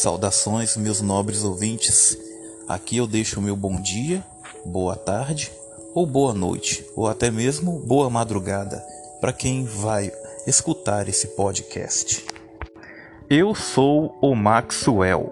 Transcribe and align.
Saudações, 0.00 0.78
meus 0.78 1.02
nobres 1.02 1.44
ouvintes. 1.44 2.16
Aqui 2.66 2.96
eu 2.96 3.06
deixo 3.06 3.38
o 3.38 3.42
meu 3.42 3.54
bom 3.54 3.78
dia, 3.78 4.24
boa 4.64 4.96
tarde 4.96 5.52
ou 5.94 6.06
boa 6.06 6.32
noite, 6.32 6.86
ou 6.96 7.06
até 7.06 7.30
mesmo 7.30 7.80
boa 7.80 8.08
madrugada 8.08 8.82
para 9.20 9.30
quem 9.30 9.62
vai 9.66 10.10
escutar 10.46 11.06
esse 11.06 11.26
podcast. 11.26 12.24
Eu 13.28 13.54
sou 13.54 14.16
o 14.22 14.34
Maxwell. 14.34 15.30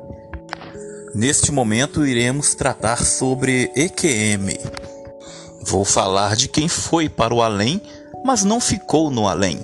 Neste 1.15 1.51
momento 1.51 2.07
iremos 2.07 2.55
tratar 2.55 3.03
sobre 3.03 3.73
EQM. 3.75 4.59
Vou 5.63 5.83
falar 5.83 6.37
de 6.37 6.47
quem 6.47 6.69
foi 6.69 7.09
para 7.09 7.33
o 7.35 7.41
além, 7.41 7.81
mas 8.23 8.45
não 8.45 8.61
ficou 8.61 9.11
no 9.11 9.27
além. 9.27 9.59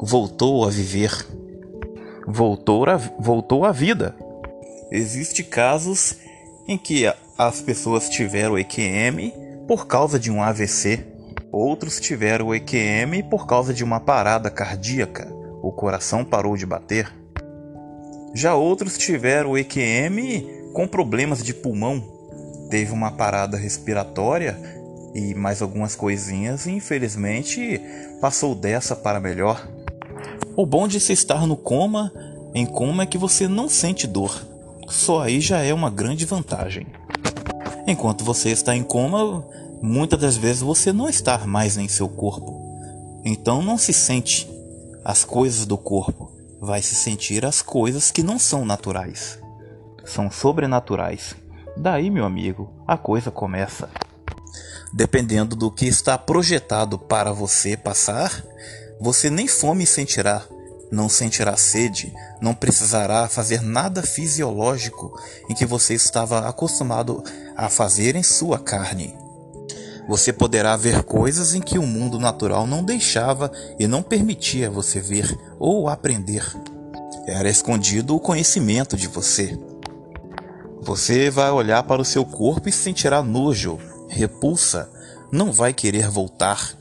Voltou 0.00 0.64
a 0.64 0.68
viver. 0.68 1.12
Voltou 2.26 2.84
a, 2.86 2.96
voltou 2.96 3.64
à 3.64 3.70
vida. 3.70 4.16
Existem 4.90 5.44
casos 5.44 6.16
em 6.66 6.78
que 6.78 7.04
as 7.36 7.60
pessoas 7.60 8.08
tiveram 8.08 8.58
EQM 8.58 9.32
por 9.66 9.86
causa 9.86 10.18
de 10.18 10.30
um 10.30 10.42
AVC, 10.42 11.04
outros 11.52 12.00
tiveram 12.00 12.54
EQM 12.54 13.22
por 13.28 13.46
causa 13.46 13.74
de 13.74 13.84
uma 13.84 14.00
parada 14.00 14.50
cardíaca, 14.50 15.30
o 15.62 15.70
coração 15.70 16.24
parou 16.24 16.56
de 16.56 16.64
bater. 16.64 17.12
Já 18.34 18.54
outros 18.54 18.96
tiveram 18.96 19.58
EQM 19.58 20.72
com 20.72 20.86
problemas 20.86 21.42
de 21.42 21.52
pulmão, 21.52 22.02
teve 22.70 22.92
uma 22.92 23.10
parada 23.10 23.58
respiratória 23.58 24.58
e 25.14 25.34
mais 25.34 25.60
algumas 25.60 25.94
coisinhas 25.94 26.66
e 26.66 26.72
infelizmente 26.72 27.80
passou 28.20 28.54
dessa 28.54 28.96
para 28.96 29.20
melhor. 29.20 29.68
O 30.56 30.64
bom 30.64 30.88
de 30.88 30.98
se 30.98 31.12
estar 31.12 31.46
no 31.46 31.56
coma, 31.56 32.12
em 32.54 32.64
coma 32.64 33.02
é 33.02 33.06
que 33.06 33.18
você 33.18 33.46
não 33.46 33.68
sente 33.68 34.06
dor. 34.06 34.57
Só 34.88 35.22
aí 35.22 35.40
já 35.40 35.58
é 35.62 35.72
uma 35.72 35.90
grande 35.90 36.24
vantagem. 36.24 36.86
Enquanto 37.86 38.24
você 38.24 38.50
está 38.50 38.74
em 38.74 38.82
coma, 38.82 39.46
muitas 39.82 40.18
das 40.18 40.36
vezes 40.36 40.62
você 40.62 40.92
não 40.92 41.08
está 41.08 41.38
mais 41.46 41.76
em 41.76 41.88
seu 41.88 42.08
corpo. 42.08 42.58
Então 43.24 43.62
não 43.62 43.76
se 43.76 43.92
sente 43.92 44.48
as 45.04 45.24
coisas 45.24 45.66
do 45.66 45.76
corpo, 45.76 46.32
vai 46.60 46.82
se 46.82 46.94
sentir 46.94 47.44
as 47.44 47.62
coisas 47.62 48.10
que 48.10 48.22
não 48.22 48.38
são 48.38 48.64
naturais. 48.64 49.38
São 50.04 50.30
sobrenaturais. 50.30 51.34
Daí, 51.76 52.10
meu 52.10 52.24
amigo, 52.24 52.72
a 52.86 52.96
coisa 52.96 53.30
começa. 53.30 53.88
Dependendo 54.92 55.54
do 55.54 55.70
que 55.70 55.86
está 55.86 56.16
projetado 56.16 56.98
para 56.98 57.32
você 57.32 57.76
passar, 57.76 58.42
você 59.00 59.28
nem 59.28 59.46
fome 59.46 59.86
sentirá, 59.86 60.42
não 60.90 61.08
sentirá 61.08 61.56
sede, 61.56 62.12
não 62.40 62.54
precisará 62.54 63.28
fazer 63.28 63.62
nada 63.62 64.02
fisiológico 64.02 65.12
em 65.48 65.54
que 65.54 65.66
você 65.66 65.94
estava 65.94 66.48
acostumado 66.48 67.22
a 67.56 67.68
fazer 67.68 68.16
em 68.16 68.22
sua 68.22 68.58
carne. 68.58 69.16
Você 70.08 70.32
poderá 70.32 70.74
ver 70.74 71.02
coisas 71.02 71.54
em 71.54 71.60
que 71.60 71.78
o 71.78 71.86
mundo 71.86 72.18
natural 72.18 72.66
não 72.66 72.82
deixava 72.82 73.52
e 73.78 73.86
não 73.86 74.02
permitia 74.02 74.70
você 74.70 75.00
ver 75.00 75.38
ou 75.58 75.88
aprender. 75.88 76.44
Era 77.26 77.50
escondido 77.50 78.16
o 78.16 78.20
conhecimento 78.20 78.96
de 78.96 79.06
você. 79.06 79.58
Você 80.80 81.28
vai 81.28 81.50
olhar 81.50 81.82
para 81.82 82.00
o 82.00 82.04
seu 82.04 82.24
corpo 82.24 82.70
e 82.70 82.72
sentirá 82.72 83.22
nojo, 83.22 83.78
repulsa, 84.08 84.90
não 85.30 85.52
vai 85.52 85.74
querer 85.74 86.08
voltar, 86.08 86.74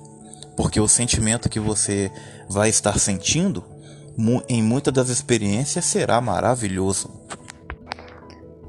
porque 0.56 0.80
o 0.80 0.88
sentimento 0.88 1.50
que 1.50 1.60
você 1.60 2.10
vai 2.48 2.70
estar 2.70 2.98
sentindo 2.98 3.66
em 4.50 4.64
muitas 4.64 4.94
das 4.94 5.10
experiências 5.10 5.86
será 5.86 6.20
maravilhoso. 6.20 7.10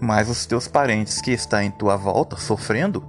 Mas 0.00 0.28
os 0.28 0.47
teus 0.47 0.69
parentes 0.69 1.20
que 1.20 1.31
estão 1.31 1.62
em 1.62 1.70
tua 1.70 1.97
volta 1.97 2.36
sofrendo, 2.36 3.04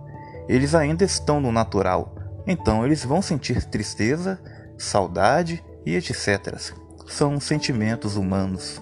eles 0.47 0.73
ainda 0.73 1.03
estão 1.03 1.39
no 1.39 1.51
natural, 1.51 2.15
então 2.47 2.85
eles 2.85 3.03
vão 3.03 3.21
sentir 3.21 3.63
tristeza, 3.65 4.39
saudade 4.77 5.63
e 5.85 5.95
etc. 5.95 6.73
São 7.07 7.39
sentimentos 7.39 8.15
humanos 8.15 8.81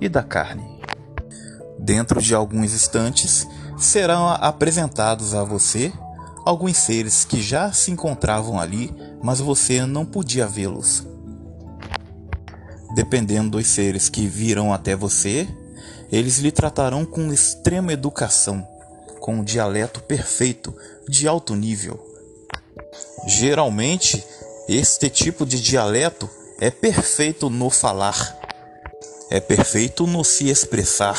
e 0.00 0.08
da 0.08 0.22
carne. 0.22 0.80
Dentro 1.78 2.20
de 2.20 2.34
alguns 2.34 2.72
instantes 2.72 3.46
serão 3.76 4.28
apresentados 4.28 5.34
a 5.34 5.44
você 5.44 5.92
alguns 6.46 6.76
seres 6.76 7.24
que 7.24 7.42
já 7.42 7.72
se 7.72 7.90
encontravam 7.90 8.58
ali, 8.58 8.94
mas 9.20 9.40
você 9.40 9.84
não 9.84 10.06
podia 10.06 10.46
vê-los. 10.46 11.04
Dependendo 12.96 13.58
dos 13.58 13.66
seres 13.66 14.08
que 14.08 14.26
virão 14.26 14.72
até 14.72 14.96
você, 14.96 15.46
eles 16.10 16.38
lhe 16.38 16.50
tratarão 16.50 17.04
com 17.04 17.30
extrema 17.30 17.92
educação, 17.92 18.66
com 19.20 19.34
um 19.34 19.44
dialeto 19.44 20.02
perfeito, 20.02 20.74
de 21.06 21.28
alto 21.28 21.54
nível. 21.54 22.00
Geralmente, 23.26 24.24
este 24.66 25.10
tipo 25.10 25.44
de 25.44 25.60
dialeto 25.60 26.26
é 26.58 26.70
perfeito 26.70 27.50
no 27.50 27.68
falar, 27.68 28.34
é 29.30 29.40
perfeito 29.40 30.06
no 30.06 30.24
se 30.24 30.48
expressar. 30.48 31.18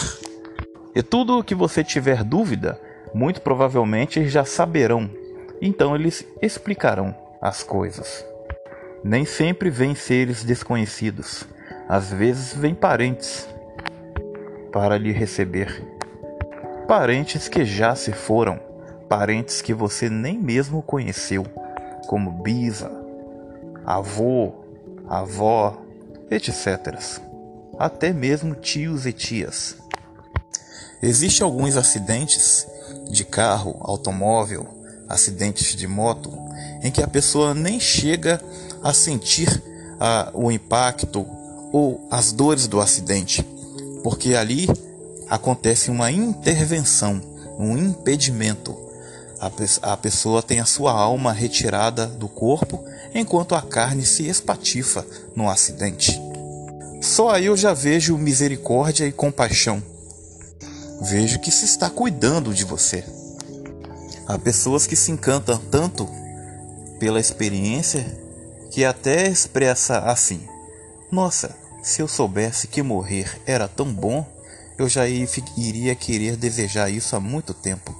E 0.96 1.04
tudo 1.04 1.38
o 1.38 1.44
que 1.44 1.54
você 1.54 1.84
tiver 1.84 2.24
dúvida, 2.24 2.82
muito 3.14 3.40
provavelmente 3.40 4.28
já 4.28 4.44
saberão, 4.44 5.08
então 5.62 5.94
eles 5.94 6.26
explicarão 6.42 7.16
as 7.40 7.62
coisas. 7.62 8.26
Nem 9.04 9.26
sempre 9.26 9.70
vêm 9.70 9.94
seres 9.94 10.44
desconhecidos 10.44 11.46
às 11.88 12.12
vezes 12.12 12.54
vêm 12.54 12.76
parentes 12.76 13.48
para 14.72 14.98
lhe 14.98 15.12
receber. 15.12 15.86
Parentes 16.88 17.48
que 17.48 17.66
já 17.66 17.96
se 17.96 18.12
foram, 18.12 18.60
parentes 19.10 19.62
que 19.62 19.74
você 19.74 20.10
nem 20.10 20.38
mesmo 20.38 20.82
conheceu, 20.82 21.46
como 22.08 22.32
bisa, 22.32 22.92
avô, 23.86 24.54
avó, 25.08 25.82
etc. 26.30 26.98
Até 27.78 28.12
mesmo 28.12 28.56
tios 28.56 29.06
e 29.06 29.14
tias. 29.14 29.78
Existem 31.02 31.46
alguns 31.46 31.78
acidentes 31.78 32.68
de 33.10 33.24
carro, 33.24 33.78
automóvel, 33.82 34.68
acidentes 35.08 35.76
de 35.76 35.88
moto, 35.88 36.32
em 36.82 36.92
que 36.92 37.02
a 37.02 37.08
pessoa 37.08 37.54
nem 37.54 37.80
chega 37.80 38.42
a 38.84 38.94
sentir 38.94 39.62
a, 40.00 40.32
o 40.34 40.52
impacto 40.52 41.26
ou 41.78 42.08
as 42.10 42.32
dores 42.32 42.68
do 42.68 42.82
acidente, 42.82 43.46
porque 44.02 44.34
ali 44.34 44.68
acontece 45.30 45.92
uma 45.92 46.12
intervenção, 46.12 47.22
um 47.60 47.78
impedimento. 47.78 48.76
A, 49.40 49.48
pe 49.52 49.66
a 49.84 49.96
pessoa 49.96 50.42
tem 50.42 50.60
a 50.60 50.66
sua 50.66 50.92
alma 50.92 51.32
retirada 51.32 52.08
do 52.08 52.28
corpo 52.28 52.84
enquanto 53.14 53.54
a 53.54 53.62
carne 53.62 54.04
se 54.08 54.28
espatifa 54.28 55.06
no 55.36 55.48
acidente. 55.48 56.20
Só 57.00 57.30
aí 57.30 57.46
eu 57.46 57.56
já 57.56 57.76
vejo 57.76 58.18
misericórdia 58.18 59.06
e 59.06 59.12
compaixão. 59.12 59.84
Vejo 61.00 61.40
que 61.40 61.52
se 61.52 61.66
está 61.66 61.92
cuidando 61.92 62.56
de 62.56 62.66
você. 62.66 63.04
Há 64.26 64.40
pessoas 64.40 64.88
que 64.88 64.96
se 64.96 65.12
encantam 65.12 65.62
tanto 65.70 66.10
pela 67.00 67.20
experiência 67.20 68.04
que 68.72 68.84
até 68.84 69.28
expressa 69.28 70.00
assim: 70.00 70.42
nossa, 71.12 71.67
se 71.88 72.02
eu 72.02 72.08
soubesse 72.08 72.68
que 72.68 72.84
morrer 72.84 73.42
era 73.46 73.66
tão 73.66 73.94
bom, 73.94 74.26
eu 74.78 74.90
já 74.90 75.08
iria 75.08 75.96
querer 75.96 76.36
desejar 76.36 76.90
isso 76.90 77.16
há 77.16 77.20
muito 77.20 77.54
tempo. 77.54 77.96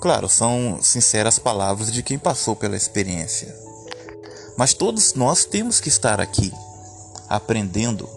Claro, 0.00 0.26
são 0.26 0.78
sinceras 0.80 1.38
palavras 1.38 1.92
de 1.92 2.02
quem 2.02 2.18
passou 2.18 2.56
pela 2.56 2.74
experiência. 2.74 3.54
Mas 4.56 4.72
todos 4.72 5.12
nós 5.12 5.44
temos 5.44 5.80
que 5.80 5.90
estar 5.90 6.18
aqui, 6.18 6.50
aprendendo, 7.28 8.08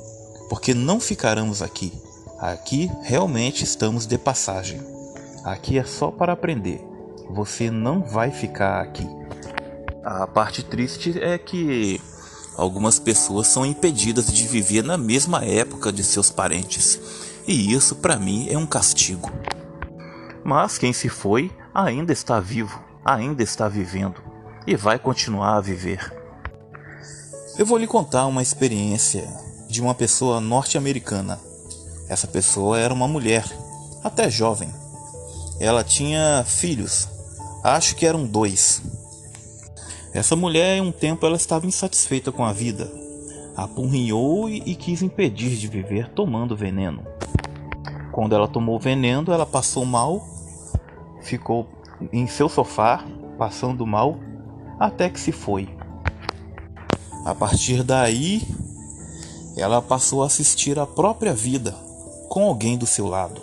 porque 0.47 0.73
não 0.73 1.01
ficaremos 1.01 1.61
aqui. 1.61 1.91
Aqui 2.39 2.89
realmente 3.01 3.65
estamos 3.65 4.07
de 4.07 4.17
passagem. 4.17 4.79
Aqui 5.43 5.77
é 5.77 5.83
só 5.83 6.11
para 6.11 6.31
aprender. 6.31 6.81
Você 7.29 7.69
não 7.69 8.01
vai 8.01 8.31
ficar 8.31 8.81
aqui. 8.81 9.05
A 10.01 10.25
parte 10.25 10.63
triste 10.63 11.19
é 11.21 11.37
que 11.37 11.99
Algumas 12.57 12.99
pessoas 12.99 13.47
são 13.47 13.65
impedidas 13.65 14.31
de 14.31 14.47
viver 14.47 14.83
na 14.83 14.97
mesma 14.97 15.43
época 15.43 15.91
de 15.91 16.03
seus 16.03 16.31
parentes, 16.31 16.99
e 17.47 17.73
isso 17.73 17.95
para 17.95 18.17
mim 18.17 18.47
é 18.49 18.57
um 18.57 18.65
castigo. 18.65 19.29
Mas 20.43 20.77
quem 20.77 20.93
se 20.93 21.09
foi 21.09 21.51
ainda 21.73 22.13
está 22.13 22.39
vivo, 22.39 22.81
ainda 23.03 23.43
está 23.43 23.67
vivendo 23.67 24.21
e 24.65 24.75
vai 24.75 24.97
continuar 24.97 25.57
a 25.57 25.61
viver. 25.61 26.13
Eu 27.57 27.65
vou 27.65 27.77
lhe 27.77 27.87
contar 27.87 28.25
uma 28.25 28.41
experiência 28.41 29.27
de 29.67 29.81
uma 29.81 29.93
pessoa 29.93 30.39
norte-americana. 30.39 31.39
Essa 32.07 32.27
pessoa 32.27 32.79
era 32.79 32.93
uma 32.93 33.07
mulher, 33.07 33.45
até 34.03 34.29
jovem. 34.29 34.69
Ela 35.59 35.83
tinha 35.83 36.43
filhos, 36.45 37.07
acho 37.63 37.95
que 37.95 38.05
eram 38.05 38.25
dois. 38.25 38.81
Essa 40.15 40.33
mulher, 40.33 40.77
em 40.77 40.81
um 40.81 40.93
tempo, 40.93 41.25
ela 41.25 41.35
estava 41.35 41.67
insatisfeita 41.67 42.31
com 42.31 42.45
a 42.45 42.53
vida, 42.53 42.89
apurrinhou 43.53 44.49
e, 44.49 44.63
e 44.65 44.73
quis 44.73 45.01
impedir 45.01 45.57
de 45.57 45.67
viver 45.67 46.07
tomando 46.07 46.55
veneno. 46.55 47.03
Quando 48.13 48.33
ela 48.33 48.47
tomou 48.47 48.79
veneno, 48.79 49.33
ela 49.33 49.45
passou 49.45 49.83
mal, 49.83 50.25
ficou 51.21 51.67
em 52.13 52.27
seu 52.27 52.47
sofá, 52.47 53.03
passando 53.37 53.85
mal, 53.85 54.17
até 54.79 55.09
que 55.09 55.19
se 55.19 55.33
foi. 55.33 55.67
A 57.25 57.35
partir 57.35 57.83
daí, 57.83 58.41
ela 59.57 59.81
passou 59.81 60.23
a 60.23 60.27
assistir 60.27 60.79
a 60.79 60.87
própria 60.87 61.33
vida 61.33 61.73
com 62.29 62.45
alguém 62.45 62.77
do 62.77 62.87
seu 62.87 63.05
lado. 63.05 63.41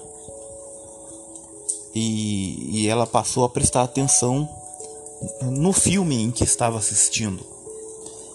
E, 1.94 2.80
e 2.80 2.88
ela 2.88 3.06
passou 3.06 3.44
a 3.44 3.50
prestar 3.50 3.82
atenção 3.82 4.61
no 5.42 5.72
filme 5.72 6.22
em 6.22 6.30
que 6.30 6.44
estava 6.44 6.78
assistindo. 6.78 7.44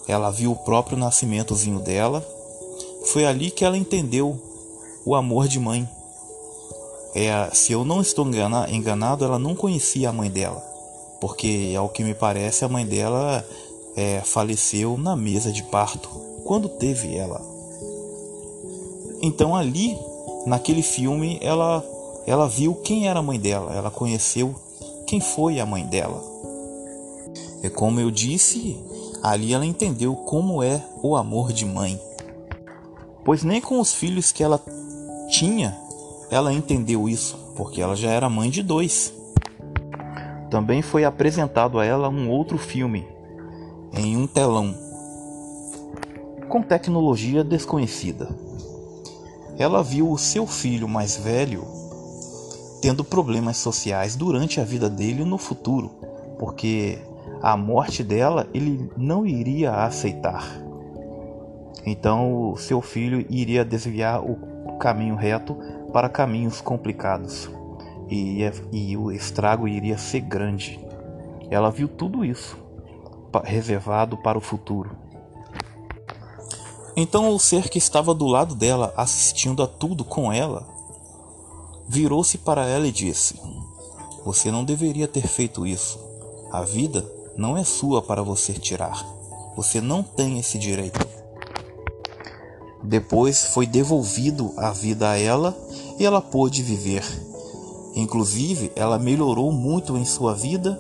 Ela 0.08 0.32
viu 0.32 0.52
o 0.52 0.56
próprio 0.56 0.98
nascimentozinho 0.98 1.80
dela. 1.80 2.26
Foi 3.06 3.26
ali 3.26 3.52
que 3.52 3.66
ela 3.66 3.78
entendeu 3.78 4.40
o 5.06 5.16
amor 5.16 5.48
de 5.48 5.60
mãe. 5.60 5.88
É, 7.16 7.50
se 7.54 7.72
eu 7.72 7.84
não 7.84 8.02
estou 8.02 8.28
enganado, 8.70 9.26
ela 9.26 9.40
não 9.40 9.56
conhecia 9.56 10.10
a 10.10 10.14
mãe 10.14 10.30
dela, 10.30 10.60
porque 11.20 11.74
ao 11.78 11.90
que 11.90 12.04
me 12.04 12.14
parece 12.14 12.64
a 12.64 12.70
mãe 12.70 12.86
dela 12.86 13.44
é, 13.96 14.22
faleceu 14.24 14.98
na 14.98 15.16
mesa 15.16 15.52
de 15.52 15.64
parto 15.64 16.10
quando 16.44 16.70
teve 16.70 17.16
ela. 17.16 17.42
Então 19.22 19.56
ali, 19.56 19.98
naquele 20.46 20.84
filme, 20.84 21.40
ela 21.42 21.84
ela 22.28 22.46
viu 22.46 22.76
quem 22.76 23.08
era 23.08 23.20
a 23.20 23.24
mãe 23.24 23.40
dela, 23.40 23.74
ela 23.74 23.90
conheceu 23.90 24.54
quem 25.08 25.22
foi 25.22 25.62
a 25.62 25.66
mãe 25.66 25.86
dela. 25.86 26.22
E 27.68 27.70
como 27.70 28.00
eu 28.00 28.10
disse, 28.10 28.82
ali 29.22 29.54
ela 29.54 29.66
entendeu 29.66 30.16
como 30.16 30.64
é 30.64 30.82
o 31.04 31.18
amor 31.18 31.52
de 31.52 31.66
mãe. 31.66 32.00
Pois 33.26 33.44
nem 33.44 33.60
com 33.60 33.82
os 33.82 33.94
filhos 33.94 34.32
que 34.32 34.42
ela 34.42 34.58
tinha, 35.30 35.78
ela 36.32 36.54
entendeu 36.54 37.10
isso, 37.10 37.38
porque 37.58 37.82
ela 37.82 37.94
já 37.94 38.10
era 38.10 38.30
mãe 38.30 38.50
de 38.50 38.64
dois. 38.64 39.14
Também 40.50 40.82
foi 40.82 41.04
apresentado 41.04 41.78
a 41.78 41.84
ela 41.84 42.08
um 42.08 42.30
outro 42.30 42.58
filme, 42.58 43.06
em 43.92 44.16
um 44.16 44.26
telão, 44.26 44.74
com 46.48 46.62
tecnologia 46.62 47.44
desconhecida. 47.44 48.30
Ela 49.58 49.84
viu 49.84 50.10
o 50.10 50.18
seu 50.18 50.48
filho 50.48 50.88
mais 50.88 51.18
velho 51.18 51.68
tendo 52.82 53.04
problemas 53.04 53.58
sociais 53.58 54.16
durante 54.16 54.62
a 54.62 54.64
vida 54.64 54.90
dele 54.90 55.26
no 55.26 55.38
futuro, 55.38 55.92
porque 56.40 56.98
a 57.42 57.56
morte 57.56 58.04
dela 58.04 58.48
ele 58.54 58.90
não 58.98 59.26
iria 59.26 59.72
aceitar. 59.72 60.44
Então, 61.86 62.54
seu 62.58 62.82
filho 62.82 63.26
iria 63.30 63.64
desviar 63.64 64.22
o 64.22 64.78
caminho 64.78 65.16
reto 65.16 65.56
para 65.94 66.10
caminhos 66.10 66.60
complicados 66.60 67.50
e, 68.10 68.42
e 68.72 68.98
o 68.98 69.12
estrago 69.12 69.68
iria 69.68 69.98
ser 69.98 70.22
grande. 70.22 70.80
Ela 71.50 71.72
viu 71.72 71.88
tudo 71.88 72.26
isso 72.26 72.58
reservado 73.44 74.18
para 74.18 74.38
o 74.38 74.42
futuro. 74.42 74.98
Então, 76.96 77.30
o 77.30 77.40
ser 77.40 77.70
que 77.70 77.78
estava 77.78 78.14
do 78.14 78.26
lado 78.26 78.56
dela, 78.56 78.94
assistindo 78.98 79.62
a 79.62 79.68
tudo 79.68 80.04
com 80.04 80.34
ela, 80.34 80.68
virou-se 81.88 82.40
para 82.40 82.66
ela 82.66 82.88
e 82.88 82.92
disse: 82.92 83.40
Você 84.26 84.50
não 84.50 84.64
deveria 84.64 85.08
ter 85.08 85.28
feito 85.28 85.66
isso. 85.66 86.00
A 86.52 86.62
vida 86.64 87.06
não 87.38 87.56
é 87.56 87.64
sua 87.64 88.02
para 88.02 88.24
você 88.24 88.54
tirar. 88.54 89.06
Você 89.56 89.80
não 89.80 90.02
tem 90.02 90.40
esse 90.40 90.58
direito. 90.58 91.00
Depois 92.84 93.46
foi 93.54 93.66
devolvido 93.66 94.54
a 94.58 94.72
vida 94.72 95.10
a 95.10 95.20
ela 95.20 95.56
e 96.00 96.06
ela 96.06 96.22
pôde 96.22 96.64
viver. 96.64 97.04
Inclusive, 97.96 98.72
ela 98.76 98.98
melhorou 98.98 99.52
muito 99.52 99.98
em 99.98 100.06
sua 100.06 100.34
vida 100.34 100.80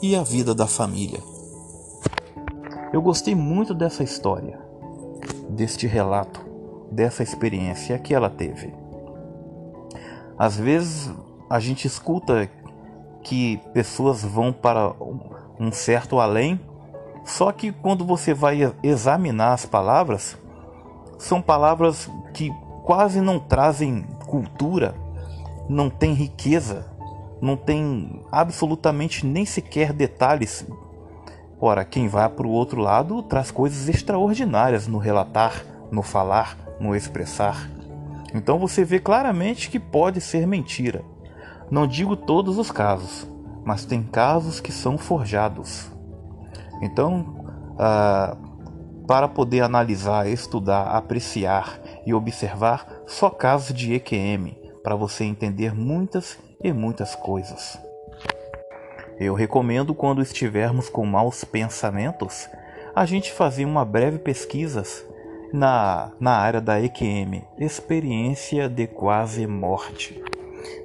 e 0.00 0.16
a 0.16 0.22
vida 0.22 0.54
da 0.54 0.66
família. 0.66 1.20
Eu 2.92 3.00
gostei 3.00 3.34
muito 3.34 3.72
dessa 3.72 4.02
história, 4.02 4.60
deste 5.48 5.86
relato, 5.86 6.40
dessa 6.90 7.22
experiência 7.22 7.98
que 7.98 8.14
ela 8.14 8.28
teve. 8.28 8.72
Às 10.38 10.56
vezes 10.56 11.10
a 11.48 11.60
gente 11.60 11.86
escuta 11.86 12.50
que 13.22 13.58
pessoas 13.72 14.22
vão 14.22 14.52
para 14.52 14.94
um 15.62 15.70
certo 15.70 16.18
além, 16.18 16.60
só 17.24 17.52
que 17.52 17.70
quando 17.70 18.04
você 18.04 18.34
vai 18.34 18.74
examinar 18.82 19.52
as 19.52 19.64
palavras, 19.64 20.36
são 21.18 21.40
palavras 21.40 22.10
que 22.34 22.52
quase 22.82 23.20
não 23.20 23.38
trazem 23.38 24.02
cultura, 24.26 24.92
não 25.68 25.88
tem 25.88 26.14
riqueza, 26.14 26.84
não 27.40 27.56
tem 27.56 28.20
absolutamente 28.32 29.24
nem 29.24 29.46
sequer 29.46 29.92
detalhes. 29.92 30.66
Ora, 31.60 31.84
quem 31.84 32.08
vai 32.08 32.28
para 32.28 32.46
o 32.46 32.50
outro 32.50 32.80
lado 32.80 33.22
traz 33.22 33.52
coisas 33.52 33.88
extraordinárias 33.88 34.88
no 34.88 34.98
relatar, 34.98 35.64
no 35.92 36.02
falar, 36.02 36.58
no 36.80 36.96
expressar. 36.96 37.70
Então 38.34 38.58
você 38.58 38.84
vê 38.84 38.98
claramente 38.98 39.70
que 39.70 39.78
pode 39.78 40.20
ser 40.20 40.44
mentira. 40.44 41.04
Não 41.70 41.86
digo 41.86 42.16
todos 42.16 42.58
os 42.58 42.72
casos, 42.72 43.28
mas 43.64 43.84
tem 43.84 44.02
casos 44.02 44.60
que 44.60 44.72
são 44.72 44.98
forjados. 44.98 45.90
Então, 46.80 47.44
ah, 47.78 48.36
para 49.06 49.28
poder 49.28 49.60
analisar, 49.60 50.28
estudar, 50.28 50.96
apreciar 50.96 51.80
e 52.06 52.14
observar 52.14 53.02
só 53.06 53.30
casos 53.30 53.74
de 53.74 53.94
EQM 53.94 54.56
para 54.82 54.96
você 54.96 55.24
entender 55.24 55.74
muitas 55.74 56.38
e 56.62 56.72
muitas 56.72 57.14
coisas. 57.14 57.78
Eu 59.18 59.34
recomendo 59.34 59.94
quando 59.94 60.22
estivermos 60.22 60.88
com 60.88 61.04
maus 61.06 61.44
pensamentos, 61.44 62.48
a 62.94 63.04
gente 63.06 63.32
fazer 63.32 63.64
uma 63.64 63.84
breve 63.84 64.18
pesquisa 64.18 64.82
na, 65.52 66.10
na 66.18 66.32
área 66.32 66.60
da 66.60 66.80
EQM, 66.80 67.44
experiência 67.58 68.68
de 68.68 68.86
quase 68.86 69.46
morte. 69.46 70.22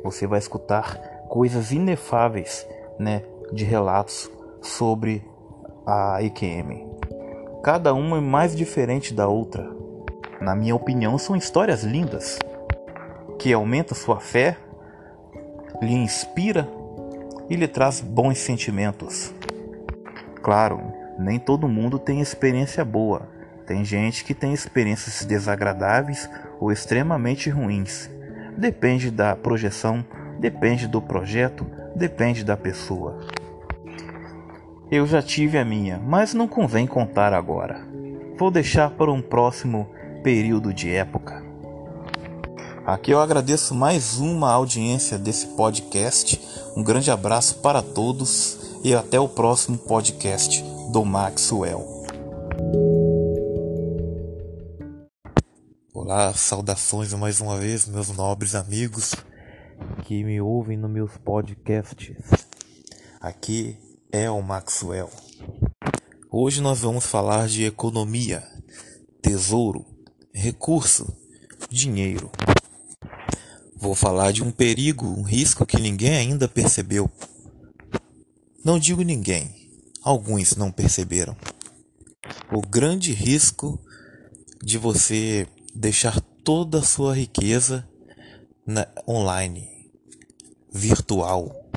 Você 0.04 0.28
vai 0.28 0.40
escutar 0.40 1.17
coisas 1.28 1.72
inefáveis, 1.72 2.68
né, 3.00 3.24
de 3.52 3.64
relatos 3.64 4.30
sobre 4.62 5.24
a 5.86 6.22
EQM. 6.22 6.88
Cada 7.64 7.94
uma 7.94 8.18
é 8.18 8.22
mais 8.22 8.56
diferente 8.56 9.14
da 9.14 9.28
outra. 9.28 9.70
Na 10.42 10.56
minha 10.56 10.76
opinião, 10.76 11.18
são 11.18 11.36
histórias 11.36 11.84
lindas 11.84 12.40
que 13.40 13.54
aumentam 13.54 13.96
sua 13.96 14.20
fé, 14.20 14.58
lhe 15.82 15.94
inspira 15.94 16.68
e 17.50 17.56
lhe 17.56 17.68
traz 17.68 18.02
bons 18.02 18.40
sentimentos. 18.40 19.34
Claro, 20.42 20.82
nem 21.20 21.40
todo 21.40 21.68
mundo 21.68 22.00
tem 22.00 22.22
experiência 22.22 22.84
boa. 22.86 23.28
Tem 23.66 23.84
gente 23.84 24.24
que 24.24 24.34
tem 24.34 24.54
experiências 24.54 25.26
desagradáveis 25.26 26.30
ou 26.60 26.72
extremamente 26.72 27.50
ruins. 27.50 28.10
Depende 28.58 29.12
da 29.12 29.36
projeção, 29.36 30.06
depende 30.40 30.88
do 30.88 31.02
projeto, 31.02 31.66
depende 31.96 32.44
da 32.44 32.56
pessoa. 32.56 33.20
Eu 34.90 35.06
já 35.06 35.22
tive 35.22 35.58
a 35.58 35.66
minha, 35.66 36.00
mas 36.00 36.34
não 36.34 36.48
convém 36.48 36.88
contar 36.88 37.34
agora. 37.34 37.86
Vou 38.38 38.50
deixar 38.50 38.92
para 38.92 39.12
um 39.12 39.22
próximo 39.22 39.90
período 40.24 40.74
de 40.74 40.90
época. 40.92 41.44
Aqui 42.86 43.12
eu 43.12 43.20
agradeço 43.20 43.76
mais 43.76 44.18
uma 44.18 44.52
audiência 44.52 45.18
desse 45.18 45.48
podcast. 45.48 46.40
Um 46.76 46.84
grande 46.84 47.12
abraço 47.12 47.56
para 47.56 47.82
todos 47.82 48.80
e 48.84 48.96
até 48.96 49.20
o 49.20 49.28
próximo 49.28 49.78
podcast 49.78 50.64
do 50.94 51.04
Maxwell. 51.04 52.06
Olá, 55.94 56.32
saudações 56.34 57.14
mais 57.14 57.42
uma 57.42 57.58
vez, 57.58 57.86
meus 57.86 58.08
nobres 58.16 58.56
amigos 58.56 59.14
que 60.04 60.24
me 60.24 60.40
ouvem 60.40 60.78
nos 60.78 60.90
meus 60.90 61.18
podcasts. 61.18 62.18
Aqui 63.20 63.78
é 64.12 64.30
o 64.30 64.42
Maxwell. 64.42 65.10
Hoje 66.32 66.62
nós 66.62 66.80
vamos 66.80 67.06
falar 67.06 67.48
de 67.48 67.64
economia, 67.64 68.44
tesouro, 69.22 69.86
recurso, 70.34 71.16
dinheiro. 71.70 72.32
Vou 73.76 73.96
falar 73.96 74.32
de 74.32 74.44
um 74.44 74.52
perigo, 74.52 75.06
um 75.06 75.24
risco 75.24 75.66
que 75.66 75.80
ninguém 75.80 76.16
ainda 76.16 76.48
percebeu. 76.48 77.10
Não 78.64 78.80
digo 78.80 79.02
ninguém, 79.02 79.72
alguns 80.02 80.56
não 80.56 80.72
perceberam. 80.72 81.36
O 82.52 82.62
grande 82.62 83.14
risco 83.14 83.80
de 84.64 84.78
você 84.78 85.48
deixar 85.74 86.20
toda 86.44 86.80
a 86.80 86.84
sua 86.84 87.16
riqueza 87.16 87.88
na, 88.68 88.88
online, 89.08 89.90
virtual 90.72 91.68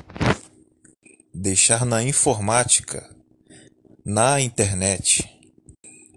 deixar 1.32 1.86
na 1.86 2.02
informática, 2.02 3.08
na 4.04 4.40
internet, 4.40 5.24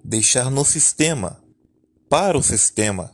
deixar 0.04 0.50
no 0.50 0.66
sistema, 0.66 1.42
para 2.10 2.38
o 2.38 2.44
sistema, 2.44 3.14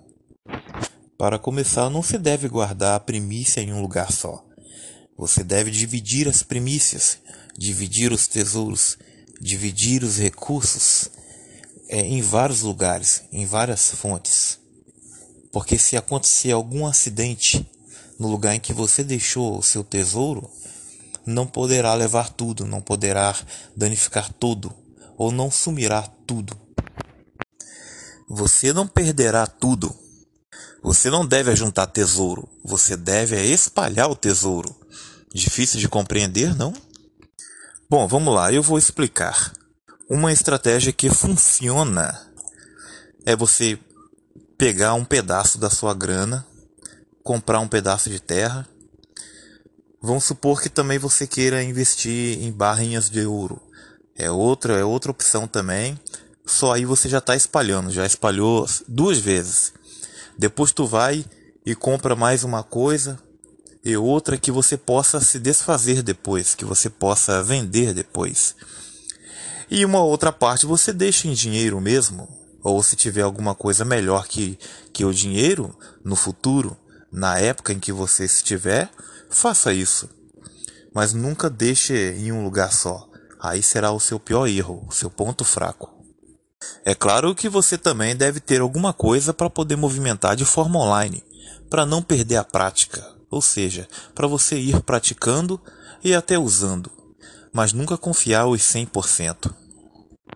Para 1.18 1.38
começar, 1.38 1.90
não 1.90 2.02
se 2.02 2.18
deve 2.18 2.48
guardar 2.48 2.96
a 2.96 3.00
primícia 3.00 3.60
em 3.60 3.74
um 3.74 3.82
lugar 3.82 4.10
só. 4.10 4.42
Você 5.18 5.44
deve 5.44 5.70
dividir 5.70 6.30
as 6.30 6.44
primícias, 6.44 7.20
dividir 7.58 8.14
os 8.14 8.26
tesouros, 8.26 8.98
dividir 9.42 10.02
os 10.02 10.18
recursos 10.18 11.10
é, 11.90 12.00
em 12.00 12.22
vários 12.22 12.62
lugares, 12.62 13.24
em 13.34 13.46
várias 13.46 13.92
fontes. 13.92 14.59
Porque 15.52 15.78
se 15.78 15.98
acontecer 15.98 16.52
algum 16.52 16.86
acidente 16.86 17.70
no 18.20 18.28
lugar 18.28 18.56
em 18.56 18.60
que 18.60 18.74
você 18.74 19.04
deixou 19.04 19.58
o 19.58 19.64
seu 19.64 19.84
tesouro, 19.84 20.50
não 21.26 21.48
poderá 21.48 21.94
levar 21.94 22.30
tudo, 22.30 22.66
não 22.66 22.82
poderá 22.82 23.36
danificar 23.76 24.32
tudo, 24.34 24.74
ou 25.18 25.32
não 25.32 25.50
sumirá 25.50 26.04
tudo. 26.26 26.58
Você 28.28 28.74
não 28.74 28.88
perderá 28.88 29.48
tudo. 29.48 29.96
Você 30.82 31.10
não 31.10 31.26
deve 31.26 31.52
ajuntar 31.52 31.88
tesouro, 31.88 32.48
você 32.64 32.96
deve 32.96 33.36
espalhar 33.46 34.10
o 34.10 34.16
tesouro. 34.16 34.74
Difícil 35.34 35.80
de 35.80 35.90
compreender, 35.90 36.56
não? 36.56 36.74
Bom, 37.90 38.08
vamos 38.08 38.34
lá, 38.34 38.54
eu 38.54 38.64
vou 38.64 38.78
explicar. 38.78 39.54
Uma 40.10 40.32
estratégia 40.32 40.94
que 40.94 41.10
funciona 41.10 42.18
é 43.26 43.36
você 43.36 43.78
pegar 44.60 44.94
um 44.94 45.06
pedaço 45.06 45.58
da 45.58 45.70
sua 45.70 45.94
grana, 45.94 46.46
comprar 47.24 47.62
um 47.62 47.68
pedaço 47.68 48.10
de 48.10 48.20
terra. 48.20 48.68
Vamos 50.02 50.26
supor 50.26 50.62
que 50.62 50.68
também 50.68 51.00
você 51.00 51.26
queira 51.26 51.64
investir 51.64 52.44
em 52.44 52.52
barrinhas 52.52 53.10
de 53.10 53.26
ouro. 53.26 53.62
É 54.18 54.30
outra, 54.30 54.78
é 54.78 54.84
outra 54.84 55.12
opção 55.12 55.48
também. 55.48 55.98
Só 56.46 56.74
aí 56.74 56.84
você 56.84 57.08
já 57.08 57.20
está 57.20 57.38
espalhando, 57.38 57.90
já 57.90 58.06
espalhou 58.06 58.68
duas 58.86 59.18
vezes. 59.18 59.72
Depois 60.38 60.74
tu 60.74 60.86
vai 60.86 61.24
e 61.66 61.74
compra 61.74 62.14
mais 62.14 62.44
uma 62.44 62.62
coisa 62.62 63.18
e 63.82 63.96
outra 63.96 64.38
que 64.38 64.52
você 64.52 64.76
possa 64.76 65.22
se 65.22 65.40
desfazer 65.40 66.02
depois, 66.04 66.54
que 66.54 66.66
você 66.66 66.90
possa 66.90 67.42
vender 67.42 67.94
depois. 67.94 68.58
E 69.72 69.86
uma 69.86 70.04
outra 70.04 70.34
parte 70.34 70.66
você 70.66 70.92
deixa 70.92 71.30
em 71.30 71.34
dinheiro 71.34 71.80
mesmo, 71.80 72.39
ou 72.64 72.82
se 72.84 72.96
tiver 72.96 73.22
alguma 73.22 73.56
coisa 73.56 73.86
melhor 73.86 74.28
que, 74.28 74.58
que 74.92 75.06
o 75.06 75.14
dinheiro 75.14 75.76
no 76.04 76.16
futuro, 76.16 76.78
na 77.12 77.38
época 77.40 77.74
em 77.74 77.80
que 77.80 77.92
você 77.92 78.26
estiver, 78.26 78.90
faça 79.30 79.74
isso. 79.74 80.10
Mas 80.94 81.14
nunca 81.14 81.50
deixe 81.50 81.94
em 82.18 82.32
um 82.32 82.44
lugar 82.44 82.72
só. 82.72 83.08
Aí 83.40 83.64
será 83.64 83.92
o 83.92 84.00
seu 84.00 84.20
pior 84.20 84.48
erro, 84.48 84.86
o 84.88 84.92
seu 84.92 85.10
ponto 85.10 85.46
fraco. 85.46 85.98
É 86.84 86.94
claro 86.94 87.34
que 87.34 87.48
você 87.48 87.78
também 87.78 88.16
deve 88.16 88.40
ter 88.40 88.60
alguma 88.60 88.92
coisa 88.92 89.34
para 89.34 89.50
poder 89.50 89.78
movimentar 89.78 90.36
de 90.36 90.44
forma 90.44 90.80
online, 90.80 91.24
para 91.70 91.86
não 91.86 92.02
perder 92.02 92.36
a 92.36 92.44
prática, 92.44 93.06
ou 93.32 93.42
seja, 93.42 93.88
para 94.14 94.28
você 94.28 94.58
ir 94.58 94.82
praticando 94.82 95.60
e 96.04 96.14
até 96.14 96.38
usando 96.38 97.00
mas 97.52 97.74
nunca 97.74 97.98
confiar 97.98 98.48
os 98.48 98.62
100%. 98.62 99.54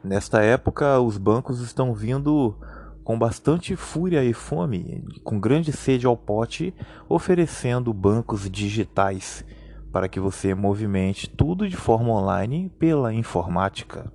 Nesta 0.01 0.41
época, 0.41 0.99
os 0.99 1.17
bancos 1.17 1.59
estão 1.59 1.93
vindo 1.93 2.55
com 3.03 3.19
bastante 3.19 3.75
fúria 3.75 4.23
e 4.23 4.33
fome, 4.33 5.03
com 5.23 5.39
grande 5.39 5.73
sede 5.73 6.05
ao 6.05 6.15
pote, 6.15 6.73
oferecendo 7.09 7.93
bancos 7.93 8.49
digitais 8.49 9.43
para 9.91 10.07
que 10.07 10.19
você 10.19 10.55
movimente 10.55 11.29
tudo 11.29 11.69
de 11.69 11.75
forma 11.75 12.09
online 12.09 12.71
pela 12.79 13.13
informática. 13.13 14.11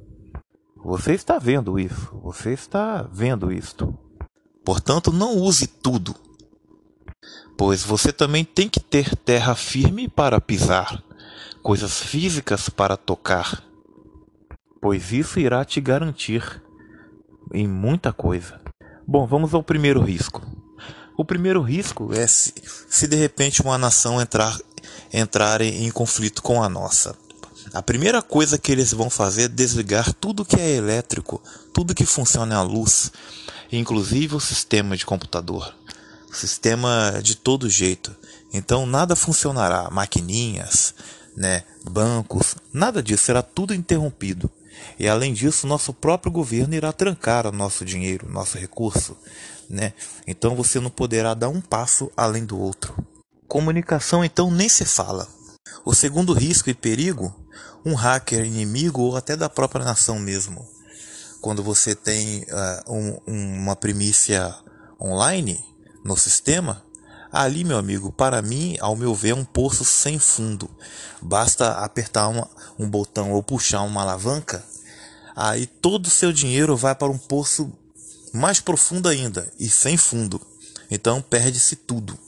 Você 0.82 1.12
está 1.12 1.38
vendo 1.38 1.78
isso, 1.78 2.18
você 2.22 2.52
está 2.52 3.02
vendo 3.02 3.52
isto. 3.52 3.96
Portanto, 4.64 5.12
não 5.12 5.36
use 5.36 5.66
tudo, 5.66 6.14
pois 7.56 7.82
você 7.82 8.12
também 8.12 8.44
tem 8.44 8.68
que 8.68 8.80
ter 8.80 9.14
terra 9.16 9.54
firme 9.54 10.08
para 10.08 10.40
pisar 10.40 11.02
coisas 11.62 12.00
físicas 12.00 12.68
para 12.68 12.96
tocar, 12.96 13.62
pois 14.80 15.12
isso 15.12 15.40
irá 15.40 15.64
te 15.64 15.80
garantir 15.80 16.62
em 17.52 17.66
muita 17.66 18.12
coisa. 18.12 18.60
Bom, 19.06 19.26
vamos 19.26 19.54
ao 19.54 19.62
primeiro 19.62 20.02
risco. 20.02 20.42
O 21.16 21.24
primeiro 21.24 21.62
risco 21.62 22.12
é 22.12 22.26
se, 22.26 22.54
se 22.88 23.06
de 23.08 23.16
repente 23.16 23.62
uma 23.62 23.76
nação 23.76 24.20
entrar, 24.20 24.56
entrar 25.12 25.60
em 25.60 25.90
conflito 25.90 26.42
com 26.42 26.62
a 26.62 26.68
nossa. 26.68 27.16
A 27.72 27.82
primeira 27.82 28.22
coisa 28.22 28.58
que 28.58 28.72
eles 28.72 28.92
vão 28.92 29.10
fazer 29.10 29.42
é 29.42 29.48
desligar 29.48 30.12
tudo 30.14 30.44
que 30.44 30.56
é 30.56 30.76
elétrico, 30.76 31.42
tudo 31.72 31.94
que 31.94 32.06
funciona 32.06 32.56
à 32.56 32.62
luz, 32.62 33.12
inclusive 33.70 34.36
o 34.36 34.40
sistema 34.40 34.96
de 34.96 35.04
computador, 35.04 35.74
sistema 36.32 37.20
de 37.22 37.36
todo 37.36 37.68
jeito. 37.68 38.14
Então 38.52 38.86
nada 38.86 39.14
funcionará, 39.14 39.90
maquininhas, 39.90 40.94
né, 41.36 41.64
bancos, 41.84 42.56
nada 42.72 43.02
disso, 43.02 43.24
será 43.24 43.42
tudo 43.42 43.74
interrompido. 43.74 44.50
E 44.98 45.08
além 45.08 45.32
disso, 45.32 45.66
nosso 45.66 45.92
próprio 45.92 46.32
governo 46.32 46.74
irá 46.74 46.92
trancar 46.92 47.46
o 47.46 47.52
nosso 47.52 47.84
dinheiro, 47.84 48.28
nosso 48.28 48.58
recurso, 48.58 49.16
né? 49.68 49.92
Então 50.26 50.54
você 50.56 50.80
não 50.80 50.90
poderá 50.90 51.34
dar 51.34 51.48
um 51.48 51.60
passo 51.60 52.10
além 52.16 52.44
do 52.44 52.58
outro. 52.58 52.94
Comunicação 53.46 54.24
então 54.24 54.50
nem 54.50 54.68
se 54.68 54.84
fala. 54.84 55.26
O 55.84 55.94
segundo 55.94 56.32
risco 56.32 56.68
e 56.68 56.74
perigo, 56.74 57.34
um 57.84 57.94
hacker 57.94 58.44
inimigo 58.44 59.02
ou 59.02 59.16
até 59.16 59.36
da 59.36 59.48
própria 59.48 59.84
nação 59.84 60.18
mesmo. 60.18 60.66
Quando 61.40 61.62
você 61.62 61.94
tem 61.94 62.42
uh, 62.42 62.92
um, 62.92 63.62
uma 63.62 63.76
primícia 63.76 64.54
online 65.00 65.58
no 66.04 66.16
sistema, 66.16 66.82
Ali, 67.30 67.62
meu 67.62 67.76
amigo, 67.76 68.10
para 68.10 68.40
mim, 68.40 68.76
ao 68.80 68.96
meu 68.96 69.14
ver, 69.14 69.30
é 69.30 69.34
um 69.34 69.44
poço 69.44 69.84
sem 69.84 70.18
fundo. 70.18 70.68
Basta 71.20 71.72
apertar 71.72 72.28
uma, 72.28 72.48
um 72.78 72.88
botão 72.88 73.32
ou 73.32 73.42
puxar 73.42 73.82
uma 73.82 74.00
alavanca, 74.00 74.64
aí 75.36 75.66
todo 75.66 76.06
o 76.06 76.10
seu 76.10 76.32
dinheiro 76.32 76.76
vai 76.76 76.94
para 76.94 77.12
um 77.12 77.18
poço 77.18 77.70
mais 78.32 78.60
profundo 78.60 79.08
ainda 79.08 79.50
e 79.58 79.68
sem 79.68 79.96
fundo. 79.96 80.40
Então 80.90 81.20
perde-se 81.20 81.76
tudo. 81.76 82.18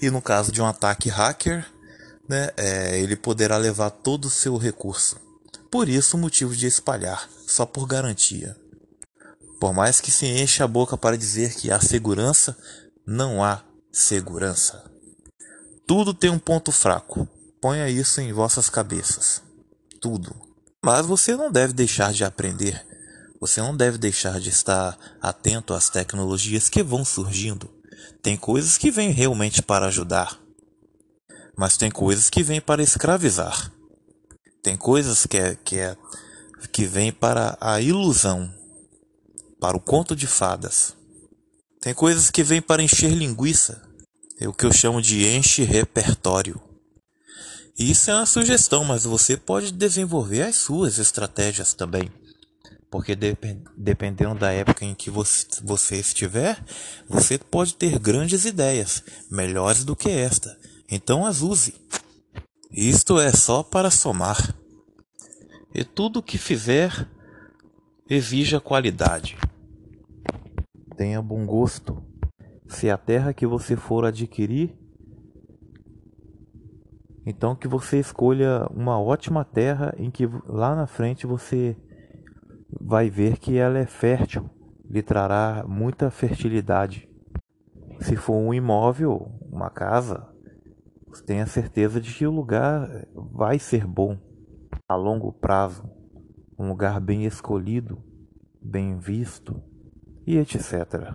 E 0.00 0.10
no 0.10 0.22
caso 0.22 0.52
de 0.52 0.62
um 0.62 0.66
ataque 0.66 1.08
hacker, 1.08 1.66
né, 2.28 2.50
é, 2.56 2.98
ele 3.00 3.16
poderá 3.16 3.56
levar 3.56 3.90
todo 3.90 4.26
o 4.26 4.30
seu 4.30 4.56
recurso. 4.56 5.16
Por 5.70 5.88
isso, 5.88 6.16
o 6.16 6.20
motivo 6.20 6.54
de 6.54 6.66
espalhar, 6.66 7.28
só 7.46 7.64
por 7.64 7.86
garantia. 7.86 8.56
Por 9.60 9.72
mais 9.72 10.00
que 10.00 10.10
se 10.10 10.26
enche 10.26 10.62
a 10.62 10.66
boca 10.66 10.96
para 10.96 11.16
dizer 11.16 11.54
que 11.54 11.70
há 11.70 11.80
segurança, 11.80 12.56
não 13.06 13.42
há 13.42 13.62
segurança. 13.92 14.90
Tudo 15.86 16.14
tem 16.14 16.30
um 16.30 16.38
ponto 16.38 16.72
fraco. 16.72 17.28
Ponha 17.60 17.88
isso 17.88 18.20
em 18.20 18.32
vossas 18.32 18.70
cabeças. 18.70 19.42
Tudo. 20.00 20.34
Mas 20.82 21.04
você 21.04 21.36
não 21.36 21.52
deve 21.52 21.74
deixar 21.74 22.12
de 22.12 22.24
aprender. 22.24 22.84
Você 23.38 23.60
não 23.60 23.76
deve 23.76 23.98
deixar 23.98 24.40
de 24.40 24.48
estar 24.48 24.96
atento 25.20 25.74
às 25.74 25.90
tecnologias 25.90 26.68
que 26.68 26.82
vão 26.82 27.04
surgindo. 27.04 27.70
Tem 28.22 28.36
coisas 28.36 28.78
que 28.78 28.90
vêm 28.90 29.10
realmente 29.10 29.62
para 29.62 29.86
ajudar, 29.86 30.40
mas 31.56 31.76
tem 31.76 31.90
coisas 31.90 32.30
que 32.30 32.42
vêm 32.42 32.60
para 32.60 32.82
escravizar. 32.82 33.72
Tem 34.62 34.76
coisas 34.76 35.26
que 35.26 35.36
é, 35.36 35.56
que 35.56 35.76
é 35.78 35.96
que 36.72 36.86
vêm 36.86 37.12
para 37.12 37.58
a 37.60 37.80
ilusão, 37.80 38.52
para 39.60 39.76
o 39.76 39.80
conto 39.80 40.14
de 40.14 40.28
fadas. 40.28 40.96
Tem 41.80 41.92
coisas 41.92 42.30
que 42.30 42.44
vêm 42.44 42.62
para 42.62 42.80
encher 42.80 43.10
linguiça. 43.10 43.81
É 44.42 44.48
o 44.48 44.52
que 44.52 44.66
eu 44.66 44.72
chamo 44.72 45.00
de 45.00 45.24
enche 45.24 45.62
repertório. 45.62 46.60
Isso 47.78 48.10
é 48.10 48.14
uma 48.16 48.26
sugestão, 48.26 48.82
mas 48.82 49.04
você 49.04 49.36
pode 49.36 49.70
desenvolver 49.70 50.42
as 50.42 50.56
suas 50.56 50.98
estratégias 50.98 51.74
também. 51.74 52.10
Porque 52.90 53.14
dependendo 53.14 54.34
da 54.34 54.50
época 54.50 54.84
em 54.84 54.96
que 54.96 55.10
você, 55.10 55.96
estiver, 55.96 56.60
você 57.08 57.38
pode 57.38 57.76
ter 57.76 58.00
grandes 58.00 58.44
ideias, 58.44 59.04
melhores 59.30 59.84
do 59.84 59.94
que 59.94 60.10
esta. 60.10 60.58
Então 60.90 61.24
as 61.24 61.40
use. 61.40 61.76
Isto 62.72 63.20
é 63.20 63.30
só 63.30 63.62
para 63.62 63.92
somar. 63.92 64.56
E 65.72 65.84
tudo 65.84 66.20
que 66.20 66.36
fizer 66.36 67.08
exija 68.10 68.58
qualidade 68.58 69.38
tenha 70.96 71.22
bom 71.22 71.46
gosto. 71.46 72.11
Se 72.72 72.90
a 72.90 72.96
terra 72.96 73.34
que 73.34 73.46
você 73.46 73.76
for 73.76 74.04
adquirir, 74.06 74.74
então 77.24 77.54
que 77.54 77.68
você 77.68 78.00
escolha 78.00 78.66
uma 78.70 78.98
ótima 78.98 79.44
terra 79.44 79.94
em 79.98 80.10
que 80.10 80.26
lá 80.46 80.74
na 80.74 80.86
frente 80.86 81.26
você 81.26 81.76
vai 82.80 83.10
ver 83.10 83.36
que 83.36 83.58
ela 83.58 83.78
é 83.78 83.84
fértil, 83.84 84.48
lhe 84.88 85.02
trará 85.02 85.64
muita 85.68 86.10
fertilidade. 86.10 87.08
Se 88.00 88.16
for 88.16 88.36
um 88.36 88.54
imóvel, 88.54 89.30
uma 89.52 89.68
casa, 89.68 90.26
tenha 91.26 91.46
certeza 91.46 92.00
de 92.00 92.12
que 92.12 92.26
o 92.26 92.32
lugar 92.32 92.88
vai 93.14 93.58
ser 93.58 93.86
bom 93.86 94.18
a 94.88 94.96
longo 94.96 95.30
prazo, 95.30 95.84
um 96.58 96.70
lugar 96.70 96.98
bem 97.00 97.26
escolhido, 97.26 98.02
bem 98.62 98.98
visto 98.98 99.62
e 100.26 100.38
etc. 100.38 101.14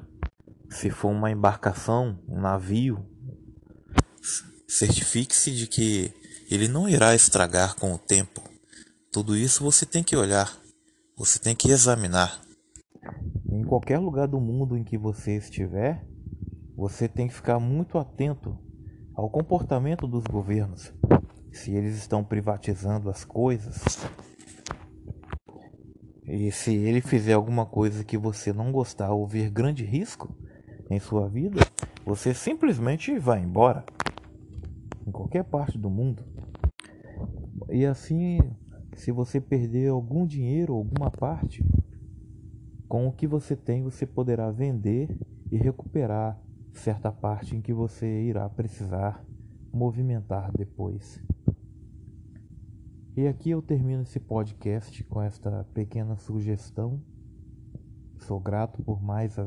Se 0.70 0.90
for 0.90 1.10
uma 1.10 1.32
embarcação, 1.32 2.20
um 2.28 2.40
navio, 2.40 3.06
certifique-se 4.68 5.52
de 5.52 5.68
que 5.68 6.14
ele 6.52 6.68
não 6.68 6.88
irá 6.88 7.16
estragar 7.16 7.76
com 7.76 7.94
o 7.94 7.98
tempo. 7.98 8.42
Tudo 9.12 9.36
isso 9.36 9.64
você 9.64 9.86
tem 9.86 10.04
que 10.04 10.16
olhar, 10.16 10.56
você 11.18 11.40
tem 11.40 11.56
que 11.56 11.72
examinar. 11.72 12.42
Em 13.50 13.64
qualquer 13.64 13.98
lugar 13.98 14.28
do 14.28 14.40
mundo 14.40 14.78
em 14.78 14.84
que 14.84 14.98
você 14.98 15.38
estiver, 15.38 16.06
você 16.76 17.08
tem 17.08 17.28
que 17.28 17.34
ficar 17.34 17.60
muito 17.60 17.98
atento 17.98 18.58
ao 19.16 19.30
comportamento 19.30 20.08
dos 20.08 20.24
governos. 20.26 20.94
Se 21.52 21.72
eles 21.72 21.98
estão 21.98 22.24
privatizando 22.24 23.10
as 23.10 23.26
coisas, 23.26 23.82
e 26.28 26.52
se 26.52 26.76
ele 26.76 27.02
fizer 27.02 27.34
alguma 27.34 27.66
coisa 27.66 28.04
que 28.04 28.18
você 28.18 28.52
não 28.52 28.72
gostar 28.72 29.12
ou 29.12 29.26
ver 29.26 29.50
grande 29.50 29.84
risco 29.86 30.36
em 30.90 31.00
sua 31.00 31.28
vida, 31.28 31.60
você 32.06 32.34
simplesmente 32.34 33.18
vai 33.20 33.44
embora. 33.44 33.84
Em 35.06 35.12
qualquer 35.12 35.44
parte 35.44 35.78
do 35.78 35.90
mundo. 35.90 36.24
E 37.70 37.86
assim, 37.86 38.40
se 38.96 39.12
você 39.12 39.40
perder 39.40 39.90
algum 39.90 40.26
dinheiro, 40.26 40.74
alguma 40.74 41.12
parte, 41.12 41.64
com 42.88 43.08
o 43.08 43.12
que 43.12 43.28
você 43.28 43.56
tem, 43.56 43.84
você 43.84 44.06
poderá 44.06 44.50
vender 44.52 45.10
e 45.52 45.58
recuperar 45.58 46.42
certa 46.74 47.12
parte 47.12 47.56
em 47.56 47.62
que 47.62 47.74
você 47.74 48.24
irá 48.24 48.48
precisar 48.50 49.26
movimentar 49.74 50.52
depois. 50.56 51.22
E 53.16 53.28
aqui 53.28 53.50
eu 53.50 53.62
termino 53.62 54.04
esse 54.04 54.20
podcast 54.20 55.04
com 55.06 55.22
esta 55.22 55.64
pequena 55.74 56.16
sugestão. 56.18 57.02
Sou 58.20 58.40
grato 58.40 58.82
por 58.84 59.02
mais, 59.02 59.38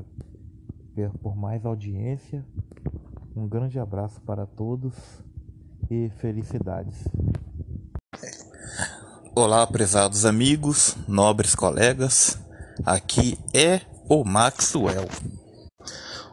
por 1.22 1.36
mais 1.36 1.64
audiência. 1.64 2.44
Um 3.34 3.48
grande 3.48 3.78
abraço 3.78 4.20
para 4.20 4.44
todos 4.44 4.94
e 5.90 6.10
felicidades. 6.18 6.96
Olá, 9.34 9.66
prezados 9.66 10.24
amigos, 10.24 10.96
nobres 11.08 11.54
colegas. 11.54 12.38
Aqui 12.84 13.38
é 13.54 13.80
o 14.08 14.24
Maxwell. 14.24 15.08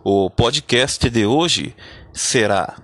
O 0.03 0.29
podcast 0.29 1.09
de 1.09 1.25
hoje 1.25 1.75
será 2.13 2.75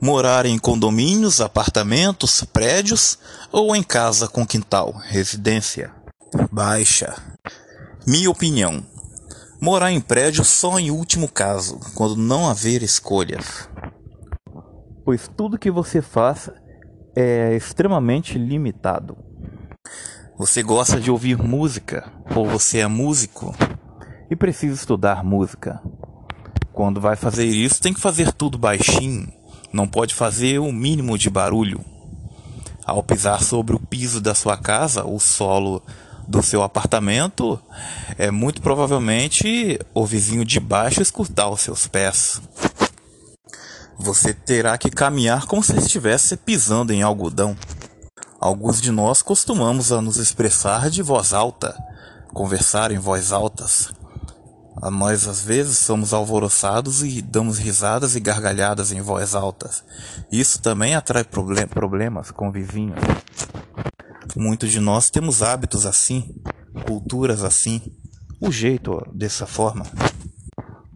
morar 0.00 0.46
em 0.46 0.58
condomínios, 0.58 1.40
apartamentos, 1.40 2.44
prédios 2.44 3.18
ou 3.50 3.74
em 3.74 3.82
casa 3.82 4.28
com 4.28 4.46
quintal, 4.46 4.92
residência. 4.92 5.90
Baixa. 6.52 7.14
Minha 8.06 8.30
opinião: 8.30 8.84
morar 9.60 9.90
em 9.90 10.00
prédio 10.00 10.44
só 10.44 10.78
em 10.78 10.90
último 10.90 11.28
caso, 11.28 11.78
quando 11.94 12.16
não 12.16 12.48
haver 12.48 12.82
escolhas. 12.82 13.68
Pois 15.04 15.28
tudo 15.28 15.58
que 15.58 15.70
você 15.70 16.00
faça 16.00 16.54
é 17.16 17.56
extremamente 17.56 18.38
limitado. 18.38 19.16
Você 20.38 20.62
gosta 20.62 21.00
de 21.00 21.10
ouvir 21.10 21.36
música, 21.36 22.12
ou 22.34 22.46
você 22.46 22.78
é 22.78 22.86
músico 22.86 23.54
e 24.30 24.36
precisa 24.36 24.74
estudar 24.74 25.24
música. 25.24 25.82
Quando 26.72 27.00
vai 27.00 27.16
fazer 27.16 27.46
isso, 27.46 27.82
tem 27.82 27.92
que 27.92 28.00
fazer 28.00 28.32
tudo 28.32 28.56
baixinho, 28.56 29.32
não 29.72 29.88
pode 29.88 30.14
fazer 30.14 30.60
o 30.60 30.70
mínimo 30.70 31.18
de 31.18 31.28
barulho. 31.28 31.84
Ao 32.86 33.02
pisar 33.02 33.42
sobre 33.42 33.74
o 33.74 33.80
piso 33.80 34.20
da 34.20 34.34
sua 34.34 34.56
casa, 34.56 35.04
o 35.04 35.18
solo 35.18 35.82
do 36.28 36.42
seu 36.42 36.62
apartamento, 36.62 37.58
é 38.18 38.30
muito 38.30 38.60
provavelmente 38.60 39.80
o 39.94 40.04
vizinho 40.04 40.44
de 40.44 40.60
baixo 40.60 41.00
escutar 41.00 41.48
os 41.48 41.62
seus 41.62 41.86
pés. 41.86 42.40
Você 43.98 44.32
terá 44.32 44.76
que 44.78 44.90
caminhar 44.90 45.46
como 45.46 45.62
se 45.62 45.76
estivesse 45.76 46.36
pisando 46.36 46.92
em 46.92 47.02
algodão. 47.02 47.56
Alguns 48.38 48.80
de 48.80 48.92
nós 48.92 49.22
costumamos 49.22 49.90
a 49.90 50.00
nos 50.00 50.18
expressar 50.18 50.90
de 50.90 51.02
voz 51.02 51.32
alta, 51.32 51.76
conversar 52.32 52.92
em 52.92 52.98
voz 52.98 53.32
altas, 53.32 53.90
nós 54.90 55.26
às 55.26 55.40
vezes 55.40 55.78
somos 55.78 56.12
alvoroçados 56.12 57.02
e 57.02 57.20
damos 57.20 57.58
risadas 57.58 58.14
e 58.14 58.20
gargalhadas 58.20 58.92
em 58.92 59.00
voz 59.00 59.34
alta. 59.34 59.68
Isso 60.30 60.62
também 60.62 60.94
atrai 60.94 61.24
problem 61.24 61.66
problemas 61.66 62.30
com 62.30 62.50
vizinhos. 62.50 63.00
Muitos 64.36 64.70
de 64.70 64.78
nós 64.78 65.10
temos 65.10 65.42
hábitos 65.42 65.86
assim, 65.86 66.34
culturas 66.86 67.42
assim, 67.42 67.80
o 68.40 68.52
jeito 68.52 69.02
dessa 69.12 69.46
forma. 69.46 69.84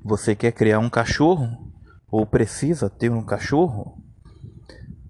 Você 0.05 0.35
quer 0.35 0.53
criar 0.53 0.79
um 0.79 0.91
cachorro? 0.91 1.73
Ou 2.11 2.27
precisa 2.27 2.91
ter 2.91 3.11
um 3.11 3.25
cachorro? 3.25 3.99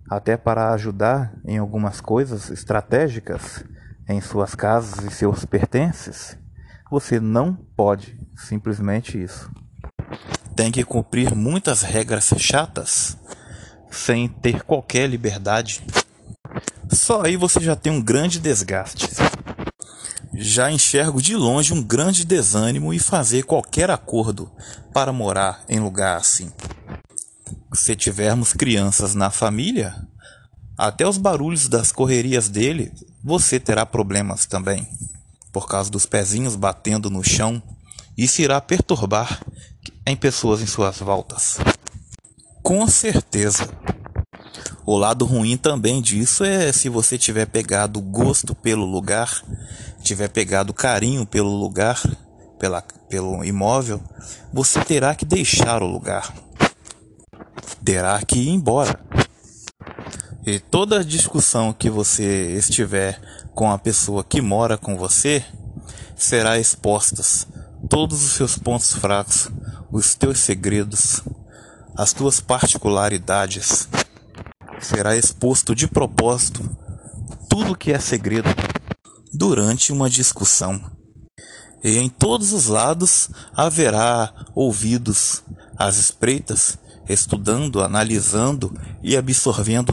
Até 0.09 0.37
para 0.37 0.73
ajudar 0.73 1.35
em 1.45 1.59
algumas 1.59 2.01
coisas 2.01 2.49
estratégicas 2.51 3.65
em 4.09 4.21
suas 4.21 4.55
casas 4.55 5.05
e 5.05 5.11
seus 5.11 5.45
pertences? 5.45 6.39
Você 6.91 7.19
não 7.19 7.55
pode 7.55 8.19
simplesmente 8.37 9.21
isso. 9.21 9.51
Tem 10.55 10.71
que 10.71 10.85
cumprir 10.85 11.35
muitas 11.35 11.83
regras 11.83 12.33
chatas 12.39 13.17
sem 13.91 14.29
ter 14.29 14.63
qualquer 14.63 15.09
liberdade. 15.09 15.83
Só 16.93 17.23
aí 17.23 17.37
você 17.37 17.61
já 17.61 17.75
tem 17.75 17.93
um 17.93 18.01
grande 18.01 18.39
desgaste. 18.39 19.09
Já 20.35 20.71
enxergo 20.71 21.21
de 21.21 21.37
longe 21.37 21.73
um 21.73 21.83
grande 21.83 22.25
desânimo 22.25 22.93
e 22.93 22.99
fazer 22.99 23.45
qualquer 23.45 23.91
acordo 23.91 24.51
para 24.93 25.13
morar 25.13 25.65
em 25.69 25.81
lugar 25.81 26.17
assim. 26.17 26.51
Se 27.75 27.97
tivermos 27.97 28.53
crianças 28.53 29.15
na 29.15 29.31
família, 29.31 29.95
até 30.77 31.07
os 31.07 31.19
barulhos 31.19 31.69
das 31.69 31.93
correrias 31.93 32.49
dele, 32.49 32.93
você 33.23 33.61
terá 33.61 33.87
problemas 33.87 34.47
também 34.47 34.89
por 35.53 35.69
causa 35.69 35.91
dos 35.91 36.07
pezinhos 36.07 36.57
batendo 36.57 37.11
no 37.11 37.23
chão, 37.23 37.63
isso 38.17 38.41
irá 38.41 38.61
perturbar 38.61 39.45
em 40.07 40.17
pessoas 40.17 40.63
em 40.63 40.67
suas 40.67 40.99
voltas. 40.99 41.59
Com 42.63 42.87
certeza. 42.87 43.69
O 44.85 44.97
lado 44.97 45.25
ruim 45.25 45.57
também 45.57 46.03
disso 46.03 46.45
é 46.45 46.73
se 46.73 46.89
você 46.89 47.17
tiver 47.17 47.47
pegado 47.47 48.01
gosto 48.01 48.55
pelo 48.55 48.85
lugar, 48.85 49.43
tiver 50.03 50.29
pegado 50.29 50.75
carinho 50.75 51.25
pelo 51.25 51.51
lugar, 51.51 52.01
pela, 52.59 52.83
pelo 53.09 53.45
imóvel, 53.45 54.01
você 54.53 54.85
terá 54.85 55.15
que 55.15 55.25
deixar 55.25 55.83
o 55.83 55.87
lugar. 55.87 56.35
Terá 57.85 58.21
que 58.23 58.39
ir 58.39 58.49
embora. 58.49 58.99
E 60.45 60.59
toda 60.59 61.05
discussão 61.05 61.73
que 61.73 61.89
você 61.89 62.57
estiver 62.57 63.21
com 63.55 63.71
a 63.71 63.79
pessoa 63.79 64.25
que 64.25 64.41
mora 64.41 64.77
com 64.77 64.97
você, 64.97 65.45
será 66.17 66.59
expostas 66.59 67.47
todos 67.89 68.25
os 68.25 68.33
seus 68.33 68.59
pontos 68.59 68.93
fracos, 68.93 69.51
os 69.91 70.15
teus 70.15 70.39
segredos, 70.39 71.21
as 71.97 72.13
tuas 72.13 72.41
particularidades. 72.41 73.89
Será 74.83 75.17
exposto 75.17 75.75
de 75.75 75.87
propósito 75.89 76.69
tudo 77.49 77.77
que 77.77 77.93
é 77.93 77.99
segredo 77.99 78.51
durante 79.33 79.93
uma 79.93 80.11
discussão. 80.11 80.81
E 81.83 81.97
em 81.99 82.09
todos 82.09 82.53
os 82.53 82.67
lados 82.67 83.31
haverá 83.55 84.33
ouvidos 84.55 85.43
às 85.77 85.97
espreitas, 85.97 86.79
estudando, 87.09 87.83
analisando 87.83 88.73
e 89.03 89.17
absorvendo 89.17 89.93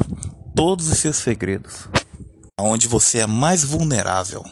todos 0.54 0.89
os 0.89 0.97
seus 0.97 1.17
segredos 1.17 1.88
onde 2.60 2.88
você 2.88 3.19
é 3.19 3.28
mais 3.28 3.63
vulnerável. 3.63 4.43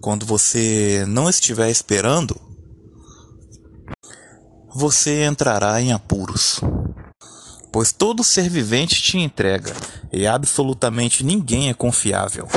Quando 0.00 0.24
você 0.24 1.04
não 1.06 1.28
estiver 1.28 1.70
esperando, 1.70 2.40
você 4.74 5.24
entrará 5.24 5.80
em 5.80 5.92
apuros. 5.92 6.60
Pois 7.70 7.92
todo 7.92 8.24
ser 8.24 8.48
vivente 8.48 9.02
te 9.02 9.18
entrega 9.18 9.72
e 10.12 10.26
absolutamente 10.26 11.24
ninguém 11.24 11.68
é 11.68 11.74
confiável. 11.74 12.48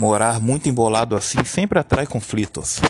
Morar 0.00 0.40
muito 0.40 0.68
embolado 0.68 1.16
assim 1.16 1.42
sempre 1.44 1.78
atrai 1.78 2.06
conflitos. 2.06 2.80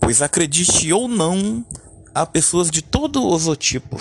Pois 0.00 0.22
acredite 0.22 0.92
ou 0.92 1.06
não, 1.06 1.64
há 2.14 2.24
pessoas 2.24 2.70
de 2.70 2.82
todos 2.82 3.46
os 3.46 3.56
tipos, 3.58 4.00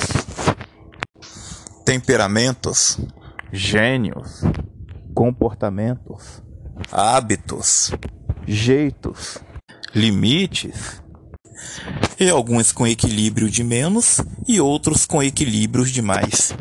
temperamentos, 1.84 2.98
gênios, 3.52 4.41
comportamentos, 5.13 6.41
hábitos, 6.91 7.91
jeitos, 8.48 9.38
limites, 9.93 11.02
e 12.19 12.30
alguns 12.30 12.72
com 12.72 12.88
equilíbrio 12.88 13.50
de 13.50 13.63
menos 13.63 14.19
e 14.48 14.60
outros 14.60 15.06
com 15.06 15.24
equilíbrios 15.24 15.91
de 15.91 16.02
mais. 16.02 16.54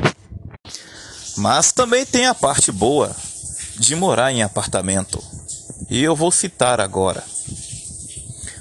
Mas 1.37 1.73
também 1.73 2.05
tem 2.05 2.27
a 2.27 2.35
parte 2.35 2.73
boa 2.73 3.15
de 3.77 3.95
morar 3.95 4.33
em 4.33 4.43
apartamento. 4.43 5.23
E 5.89 6.03
eu 6.03 6.15
vou 6.15 6.31
citar 6.31 6.81
agora. 6.81 7.25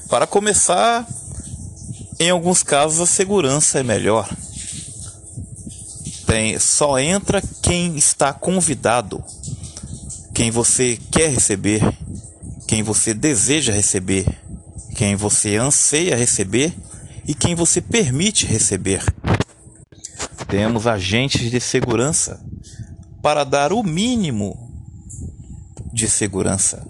Para 0.09 0.25
começar, 0.25 1.05
Em 2.19 2.31
alguns 2.31 2.63
casos 2.63 2.99
a 2.99 3.05
segurança 3.05 3.79
é 3.79 3.83
melhor. 3.83 4.27
Tem, 6.25 6.57
só 6.59 6.97
entra 6.97 7.41
quem 7.61 7.95
está 7.95 8.33
convidado, 8.33 9.23
quem 10.33 10.49
você 10.49 10.97
quer 11.11 11.29
receber, 11.29 11.81
quem 12.67 12.81
você 12.81 13.13
deseja 13.13 13.71
receber, 13.71 14.25
quem 14.97 15.15
você 15.15 15.57
anseia 15.57 16.15
receber 16.15 16.75
e 17.27 17.35
quem 17.35 17.53
você 17.53 17.79
permite 17.79 18.47
receber. 18.47 19.05
Temos 20.47 20.87
agentes 20.87 21.51
de 21.51 21.61
segurança 21.61 22.43
para 23.21 23.43
dar 23.43 23.71
o 23.71 23.83
mínimo 23.83 24.57
de 25.93 26.09
segurança. 26.09 26.83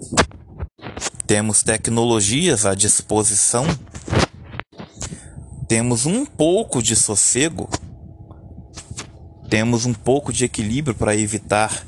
Temos 1.26 1.62
tecnologias 1.62 2.64
à 2.64 2.74
disposição. 2.74 3.66
Temos 5.68 6.06
um 6.06 6.24
pouco 6.24 6.82
de 6.82 6.96
sossego. 6.96 7.68
Temos 9.50 9.84
um 9.84 9.92
pouco 9.92 10.32
de 10.32 10.46
equilíbrio 10.46 10.96
para 10.96 11.14
evitar 11.14 11.86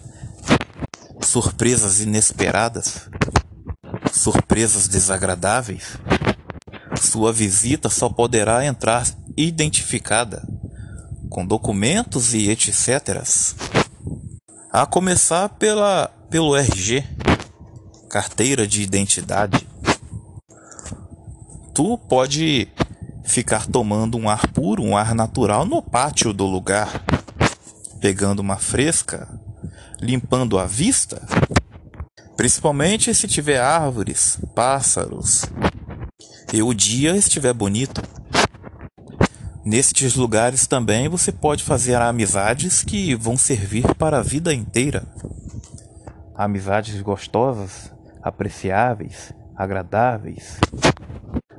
surpresas 1.23 2.01
inesperadas, 2.01 3.09
surpresas 4.21 4.87
desagradáveis. 4.87 5.97
Sua 7.01 7.33
visita 7.33 7.89
só 7.89 8.09
poderá 8.09 8.65
entrar 8.65 9.07
identificada 9.37 10.47
com 11.31 11.47
documentos 11.47 12.35
e 12.35 12.51
etc. 12.51 13.23
A 14.71 14.85
começar 14.85 15.49
pela, 15.51 16.09
pelo 16.29 16.55
RG, 16.55 17.03
carteira 18.11 18.67
de 18.67 18.83
identidade. 18.83 19.67
Tu 21.75 21.97
pode 21.97 22.69
ficar 23.25 23.67
tomando 23.67 24.19
um 24.19 24.29
ar 24.29 24.47
puro, 24.49 24.83
um 24.83 24.97
ar 24.97 25.15
natural 25.15 25.65
no 25.65 25.81
pátio 25.81 26.33
do 26.33 26.45
lugar, 26.45 27.03
pegando 28.01 28.41
uma 28.41 28.57
fresca, 28.57 29.29
limpando 30.01 30.59
a 30.59 30.67
vista, 30.67 31.23
principalmente 32.41 33.13
se 33.13 33.29
tiver 33.29 33.61
árvores, 33.61 34.39
pássaros 34.55 35.45
e 36.55 36.63
o 36.63 36.73
dia 36.73 37.15
estiver 37.15 37.53
bonito. 37.53 38.01
Nestes 39.63 40.15
lugares 40.15 40.67
também 40.67 41.07
você 41.07 41.33
pode 41.33 41.63
fazer 41.63 41.97
amizades 41.97 42.83
que 42.83 43.15
vão 43.15 43.37
servir 43.37 43.95
para 43.97 44.21
a 44.21 44.23
vida 44.23 44.55
inteira. 44.55 45.07
Amizades 46.35 47.03
gostosas, 47.03 47.93
apreciáveis, 48.23 49.35
agradáveis. 49.55 50.57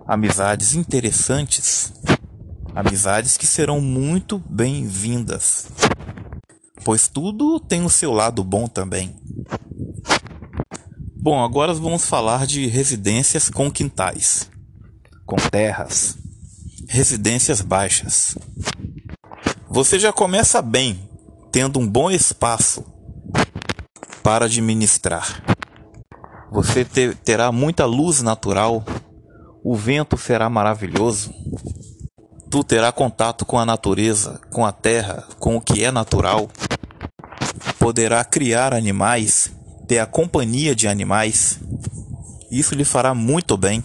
Amizades 0.07 0.73
interessantes. 0.73 1.93
Amizades 2.73 3.37
que 3.37 3.45
serão 3.45 3.79
muito 3.79 4.39
bem-vindas. 4.49 5.67
Pois 6.83 7.07
tudo 7.07 7.59
tem 7.59 7.85
o 7.85 7.89
seu 7.89 8.11
lado 8.11 8.43
bom 8.43 8.67
também. 8.67 9.15
Bom, 11.23 11.43
agora 11.43 11.71
vamos 11.71 12.03
falar 12.03 12.47
de 12.47 12.65
residências 12.65 13.47
com 13.47 13.69
quintais, 13.69 14.49
com 15.23 15.35
terras 15.35 16.17
residências 16.89 17.61
baixas. 17.61 18.35
Você 19.69 19.99
já 19.99 20.11
começa 20.11 20.63
bem, 20.63 21.07
tendo 21.51 21.79
um 21.79 21.87
bom 21.87 22.09
espaço 22.09 22.83
para 24.23 24.45
administrar. 24.45 25.43
Você 26.51 26.83
ter, 26.83 27.15
terá 27.15 27.51
muita 27.51 27.85
luz 27.85 28.23
natural, 28.23 28.83
o 29.63 29.75
vento 29.75 30.17
será 30.17 30.49
maravilhoso. 30.49 31.31
Tu 32.49 32.63
terá 32.63 32.91
contato 32.91 33.45
com 33.45 33.59
a 33.59 33.65
natureza, 33.65 34.41
com 34.51 34.65
a 34.65 34.71
terra, 34.71 35.27
com 35.37 35.55
o 35.55 35.61
que 35.61 35.83
é 35.85 35.91
natural. 35.91 36.49
Poderá 37.77 38.25
criar 38.25 38.73
animais, 38.73 39.51
ter 39.91 39.99
a 39.99 40.05
companhia 40.05 40.73
de 40.73 40.87
animais. 40.87 41.59
Isso 42.49 42.73
lhe 42.73 42.85
fará 42.85 43.13
muito 43.13 43.57
bem. 43.57 43.83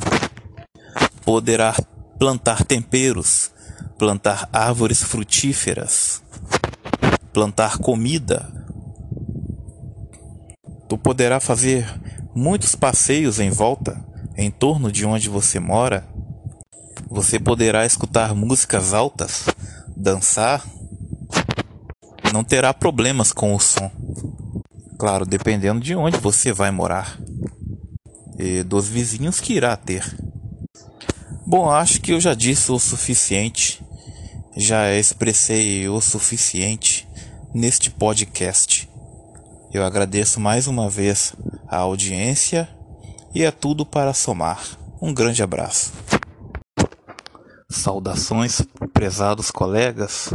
Poderá 1.25 1.75
plantar 2.17 2.65
temperos, 2.65 3.51
plantar 3.99 4.49
árvores 4.53 5.03
frutíferas, 5.03 6.23
plantar 7.33 7.79
comida. 7.79 8.49
Tu 10.89 10.97
poderá 10.97 11.41
fazer 11.41 11.93
muitos 12.33 12.77
passeios 12.77 13.41
em 13.41 13.51
volta, 13.51 14.01
em 14.37 14.49
torno 14.49 14.93
de 14.93 15.05
onde 15.05 15.29
você 15.29 15.59
mora. 15.59 16.07
Você 17.11 17.41
poderá 17.41 17.85
escutar 17.85 18.33
músicas 18.33 18.95
altas, 18.95 19.47
dançar. 19.97 20.65
Não 22.33 22.45
terá 22.45 22.73
problemas 22.73 23.33
com 23.33 23.53
o 23.53 23.59
som. 23.59 23.91
Claro, 24.99 25.27
dependendo 25.27 25.81
de 25.81 25.95
onde 25.95 26.19
você 26.19 26.53
vai 26.53 26.71
morar 26.71 27.19
e 28.39 28.63
dos 28.63 28.89
vizinhos 28.89 29.41
que 29.41 29.55
irá 29.55 29.77
ter. 29.77 30.05
Bom, 31.47 31.71
acho 31.71 32.01
que 32.01 32.13
eu 32.13 32.21
já 32.21 32.35
disse 32.35 32.73
o 32.73 32.79
suficiente, 32.79 33.85
já 34.57 34.93
expressei 34.93 35.89
o 35.89 36.01
suficiente 36.01 37.07
neste 37.55 37.91
podcast. 37.91 38.89
Eu 39.73 39.85
agradeço 39.85 40.41
mais 40.41 40.67
uma 40.67 40.89
vez 40.89 41.35
a 41.69 41.77
audiência 41.79 42.69
e 43.35 43.45
é 43.45 43.51
tudo 43.51 43.85
para 43.85 44.15
somar. 44.15 44.63
Um 45.01 45.13
grande 45.13 45.43
abraço. 45.43 45.93
Saudações, 47.69 48.63
prezados 48.95 49.51
colegas, 49.51 50.31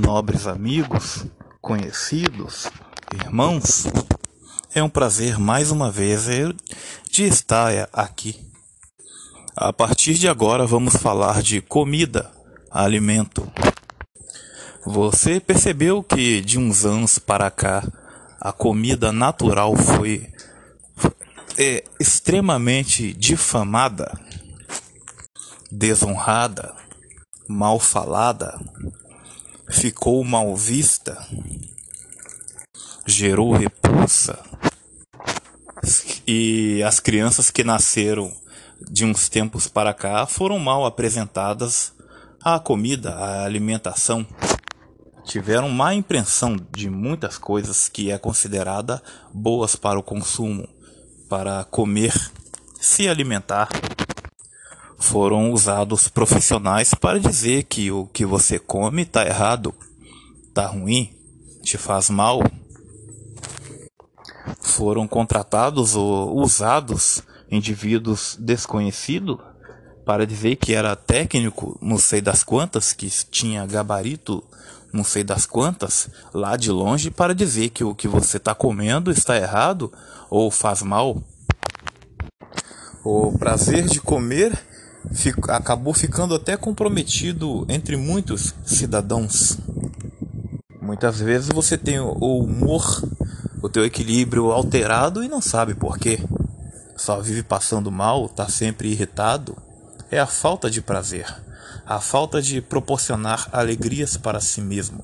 nobres 0.00 0.46
amigos, 0.46 1.26
conhecidos, 1.60 2.70
irmãos. 3.14 3.86
É 4.74 4.82
um 4.82 4.88
prazer 4.88 5.38
mais 5.38 5.70
uma 5.70 5.90
vez 5.90 6.26
de 7.10 7.24
estar 7.24 7.88
aqui 7.92 8.48
a 9.60 9.72
partir 9.72 10.14
de 10.14 10.28
agora 10.28 10.64
vamos 10.64 10.94
falar 10.94 11.42
de 11.42 11.60
comida, 11.60 12.30
alimento. 12.70 13.50
Você 14.86 15.40
percebeu 15.40 16.00
que 16.00 16.40
de 16.40 16.60
uns 16.60 16.84
anos 16.84 17.18
para 17.18 17.50
cá 17.50 17.82
a 18.40 18.52
comida 18.52 19.10
natural 19.10 19.74
foi 19.74 20.32
é, 21.58 21.82
extremamente 21.98 23.12
difamada, 23.12 24.16
desonrada, 25.72 26.72
mal 27.48 27.80
falada, 27.80 28.60
ficou 29.68 30.22
mal 30.22 30.54
vista, 30.54 31.18
gerou 33.10 33.52
repulsa. 33.52 34.38
E 36.26 36.82
as 36.82 37.00
crianças 37.00 37.50
que 37.50 37.64
nasceram 37.64 38.32
de 38.90 39.04
uns 39.04 39.28
tempos 39.28 39.66
para 39.66 39.94
cá 39.94 40.26
foram 40.26 40.58
mal 40.58 40.84
apresentadas 40.84 41.92
à 42.42 42.58
comida, 42.58 43.14
à 43.14 43.44
alimentação. 43.44 44.26
Tiveram 45.24 45.68
má 45.68 45.94
impressão 45.94 46.56
de 46.74 46.88
muitas 46.88 47.38
coisas 47.38 47.88
que 47.88 48.10
é 48.10 48.18
considerada 48.18 49.02
boas 49.32 49.74
para 49.74 49.98
o 49.98 50.02
consumo, 50.02 50.68
para 51.28 51.64
comer, 51.64 52.14
se 52.80 53.08
alimentar. 53.08 53.68
Foram 54.98 55.52
usados 55.52 56.08
profissionais 56.08 56.92
para 56.92 57.20
dizer 57.20 57.64
que 57.64 57.90
o 57.90 58.06
que 58.06 58.26
você 58.26 58.58
come 58.58 59.02
está 59.02 59.24
errado, 59.24 59.74
está 60.48 60.66
ruim, 60.66 61.14
te 61.62 61.78
faz 61.78 62.10
mal. 62.10 62.42
Foram 64.60 65.06
contratados 65.06 65.94
ou 65.94 66.36
usados 66.40 67.22
indivíduos 67.50 68.36
desconhecidos 68.38 69.38
para 70.04 70.26
dizer 70.26 70.56
que 70.56 70.74
era 70.74 70.96
técnico, 70.96 71.78
não 71.82 71.98
sei 71.98 72.20
das 72.20 72.42
quantas, 72.42 72.92
que 72.92 73.08
tinha 73.30 73.66
gabarito, 73.66 74.42
não 74.92 75.04
sei 75.04 75.22
das 75.22 75.44
quantas, 75.44 76.08
lá 76.32 76.56
de 76.56 76.70
longe 76.70 77.10
para 77.10 77.34
dizer 77.34 77.68
que 77.70 77.84
o 77.84 77.94
que 77.94 78.08
você 78.08 78.38
está 78.38 78.54
comendo 78.54 79.10
está 79.10 79.36
errado 79.36 79.92
ou 80.30 80.50
faz 80.50 80.82
mal. 80.82 81.22
O 83.04 83.36
prazer 83.38 83.84
de 83.86 84.00
comer 84.00 84.58
fico, 85.12 85.50
acabou 85.50 85.94
ficando 85.94 86.34
até 86.34 86.56
comprometido 86.56 87.66
entre 87.68 87.96
muitos 87.96 88.54
cidadãos. 88.64 89.58
Muitas 90.80 91.20
vezes 91.20 91.48
você 91.48 91.76
tem 91.76 92.00
o 92.00 92.38
humor, 92.38 93.02
o 93.62 93.68
teu 93.68 93.84
equilíbrio 93.84 94.50
alterado 94.50 95.22
e 95.22 95.28
não 95.28 95.40
sabe 95.40 95.74
por 95.74 95.98
quê 95.98 96.18
só 96.98 97.20
vive 97.20 97.42
passando 97.42 97.90
mal, 97.90 98.26
está 98.26 98.48
sempre 98.48 98.90
irritado, 98.90 99.56
é 100.10 100.18
a 100.18 100.26
falta 100.26 100.70
de 100.70 100.82
prazer, 100.82 101.26
a 101.86 102.00
falta 102.00 102.42
de 102.42 102.60
proporcionar 102.60 103.48
alegrias 103.52 104.16
para 104.16 104.40
si 104.40 104.60
mesmo. 104.60 105.02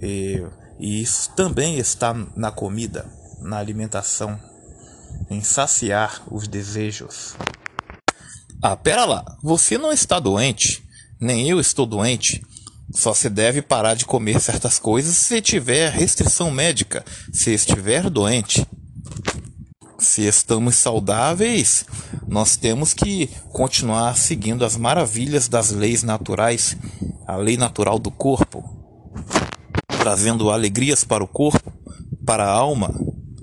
E, 0.00 0.42
e 0.78 1.02
isso 1.02 1.30
também 1.36 1.78
está 1.78 2.14
na 2.34 2.50
comida, 2.50 3.06
na 3.40 3.58
alimentação, 3.58 4.40
em 5.30 5.42
saciar 5.42 6.22
os 6.30 6.48
desejos. 6.48 7.34
Ah, 8.62 8.76
pera 8.76 9.04
lá, 9.04 9.36
você 9.42 9.76
não 9.76 9.92
está 9.92 10.18
doente? 10.18 10.84
Nem 11.20 11.48
eu 11.48 11.60
estou 11.60 11.86
doente. 11.86 12.44
Só 12.92 13.12
se 13.12 13.28
deve 13.28 13.60
parar 13.62 13.94
de 13.94 14.04
comer 14.04 14.40
certas 14.40 14.78
coisas 14.78 15.16
se 15.16 15.40
tiver 15.40 15.90
restrição 15.90 16.50
médica, 16.50 17.04
se 17.32 17.52
estiver 17.52 18.08
doente. 18.08 18.66
Se 19.98 20.22
estamos 20.22 20.76
saudáveis, 20.76 21.86
nós 22.28 22.56
temos 22.56 22.92
que 22.92 23.28
continuar 23.50 24.16
seguindo 24.16 24.64
as 24.64 24.76
maravilhas 24.76 25.48
das 25.48 25.70
leis 25.70 26.02
naturais, 26.02 26.76
a 27.26 27.36
lei 27.36 27.56
natural 27.56 27.98
do 27.98 28.10
corpo, 28.10 28.62
trazendo 29.98 30.50
alegrias 30.50 31.02
para 31.02 31.24
o 31.24 31.28
corpo, 31.28 31.72
para 32.24 32.44
a 32.44 32.50
alma 32.50 32.94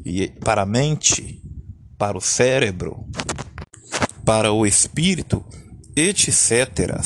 e 0.06 0.28
para 0.28 0.62
a 0.62 0.66
mente, 0.66 1.42
para 1.98 2.18
o 2.18 2.22
cérebro, 2.22 3.06
para 4.24 4.52
o 4.54 4.66
espírito, 4.66 5.44
etc. 5.96 7.02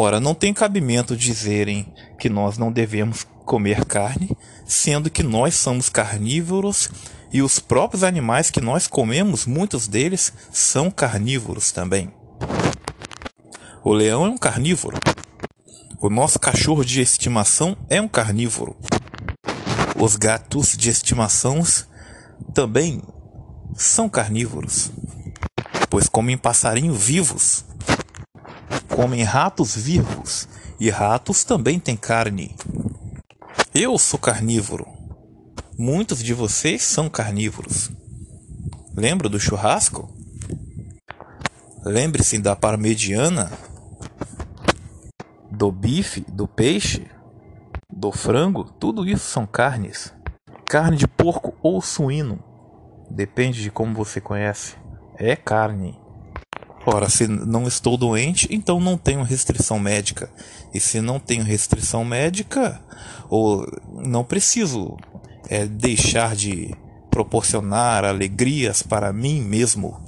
Ora, 0.00 0.20
não 0.20 0.32
tem 0.32 0.54
cabimento 0.54 1.16
dizerem 1.16 1.92
que 2.20 2.28
nós 2.28 2.56
não 2.56 2.70
devemos 2.70 3.26
comer 3.44 3.84
carne, 3.84 4.30
sendo 4.64 5.10
que 5.10 5.24
nós 5.24 5.56
somos 5.56 5.88
carnívoros 5.88 6.88
e 7.32 7.42
os 7.42 7.58
próprios 7.58 8.04
animais 8.04 8.48
que 8.48 8.60
nós 8.60 8.86
comemos, 8.86 9.44
muitos 9.44 9.88
deles 9.88 10.32
são 10.52 10.88
carnívoros 10.88 11.72
também. 11.72 12.12
O 13.82 13.92
leão 13.92 14.24
é 14.24 14.28
um 14.28 14.38
carnívoro. 14.38 14.96
O 16.00 16.08
nosso 16.08 16.38
cachorro 16.38 16.84
de 16.84 17.00
estimação 17.00 17.76
é 17.90 18.00
um 18.00 18.06
carnívoro. 18.06 18.76
Os 20.00 20.14
gatos 20.14 20.76
de 20.76 20.90
estimação 20.90 21.60
também 22.54 23.02
são 23.74 24.08
carnívoros, 24.08 24.92
pois 25.90 26.06
comem 26.08 26.38
passarinhos 26.38 26.96
vivos 26.96 27.64
comem 28.98 29.22
ratos 29.22 29.76
vivos 29.76 30.48
e 30.80 30.90
ratos 30.90 31.44
também 31.44 31.78
têm 31.78 31.96
carne. 31.96 32.56
Eu 33.72 33.96
sou 33.96 34.18
carnívoro. 34.18 34.88
Muitos 35.78 36.20
de 36.20 36.34
vocês 36.34 36.82
são 36.82 37.08
carnívoros. 37.08 37.92
Lembra 38.96 39.28
do 39.28 39.38
churrasco? 39.38 40.12
Lembre-se 41.84 42.38
da 42.38 42.56
parmegiana, 42.56 43.52
do 45.48 45.70
bife, 45.70 46.22
do 46.22 46.48
peixe, 46.48 47.06
do 47.88 48.10
frango, 48.10 48.64
tudo 48.64 49.08
isso 49.08 49.30
são 49.30 49.46
carnes. 49.46 50.12
Carne 50.66 50.96
de 50.96 51.06
porco 51.06 51.54
ou 51.62 51.80
suíno, 51.80 52.42
depende 53.08 53.62
de 53.62 53.70
como 53.70 53.94
você 53.94 54.20
conhece. 54.20 54.74
É 55.14 55.36
carne. 55.36 55.96
Ora, 56.90 57.10
se 57.10 57.28
não 57.28 57.68
estou 57.68 57.98
doente, 57.98 58.48
então 58.50 58.80
não 58.80 58.96
tenho 58.96 59.22
restrição 59.22 59.78
médica. 59.78 60.30
E 60.72 60.80
se 60.80 61.02
não 61.02 61.20
tenho 61.20 61.44
restrição 61.44 62.02
médica, 62.02 62.80
ou 63.28 63.66
não 63.92 64.24
preciso 64.24 64.96
é, 65.50 65.66
deixar 65.66 66.34
de 66.34 66.74
proporcionar 67.10 68.06
alegrias 68.06 68.82
para 68.82 69.12
mim 69.12 69.42
mesmo, 69.42 70.00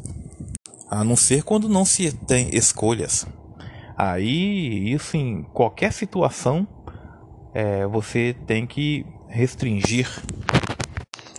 a 0.91 1.05
não 1.05 1.17
ser 1.17 1.43
quando 1.43 1.69
não 1.69 1.85
se 1.85 2.13
tem 2.13 2.49
escolhas. 2.57 3.27
Aí, 3.95 4.91
isso 4.95 5.19
em 5.19 5.43
qualquer 5.53 5.93
situação, 5.93 6.67
é, 7.53 7.87
você 7.87 8.35
tem 8.47 8.67
que 8.67 9.05
restringir. 9.29 10.09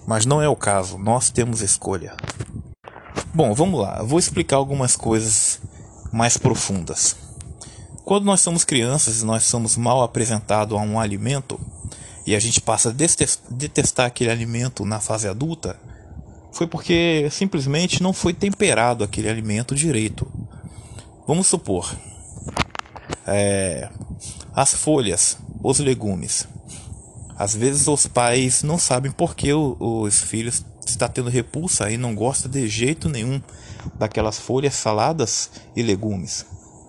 Mas 0.06 0.24
não 0.24 0.40
é 0.40 0.48
o 0.48 0.56
caso, 0.56 1.00
nós 1.00 1.32
temos 1.32 1.62
escolha. 1.62 2.16
Bom, 3.34 3.54
vamos 3.54 3.80
lá. 3.80 4.04
vou 4.04 4.20
explicar 4.20 4.58
algumas 4.58 4.98
coisas 4.98 5.62
mais 6.12 6.36
profundas. 6.36 7.16
Quando 8.04 8.26
nós 8.26 8.42
somos 8.42 8.66
crianças 8.66 9.22
e 9.22 9.26
nós 9.26 9.44
somos 9.44 9.78
mal 9.78 10.04
apresentados 10.04 10.78
a 10.78 10.82
um 10.82 11.00
alimento 11.00 11.58
e 12.28 12.36
a 12.36 12.40
gente 12.42 12.60
passa 12.60 12.90
a 12.90 12.94
detestar 13.50 14.06
aquele 14.06 14.32
alimento 14.32 14.84
na 14.84 15.00
fase 15.00 15.30
adulta, 15.30 15.80
foi 16.52 16.68
porque 16.68 17.30
simplesmente 17.32 18.04
não 18.04 18.12
foi 18.12 18.34
temperado 18.34 19.02
aquele 19.02 19.30
alimento 19.30 19.74
direito. 19.74 20.30
Vamos 21.26 21.48
supor, 21.48 21.96
é, 23.26 23.88
as 24.54 24.74
folhas, 24.74 25.38
os 25.64 25.80
legumes. 25.80 26.50
Às 27.38 27.56
vezes 27.56 27.88
os 27.88 28.08
pais 28.08 28.62
não 28.62 28.78
sabem 28.78 29.10
por 29.10 29.36
que 29.36 29.54
os 29.54 30.20
filhos 30.20 30.66
está 30.86 31.08
tendo 31.08 31.30
repulsa 31.30 31.90
e 31.92 31.98
não 31.98 32.16
gosta 32.16 32.50
de 32.50 32.68
jeito 32.68 33.10
nenhum 33.10 33.42
daquelas 33.96 34.38
folhas 34.38 34.76
saladas 34.76 35.50
e 35.76 35.82
legumes. 35.82 36.46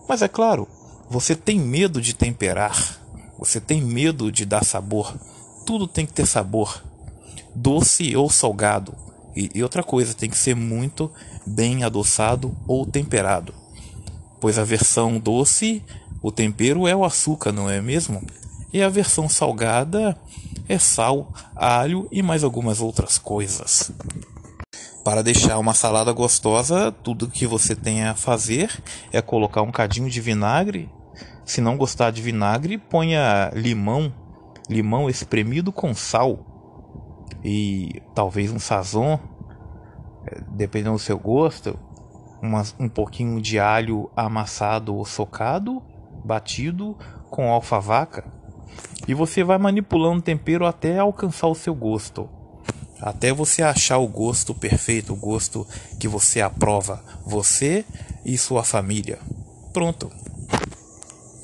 Mas 0.09 0.23
é 0.23 0.29
claro, 0.29 0.69
você 1.09 1.35
tem 1.37 1.59
medo 1.59 2.01
de 2.01 2.15
temperar, 2.15 3.01
você 3.39 3.61
tem 3.61 3.81
medo 3.81 4.31
de 4.31 4.45
dar 4.45 4.65
sabor. 4.65 5.15
Tudo 5.67 5.87
tem 5.87 6.07
que 6.07 6.13
ter 6.13 6.27
sabor, 6.27 6.83
doce 7.55 8.17
ou 8.17 8.31
salgado. 8.31 8.95
E, 9.35 9.51
e 9.55 9.63
outra 9.63 9.83
coisa, 9.83 10.15
tem 10.15 10.29
que 10.29 10.37
ser 10.37 10.55
muito 10.55 11.11
bem 11.47 11.85
adoçado 11.85 12.57
ou 12.67 12.85
temperado. 12.85 13.55
Pois 14.41 14.59
a 14.59 14.65
versão 14.65 15.19
doce, 15.19 15.83
o 16.23 16.31
tempero 16.31 16.87
é 16.87 16.95
o 16.95 17.05
açúcar, 17.05 17.53
não 17.53 17.71
é 17.71 17.81
mesmo? 17.81 18.23
E 18.73 18.83
a 18.83 18.89
versão 18.89 19.29
salgada 19.29 20.17
é 20.67 20.79
sal, 20.79 21.31
alho 21.55 22.09
e 22.11 22.23
mais 22.23 22.43
algumas 22.43 22.81
outras 22.81 23.19
coisas. 23.19 23.93
Para 25.05 25.23
deixar 25.23 25.59
uma 25.59 25.75
salada 25.75 26.11
gostosa, 26.11 26.91
tudo 26.91 27.29
que 27.29 27.47
você 27.47 27.77
tem 27.77 28.05
a 28.05 28.15
fazer 28.15 28.83
é 29.13 29.21
colocar 29.21 29.61
um 29.61 29.71
cadinho 29.71 30.09
de 30.09 30.23
vinagre. 30.23 30.89
Se 31.45 31.61
não 31.61 31.77
gostar 31.77 32.13
de 32.13 32.23
vinagre, 32.23 32.79
ponha 32.79 33.51
limão, 33.53 34.11
limão 34.71 35.11
espremido 35.11 35.71
com 35.71 35.93
sal 35.93 36.39
e 37.45 38.01
talvez 38.15 38.51
um 38.51 38.59
sazon, 38.59 39.19
é, 40.27 40.41
dependendo 40.49 40.97
do 40.97 40.99
seu 40.99 41.19
gosto, 41.19 41.79
uma, 42.41 42.63
um 42.81 42.89
pouquinho 42.89 43.39
de 43.39 43.59
alho 43.59 44.11
amassado 44.17 44.95
ou 44.95 45.05
socado, 45.05 45.83
batido 46.25 46.97
com 47.29 47.51
alfavaca 47.51 48.41
e 49.07 49.15
você 49.15 49.43
vai 49.43 49.59
manipulando 49.59 50.19
o 50.19 50.23
tempero 50.23 50.67
até 50.67 50.99
alcançar 50.99 51.49
o 51.49 51.55
seu 51.55 51.75
gosto. 51.75 52.29
Até 53.01 53.33
você 53.33 53.63
achar 53.63 53.99
o 53.99 54.07
gosto 54.07 54.55
perfeito, 54.55 55.13
o 55.13 55.17
gosto 55.17 55.67
que 55.99 56.07
você 56.07 56.41
aprova, 56.41 57.03
você 57.27 57.85
e 58.25 58.39
sua 58.39 58.63
família. 58.63 59.19
Pronto. 59.73 60.11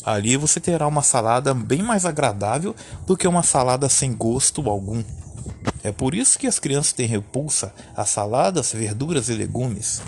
Ali 0.05 0.37
você 0.37 0.61
terá 0.61 0.87
uma 0.87 1.03
salada 1.03 1.53
bem 1.53 1.83
mais 1.83 2.05
agradável 2.05 2.75
do 3.07 3.17
que 3.17 3.27
uma 3.27 3.43
salada 3.43 3.89
sem 3.89 4.15
gosto 4.15 4.71
algum. 4.71 5.03
É 5.83 5.91
por 5.91 6.15
isso 6.15 6.39
que 6.39 6.47
as 6.47 6.59
crianças 6.59 6.93
têm 6.93 7.07
repulsa 7.07 7.75
a 7.97 8.05
saladas, 8.05 8.73
verduras 8.73 9.29
e 9.29 9.35
legumes. 9.35 10.01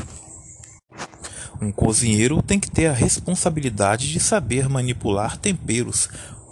Um 1.61 1.71
cozinheiro 1.71 2.41
tem 2.43 2.59
que 2.59 2.71
ter 2.71 2.87
a 2.87 2.93
responsabilidade 2.93 4.11
de 4.11 4.21
saber 4.21 4.69
manipular 4.69 5.37
temperos 5.37 6.09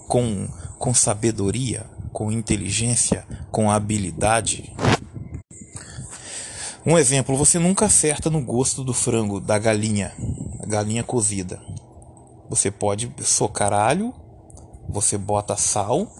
com 0.07 0.49
com 0.79 0.95
sabedoria, 0.95 1.85
com 2.12 2.31
inteligência, 2.31 3.27
com 3.51 3.71
habilidade. 3.71 4.73
Um 6.87 6.97
exemplo, 6.97 7.37
você 7.37 7.59
nunca 7.59 7.87
acerta 7.87 8.31
no 8.31 8.41
gosto 8.41 8.83
do 8.83 8.95
frango 8.95 9.41
da 9.41 9.59
galinha, 9.59 10.12
galinha 10.67 11.03
cozida. 11.03 11.61
Você 12.49 12.71
pode 12.71 13.12
socar 13.23 13.73
alho, 13.73 14.14
você 14.88 15.19
bota 15.19 15.57
sal, 15.57 16.11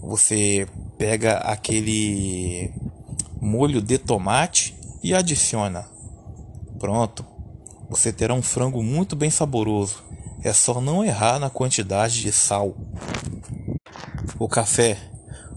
você 0.00 0.66
pega 0.96 1.38
aquele 1.38 2.72
molho 3.40 3.82
de 3.82 3.98
tomate 3.98 4.74
e 5.02 5.12
adiciona. 5.12 5.86
Pronto. 6.78 7.24
Você 7.90 8.12
terá 8.12 8.32
um 8.32 8.42
frango 8.42 8.82
muito 8.82 9.14
bem 9.14 9.30
saboroso. 9.30 10.02
É 10.42 10.52
só 10.52 10.80
não 10.80 11.04
errar 11.04 11.38
na 11.38 11.50
quantidade 11.50 12.22
de 12.22 12.32
sal. 12.32 12.74
O 14.38 14.48
café. 14.48 14.98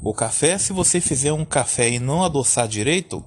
O 0.02 0.14
café, 0.14 0.58
se 0.58 0.72
você 0.72 1.02
fizer 1.02 1.34
um 1.34 1.44
café 1.44 1.90
e 1.90 2.00
não 2.00 2.24
adoçar 2.24 2.66
direito, 2.66 3.22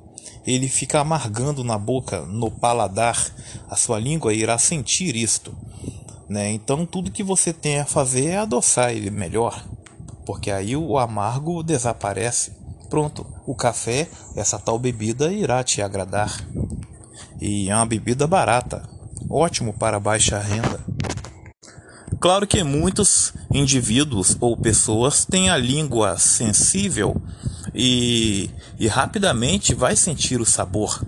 ele 0.47 0.67
fica 0.67 0.99
amargando 1.01 1.63
na 1.63 1.77
boca, 1.77 2.23
no 2.23 2.51
paladar. 2.51 3.31
A 3.69 3.77
sua 3.77 3.99
língua 3.99 4.33
irá 4.33 4.57
sentir 4.57 5.15
isto. 5.15 5.55
Né? 6.27 6.51
Então, 6.53 6.87
tudo 6.87 7.11
que 7.11 7.23
você 7.23 7.53
tem 7.53 7.81
a 7.81 7.85
fazer 7.85 8.29
é 8.29 8.39
adoçar 8.39 8.93
ele 8.93 9.11
melhor, 9.11 9.63
porque 10.25 10.51
aí 10.51 10.75
o 10.75 10.97
amargo 10.97 11.63
desaparece. 11.63 12.53
Pronto, 12.89 13.27
o 13.47 13.55
café, 13.55 14.09
essa 14.35 14.59
tal 14.59 14.79
bebida, 14.79 15.31
irá 15.31 15.63
te 15.63 15.83
agradar. 15.83 16.35
E 17.39 17.69
é 17.69 17.77
uma 17.77 17.85
bebida 17.85 18.27
barata, 18.27 18.89
ótimo 19.29 19.75
para 19.75 20.01
baixa 20.01 20.39
renda. 20.39 20.81
Claro 22.23 22.47
que 22.47 22.63
muitos 22.63 23.35
indivíduos 23.53 24.37
ou 24.41 24.57
pessoas 24.57 25.25
têm 25.25 25.51
a 25.51 25.57
língua 25.57 26.17
sensível 26.17 27.21
e, 27.75 28.49
e 28.79 28.87
rapidamente 28.87 29.75
vai 29.75 29.97
sentir 29.97 30.41
o 30.41 30.47
sabor. 30.47 31.05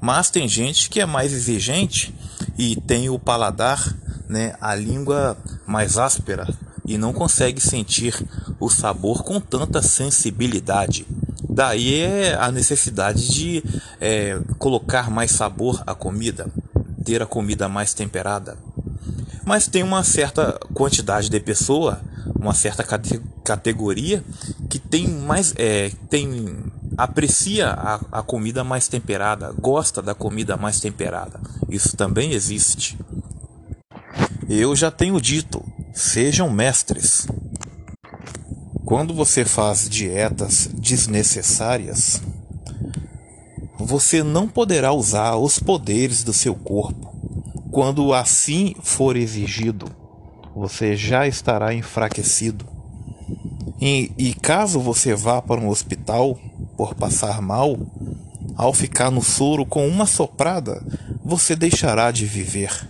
Mas 0.00 0.30
tem 0.30 0.48
gente 0.48 0.88
que 0.88 0.98
é 0.98 1.04
mais 1.04 1.34
exigente 1.34 2.14
e 2.56 2.74
tem 2.74 3.10
o 3.10 3.18
paladar 3.18 3.94
né, 4.30 4.54
a 4.58 4.74
língua 4.74 5.36
mais 5.66 5.98
áspera 5.98 6.48
e 6.86 6.96
não 6.96 7.12
consegue 7.12 7.60
sentir 7.60 8.14
o 8.58 8.70
sabor 8.70 9.24
com 9.24 9.38
tanta 9.38 9.82
sensibilidade. 9.82 11.06
Daí 11.50 12.00
é 12.00 12.34
a 12.34 12.50
necessidade 12.50 13.28
de 13.28 13.62
é, 14.00 14.40
colocar 14.58 15.10
mais 15.10 15.32
sabor 15.32 15.82
à 15.86 15.94
comida, 15.94 16.50
ter 17.04 17.20
a 17.20 17.26
comida 17.26 17.68
mais 17.68 17.92
temperada. 17.92 18.56
Mas 19.46 19.68
tem 19.68 19.84
uma 19.84 20.02
certa 20.02 20.58
quantidade 20.74 21.30
de 21.30 21.38
pessoa, 21.38 22.00
uma 22.34 22.52
certa 22.52 22.82
cate 22.82 23.22
categoria 23.44 24.24
que 24.68 24.76
tem 24.76 25.06
mais 25.06 25.54
é, 25.56 25.92
tem 26.10 26.64
aprecia 26.98 27.68
a, 27.68 28.00
a 28.10 28.22
comida 28.24 28.64
mais 28.64 28.88
temperada, 28.88 29.54
gosta 29.60 30.02
da 30.02 30.16
comida 30.16 30.56
mais 30.56 30.80
temperada. 30.80 31.38
Isso 31.68 31.96
também 31.96 32.32
existe. 32.32 32.98
Eu 34.48 34.74
já 34.74 34.90
tenho 34.90 35.20
dito, 35.20 35.62
sejam 35.94 36.50
mestres. 36.50 37.28
Quando 38.84 39.14
você 39.14 39.44
faz 39.44 39.88
dietas 39.88 40.68
desnecessárias, 40.74 42.20
você 43.78 44.24
não 44.24 44.48
poderá 44.48 44.92
usar 44.92 45.36
os 45.36 45.60
poderes 45.60 46.24
do 46.24 46.32
seu 46.32 46.56
corpo. 46.56 47.15
Quando 47.76 48.14
assim 48.14 48.74
for 48.82 49.18
exigido, 49.18 49.86
você 50.54 50.96
já 50.96 51.28
estará 51.28 51.74
enfraquecido. 51.74 52.64
E, 53.78 54.10
e 54.16 54.32
caso 54.32 54.80
você 54.80 55.14
vá 55.14 55.42
para 55.42 55.60
um 55.60 55.68
hospital 55.68 56.38
por 56.74 56.94
passar 56.94 57.42
mal, 57.42 57.76
ao 58.56 58.72
ficar 58.72 59.10
no 59.10 59.22
soro 59.22 59.66
com 59.66 59.86
uma 59.86 60.06
soprada, 60.06 60.82
você 61.22 61.54
deixará 61.54 62.10
de 62.10 62.24
viver, 62.24 62.88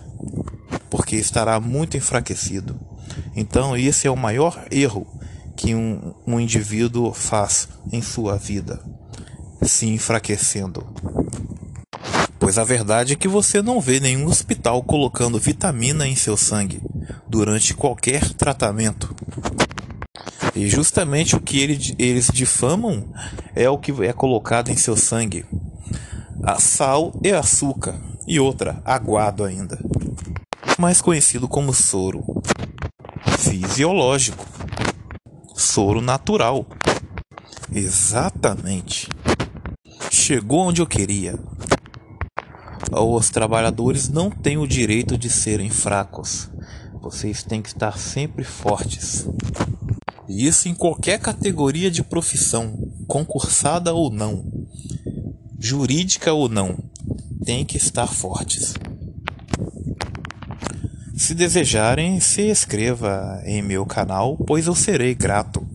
porque 0.89 1.17
estará 1.17 1.59
muito 1.59 1.97
enfraquecido. 1.97 2.79
Então, 3.35 3.75
esse 3.75 4.07
é 4.07 4.09
o 4.09 4.15
maior 4.15 4.67
erro 4.71 5.05
que 5.57 5.75
um, 5.75 6.13
um 6.25 6.39
indivíduo 6.39 7.11
faz 7.11 7.67
em 7.91 8.01
sua 8.01 8.37
vida, 8.37 8.81
se 9.61 9.85
enfraquecendo. 9.85 10.87
Pois 12.47 12.57
a 12.57 12.63
verdade 12.63 13.11
é 13.11 13.15
que 13.17 13.27
você 13.27 13.61
não 13.61 13.81
vê 13.81 13.99
nenhum 13.99 14.25
hospital 14.25 14.81
colocando 14.81 15.37
vitamina 15.37 16.07
em 16.07 16.15
seu 16.15 16.37
sangue 16.37 16.81
durante 17.27 17.73
qualquer 17.73 18.33
tratamento. 18.35 19.13
E 20.55 20.69
justamente 20.69 21.35
o 21.35 21.41
que 21.41 21.59
eles 21.99 22.29
difamam 22.31 23.11
é 23.53 23.69
o 23.69 23.77
que 23.77 23.91
é 24.01 24.13
colocado 24.13 24.69
em 24.69 24.77
seu 24.77 24.95
sangue: 24.95 25.43
a 26.41 26.57
sal 26.57 27.19
e 27.21 27.33
açúcar, 27.33 27.99
e 28.25 28.39
outra, 28.39 28.81
aguado 28.85 29.43
ainda, 29.43 29.77
mais 30.79 31.01
conhecido 31.01 31.49
como 31.49 31.73
soro 31.73 32.23
fisiológico, 33.39 34.45
soro 35.53 35.99
natural. 35.99 36.65
Exatamente. 37.73 39.09
Chegou 40.09 40.61
onde 40.61 40.81
eu 40.81 40.87
queria. 40.87 41.37
Os 42.91 43.29
trabalhadores 43.29 44.07
não 44.07 44.29
têm 44.29 44.57
o 44.57 44.67
direito 44.67 45.17
de 45.17 45.29
serem 45.29 45.69
fracos. 45.69 46.49
Vocês 47.01 47.43
têm 47.43 47.61
que 47.61 47.69
estar 47.69 47.97
sempre 47.97 48.43
fortes. 48.43 49.27
E 50.27 50.47
isso 50.47 50.69
em 50.69 50.73
qualquer 50.73 51.19
categoria 51.19 51.91
de 51.91 52.03
profissão, 52.03 52.77
concursada 53.07 53.93
ou 53.93 54.09
não, 54.09 54.45
jurídica 55.59 56.33
ou 56.33 56.49
não, 56.49 56.77
tem 57.45 57.65
que 57.65 57.77
estar 57.77 58.07
fortes. 58.07 58.73
Se 61.15 61.33
desejarem, 61.33 62.19
se 62.19 62.49
inscreva 62.49 63.41
em 63.45 63.61
meu 63.61 63.85
canal, 63.85 64.37
pois 64.37 64.67
eu 64.67 64.75
serei 64.75 65.15
grato. 65.15 65.65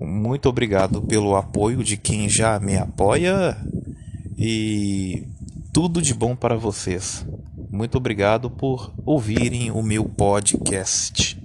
Muito 0.00 0.48
obrigado 0.48 1.02
pelo 1.02 1.36
apoio 1.36 1.82
de 1.82 1.96
quem 1.96 2.28
já 2.28 2.58
me 2.58 2.76
apoia 2.76 3.56
e 4.40 5.26
tudo 5.74 6.00
de 6.00 6.14
bom 6.14 6.36
para 6.36 6.56
vocês. 6.56 7.26
Muito 7.72 7.98
obrigado 7.98 8.48
por 8.48 8.92
ouvirem 9.04 9.72
o 9.72 9.82
meu 9.82 10.04
podcast. 10.04 11.36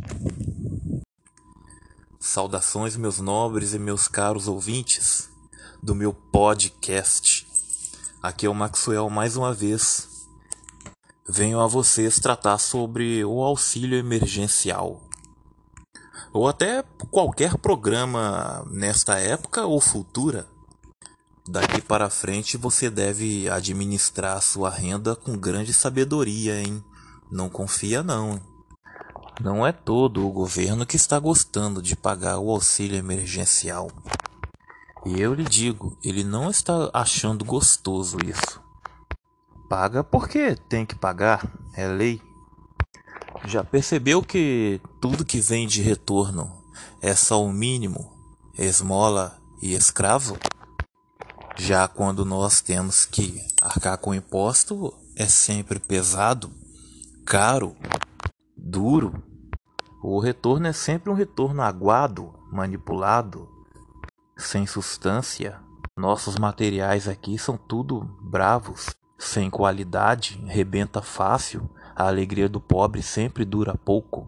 Saudações, 2.20 2.96
meus 2.96 3.20
nobres 3.20 3.74
e 3.74 3.80
meus 3.80 4.08
caros 4.08 4.48
ouvintes 4.48 5.28
do 5.82 5.96
meu 5.96 6.14
podcast. 6.14 7.48
Aqui 8.22 8.46
é 8.46 8.50
o 8.50 8.54
Maxwell 8.54 9.10
mais 9.10 9.36
uma 9.36 9.54
vez. 9.54 10.08
Venho 11.28 11.60
a 11.60 11.66
vocês 11.66 12.20
tratar 12.20 12.60
sobre 12.60 13.26
o 13.26 13.42
auxílio 13.42 13.98
emergencial. 13.98 15.02
Ou 16.32 16.48
até 16.48 16.84
qualquer 17.10 17.58
programa 17.58 18.64
nesta 18.70 19.18
época 19.18 19.66
ou 19.66 19.82
futura. 19.82 20.53
Daqui 21.48 21.82
para 21.82 22.10
frente 22.10 22.56
você 22.56 22.90
deve 22.90 23.50
administrar 23.50 24.42
sua 24.42 24.70
renda 24.70 25.14
com 25.14 25.38
grande 25.38 25.74
sabedoria, 25.74 26.62
hein? 26.62 26.82
Não 27.30 27.50
confia 27.50 28.02
não. 28.02 28.40
Não 29.42 29.68
é 29.68 29.74
todo 29.74 30.26
o 30.26 30.32
governo 30.32 30.86
que 30.86 30.96
está 30.96 31.20
gostando 31.20 31.82
de 31.82 31.98
pagar 31.98 32.40
o 32.40 32.50
auxílio 32.50 32.98
emergencial. 32.98 33.92
E 35.06 35.20
eu 35.20 35.34
lhe 35.34 35.44
digo, 35.44 35.98
ele 36.02 36.24
não 36.24 36.50
está 36.50 36.90
achando 36.94 37.44
gostoso 37.44 38.18
isso. 38.26 38.62
Paga 39.68 40.02
porque 40.02 40.56
tem 40.70 40.86
que 40.86 40.96
pagar, 40.96 41.46
é 41.74 41.86
lei. 41.88 42.22
Já 43.46 43.66
percebeu 43.66 44.22
que 44.22 44.80
tudo 45.02 45.26
que 45.26 45.42
vem 45.42 45.68
de 45.68 45.82
retorno 45.82 46.64
é 47.02 47.14
só 47.14 47.44
o 47.44 47.52
mínimo, 47.52 48.14
esmola 48.58 49.38
e 49.62 49.74
escravo? 49.74 50.38
Já 51.56 51.88
quando 51.88 52.26
nós 52.26 52.62
temos 52.62 53.06
que 53.06 53.39
arcar 53.62 53.98
com 53.98 54.13
imposto, 54.13 54.94
é 55.16 55.26
sempre 55.26 55.80
pesado, 55.80 56.52
caro 57.26 57.76
duro. 58.58 59.24
O 60.02 60.20
retorno 60.20 60.68
é 60.68 60.74
sempre 60.74 61.12
um 61.12 61.13
retorno 61.13 61.62
aguado, 61.62 62.34
manipulado, 62.52 63.48
sem 64.36 64.66
substância. 64.66 65.60
Nossos 65.96 66.38
materiais 66.38 67.08
aqui 67.08 67.38
são 67.38 67.56
tudo 67.56 68.18
bravos, 68.22 68.89
sem 69.18 69.50
qualidade, 69.50 70.44
rebenta 70.48 71.02
fácil. 71.02 71.70
A 71.96 72.08
alegria 72.08 72.50
do 72.50 72.60
pobre 72.60 73.04
sempre 73.04 73.46
dura 73.46 73.78
pouco. 73.78 74.28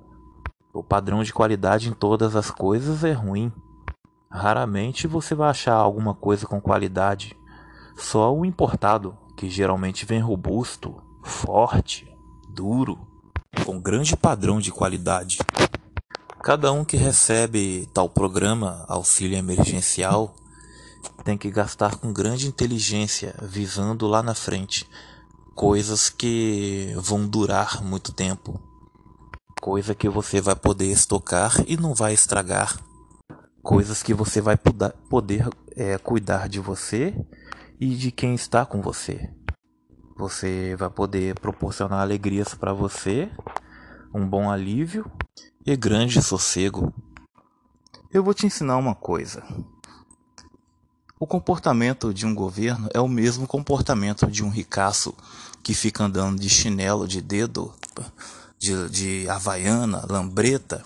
O 0.72 0.84
padrão 0.84 1.24
de 1.24 1.34
qualidade 1.34 1.90
em 1.90 1.94
todas 1.94 2.36
as 2.36 2.52
coisas 2.52 3.04
é 3.04 3.12
ruim. 3.12 3.52
Raramente 4.36 5.08
você 5.08 5.34
vai 5.34 5.50
achar 5.50 5.76
alguma 5.76 6.14
coisa 6.14 6.46
com 6.46 6.60
qualidade. 6.60 7.38
Só 7.96 8.36
o 8.36 8.46
importado, 8.46 9.18
que 9.38 9.50
geralmente 9.50 10.06
vem 10.06 10.20
robusto, 10.20 11.02
forte, 11.24 12.14
duro 12.50 13.00
com 13.66 13.80
grande 13.80 14.18
padrão 14.18 14.60
de 14.60 14.74
qualidade. 14.74 15.38
Cada 16.44 16.70
um 16.74 16.84
que 16.84 16.98
recebe 16.98 17.90
tal 17.94 18.10
programa 18.10 18.84
auxílio 18.90 19.38
emergencial 19.38 20.36
tem 21.24 21.38
que 21.38 21.50
gastar 21.50 21.96
com 21.96 22.12
grande 22.12 22.46
inteligência, 22.46 23.34
visando 23.42 24.06
lá 24.06 24.22
na 24.22 24.36
frente 24.36 24.86
coisas 25.56 26.10
que 26.10 26.94
vão 26.98 27.26
durar 27.26 27.82
muito 27.82 28.12
tempo, 28.12 28.60
coisa 29.62 29.96
que 29.96 30.10
você 30.10 30.42
vai 30.42 30.58
poder 30.58 30.92
estocar 30.92 31.64
e 31.66 31.78
não 31.78 31.94
vai 31.94 32.14
estragar, 32.14 32.78
coisas 33.66 34.04
que 34.04 34.14
você 34.14 34.40
vai 34.40 34.56
poder 35.10 35.50
é, 35.76 35.98
cuidar 35.98 36.48
de 36.48 36.60
você 36.60 37.16
e 37.80 37.96
de 37.96 38.12
quem 38.12 38.36
está 38.36 38.64
com 38.64 38.80
você. 38.80 39.28
Você 40.16 40.76
vai 40.76 40.90
poder 40.90 41.40
proporcionar 41.40 42.00
alegrias 42.00 42.54
para 42.54 42.72
você, 42.72 43.28
um 44.14 44.26
bom 44.26 44.52
alívio 44.52 45.12
e 45.66 45.76
grande 45.76 46.22
sossego. 46.22 46.94
Eu 48.14 48.24
vou 48.24 48.36
te 48.36 48.46
ensinar 48.46 48.78
uma 48.78 48.94
coisa. 48.94 49.44
O 51.20 51.26
comportamento 51.26 52.14
de 52.14 52.24
um 52.24 52.36
governo 52.36 52.88
é 52.94 53.02
o 53.02 53.08
mesmo 53.08 53.48
comportamento 53.48 54.28
de 54.28 54.44
um 54.44 54.50
ricaço 54.50 55.16
que 55.64 55.74
fica 55.74 56.04
andando 56.04 56.40
de 56.40 56.50
chinelo 56.50 57.08
de 57.08 57.20
dedo, 57.20 57.74
de, 58.60 58.90
de 58.90 59.28
havaiana, 59.28 60.06
lambreta, 60.08 60.84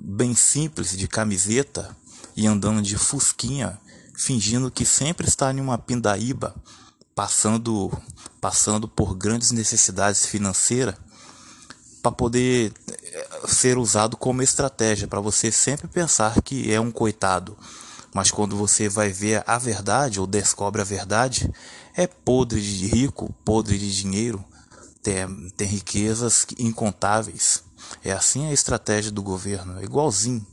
bem 0.00 0.34
simples, 0.34 0.96
de 0.96 1.08
camiseta 1.08 1.96
e 2.36 2.46
andando 2.46 2.82
de 2.82 2.96
fusquinha, 2.96 3.78
fingindo 4.14 4.70
que 4.70 4.84
sempre 4.84 5.26
está 5.26 5.52
em 5.52 5.60
uma 5.60 5.78
pindaíba, 5.78 6.54
passando 7.14 7.90
passando 8.40 8.86
por 8.86 9.14
grandes 9.14 9.50
necessidades 9.50 10.26
financeiras 10.26 10.94
para 12.02 12.12
poder 12.12 12.72
eh, 12.88 13.28
ser 13.48 13.78
usado 13.78 14.16
como 14.16 14.42
estratégia 14.42 15.08
para 15.08 15.20
você 15.20 15.50
sempre 15.50 15.88
pensar 15.88 16.40
que 16.42 16.72
é 16.72 16.80
um 16.80 16.92
coitado. 16.92 17.56
Mas 18.14 18.30
quando 18.30 18.56
você 18.56 18.88
vai 18.88 19.10
ver 19.10 19.42
a 19.46 19.58
verdade 19.58 20.20
ou 20.20 20.26
descobre 20.26 20.80
a 20.80 20.84
verdade, 20.84 21.52
é 21.94 22.06
podre 22.06 22.60
de 22.60 22.86
rico, 22.86 23.34
podre 23.44 23.76
de 23.76 23.94
dinheiro, 23.94 24.44
tem, 25.02 25.50
tem 25.56 25.66
riquezas 25.66 26.46
incontáveis. 26.58 27.65
É 28.04 28.12
assim 28.12 28.48
a 28.48 28.52
estratégia 28.52 29.10
do 29.10 29.22
governo, 29.22 29.78
é 29.78 29.84
igualzinho. 29.84 30.46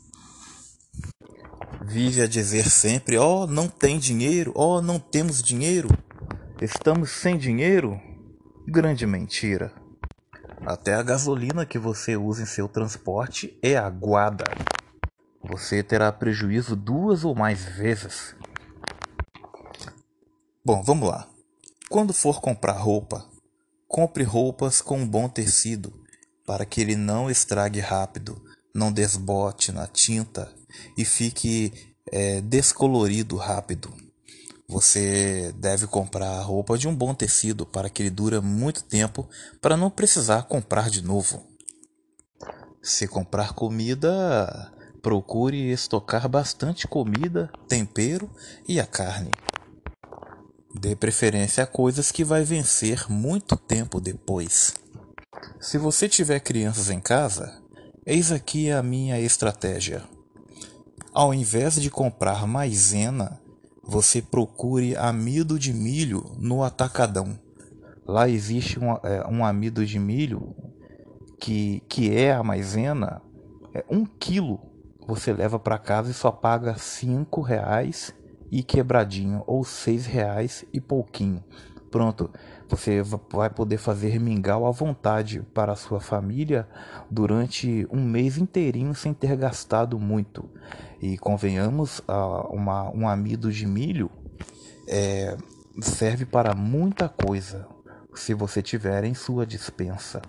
Vive 1.85 2.21
a 2.21 2.27
dizer 2.27 2.69
sempre: 2.69 3.17
ó, 3.17 3.43
oh, 3.43 3.47
não 3.47 3.67
tem 3.67 3.99
dinheiro, 3.99 4.51
ó, 4.55 4.77
oh, 4.77 4.81
não 4.81 4.99
temos 4.99 5.41
dinheiro, 5.41 5.89
estamos 6.61 7.11
sem 7.11 7.37
dinheiro. 7.37 7.99
Grande 8.65 9.05
mentira. 9.05 9.73
Até 10.65 10.93
a 10.93 11.03
gasolina 11.03 11.65
que 11.65 11.77
você 11.77 12.15
usa 12.15 12.43
em 12.43 12.45
seu 12.45 12.69
transporte 12.69 13.57
é 13.61 13.75
aguada. 13.75 14.45
Você 15.43 15.83
terá 15.83 16.09
prejuízo 16.09 16.73
duas 16.73 17.25
ou 17.25 17.35
mais 17.35 17.65
vezes. 17.65 18.33
Bom, 20.63 20.81
vamos 20.81 21.09
lá. 21.09 21.27
Quando 21.89 22.13
for 22.13 22.39
comprar 22.39 22.77
roupa, 22.77 23.25
compre 23.89 24.23
roupas 24.23 24.81
com 24.81 24.99
um 24.99 25.07
bom 25.07 25.27
tecido, 25.27 26.02
para 26.45 26.65
que 26.65 26.81
ele 26.81 26.95
não 26.95 27.29
estrague 27.29 27.79
rápido, 27.79 28.41
não 28.73 28.91
desbote 28.91 29.71
na 29.71 29.87
tinta 29.87 30.51
e 30.97 31.05
fique 31.05 31.93
é, 32.11 32.41
descolorido 32.41 33.35
rápido. 33.37 33.93
Você 34.67 35.53
deve 35.57 35.85
comprar 35.87 36.41
roupa 36.41 36.77
de 36.77 36.87
um 36.87 36.95
bom 36.95 37.13
tecido 37.13 37.65
para 37.65 37.89
que 37.89 38.01
ele 38.01 38.09
dure 38.09 38.39
muito 38.39 38.83
tempo 38.83 39.29
para 39.61 39.77
não 39.77 39.89
precisar 39.89 40.43
comprar 40.43 40.89
de 40.89 41.01
novo. 41.01 41.45
Se 42.81 43.07
comprar 43.07 43.53
comida, 43.53 44.73
procure 45.01 45.71
estocar 45.71 46.27
bastante 46.27 46.87
comida, 46.87 47.51
tempero 47.67 48.29
e 48.67 48.79
a 48.79 48.85
carne. 48.85 49.31
Dê 50.73 50.95
preferência 50.95 51.63
a 51.63 51.67
coisas 51.67 52.11
que 52.11 52.23
vai 52.23 52.43
vencer 52.43 53.05
muito 53.09 53.55
tempo 53.55 54.01
depois. 54.01 54.73
Se 55.59 55.77
você 55.77 56.09
tiver 56.09 56.39
crianças 56.39 56.89
em 56.89 56.99
casa, 56.99 57.61
eis 58.05 58.31
aqui 58.31 58.71
a 58.71 58.83
minha 58.83 59.19
estratégia. 59.19 60.03
Ao 61.13 61.33
invés 61.33 61.75
de 61.75 61.89
comprar 61.89 62.47
maisena, 62.47 63.39
você 63.83 64.21
procure 64.21 64.95
amido 64.95 65.59
de 65.59 65.73
milho 65.73 66.35
no 66.39 66.63
atacadão. 66.63 67.39
Lá 68.05 68.27
existe 68.27 68.79
um, 68.79 68.93
é, 69.03 69.27
um 69.29 69.45
amido 69.45 69.85
de 69.85 69.99
milho 69.99 70.55
que, 71.39 71.81
que 71.87 72.15
é 72.15 72.33
a 72.33 72.43
maisena, 72.43 73.21
é 73.73 73.83
um 73.89 74.05
quilo 74.05 74.73
você 75.07 75.33
leva 75.33 75.59
para 75.59 75.77
casa 75.77 76.11
e 76.11 76.13
só 76.13 76.31
paga 76.31 76.75
cinco 76.75 77.41
reais 77.41 78.13
e 78.51 78.63
quebradinho 78.63 79.43
ou 79.45 79.63
seis 79.63 80.05
reais 80.05 80.63
e 80.71 80.79
pouquinho. 80.79 81.43
Pronto, 81.93 82.27
você 82.67 83.03
vai 83.31 83.51
poder 83.51 83.77
fazer 83.77 84.19
mingau 84.19 84.65
à 84.65 84.71
vontade 84.71 85.43
para 85.53 85.73
a 85.73 85.75
sua 85.75 86.01
família 86.01 86.67
durante 87.07 87.87
um 87.91 88.03
mês 88.03 88.39
inteirinho 88.39 88.95
sem 88.95 89.13
ter 89.13 89.35
gastado 89.35 89.99
muito. 89.99 90.49
E 90.99 91.19
convenhamos, 91.19 92.01
uma, 92.49 92.89
um 92.89 93.07
amido 93.07 93.51
de 93.51 93.67
milho 93.67 94.09
é, 94.89 95.37
serve 95.83 96.25
para 96.25 96.55
muita 96.55 97.07
coisa 97.07 97.67
se 98.15 98.33
você 98.33 98.63
tiver 98.63 99.03
em 99.03 99.13
sua 99.13 99.45
dispensa. 99.45 100.19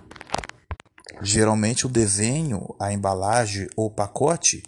Geralmente 1.23 1.87
o 1.87 1.89
desenho, 1.89 2.77
a 2.79 2.93
embalagem 2.93 3.69
ou 3.75 3.91
pacote 3.91 4.63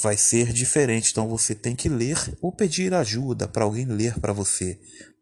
vai 0.00 0.16
ser 0.16 0.52
diferente, 0.52 1.10
então 1.10 1.26
você 1.26 1.52
tem 1.52 1.74
que 1.74 1.88
ler 1.88 2.16
ou 2.40 2.52
pedir 2.52 2.94
ajuda 2.94 3.48
para 3.48 3.64
alguém 3.64 3.86
ler 3.86 4.20
para 4.20 4.32
você. 4.32 4.78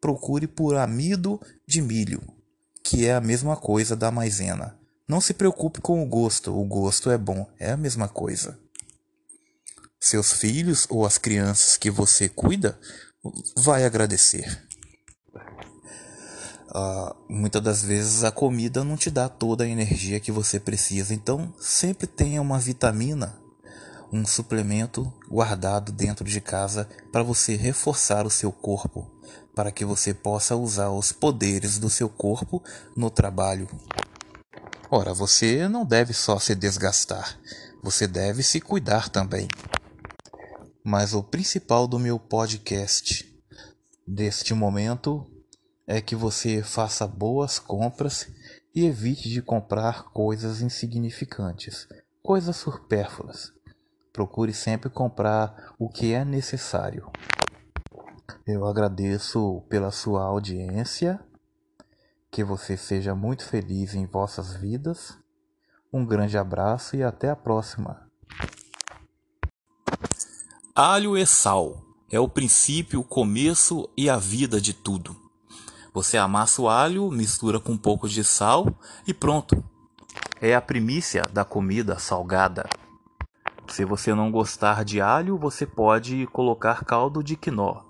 Procure 0.06 0.46
por 0.46 0.76
amido 0.76 1.40
de 1.66 1.82
milho, 1.82 2.22
que 2.84 3.04
é 3.04 3.12
a 3.12 3.20
mesma 3.20 3.56
coisa 3.56 3.96
da 3.96 4.08
maisena. 4.08 4.78
Não 5.08 5.20
se 5.20 5.34
preocupe 5.34 5.80
com 5.80 6.00
o 6.00 6.06
gosto, 6.06 6.56
o 6.56 6.64
gosto 6.64 7.10
é 7.10 7.18
bom, 7.18 7.44
é 7.58 7.72
a 7.72 7.76
mesma 7.76 8.06
coisa. 8.06 8.56
Seus 9.98 10.32
filhos 10.32 10.86
ou 10.88 11.04
as 11.04 11.18
crianças 11.18 11.76
que 11.76 11.90
você 11.90 12.28
cuida 12.28 12.78
vai 13.56 13.84
agradecer. 13.84 14.64
Uh, 16.68 17.16
muitas 17.28 17.60
das 17.60 17.82
vezes 17.82 18.22
a 18.22 18.30
comida 18.30 18.84
não 18.84 18.96
te 18.96 19.10
dá 19.10 19.28
toda 19.28 19.64
a 19.64 19.68
energia 19.68 20.20
que 20.20 20.30
você 20.30 20.60
precisa, 20.60 21.12
então 21.12 21.52
sempre 21.58 22.06
tenha 22.06 22.40
uma 22.40 22.60
vitamina 22.60 23.36
um 24.12 24.24
suplemento 24.24 25.12
guardado 25.28 25.92
dentro 25.92 26.24
de 26.24 26.40
casa 26.40 26.88
para 27.12 27.22
você 27.22 27.56
reforçar 27.56 28.26
o 28.26 28.30
seu 28.30 28.52
corpo, 28.52 29.10
para 29.56 29.72
que 29.72 29.86
você 29.86 30.12
possa 30.12 30.54
usar 30.54 30.90
os 30.90 31.12
poderes 31.12 31.78
do 31.78 31.88
seu 31.88 32.10
corpo 32.10 32.62
no 32.94 33.08
trabalho. 33.08 33.66
Ora, 34.90 35.14
você 35.14 35.66
não 35.66 35.82
deve 35.82 36.12
só 36.12 36.38
se 36.38 36.54
desgastar, 36.54 37.40
você 37.82 38.06
deve 38.06 38.42
se 38.42 38.60
cuidar 38.60 39.08
também. 39.08 39.48
Mas 40.84 41.14
o 41.14 41.22
principal 41.22 41.88
do 41.88 41.98
meu 41.98 42.18
podcast 42.18 43.26
deste 44.06 44.52
momento 44.52 45.26
é 45.86 46.02
que 46.02 46.14
você 46.14 46.62
faça 46.62 47.06
boas 47.06 47.58
compras 47.58 48.28
e 48.74 48.84
evite 48.84 49.30
de 49.30 49.40
comprar 49.40 50.10
coisas 50.12 50.60
insignificantes, 50.60 51.88
coisas 52.22 52.56
supérfluas. 52.56 53.54
Procure 54.12 54.52
sempre 54.52 54.90
comprar 54.90 55.74
o 55.78 55.88
que 55.88 56.12
é 56.12 56.26
necessário. 56.26 57.10
Eu 58.46 58.66
agradeço 58.66 59.62
pela 59.68 59.90
sua 59.90 60.24
audiência. 60.24 61.20
Que 62.30 62.44
você 62.44 62.76
seja 62.76 63.14
muito 63.14 63.44
feliz 63.44 63.94
em 63.94 64.06
vossas 64.06 64.54
vidas. 64.54 65.18
Um 65.92 66.04
grande 66.04 66.36
abraço 66.36 66.96
e 66.96 67.02
até 67.02 67.30
a 67.30 67.36
próxima. 67.36 68.06
Alho 70.74 71.16
e 71.16 71.26
sal 71.26 71.82
é 72.10 72.20
o 72.20 72.28
princípio, 72.28 73.00
o 73.00 73.04
começo 73.04 73.88
e 73.96 74.10
a 74.10 74.16
vida 74.16 74.60
de 74.60 74.74
tudo. 74.74 75.16
Você 75.92 76.18
amassa 76.18 76.60
o 76.60 76.68
alho, 76.68 77.10
mistura 77.10 77.58
com 77.58 77.72
um 77.72 77.78
pouco 77.78 78.08
de 78.08 78.22
sal 78.22 78.66
e 79.06 79.14
pronto. 79.14 79.64
É 80.40 80.54
a 80.54 80.60
primícia 80.60 81.22
da 81.32 81.44
comida 81.44 81.98
salgada. 81.98 82.68
Se 83.68 83.84
você 83.84 84.14
não 84.14 84.30
gostar 84.30 84.84
de 84.84 85.00
alho, 85.00 85.38
você 85.38 85.64
pode 85.64 86.26
colocar 86.26 86.84
caldo 86.84 87.22
de 87.22 87.36
quinó. 87.36 87.82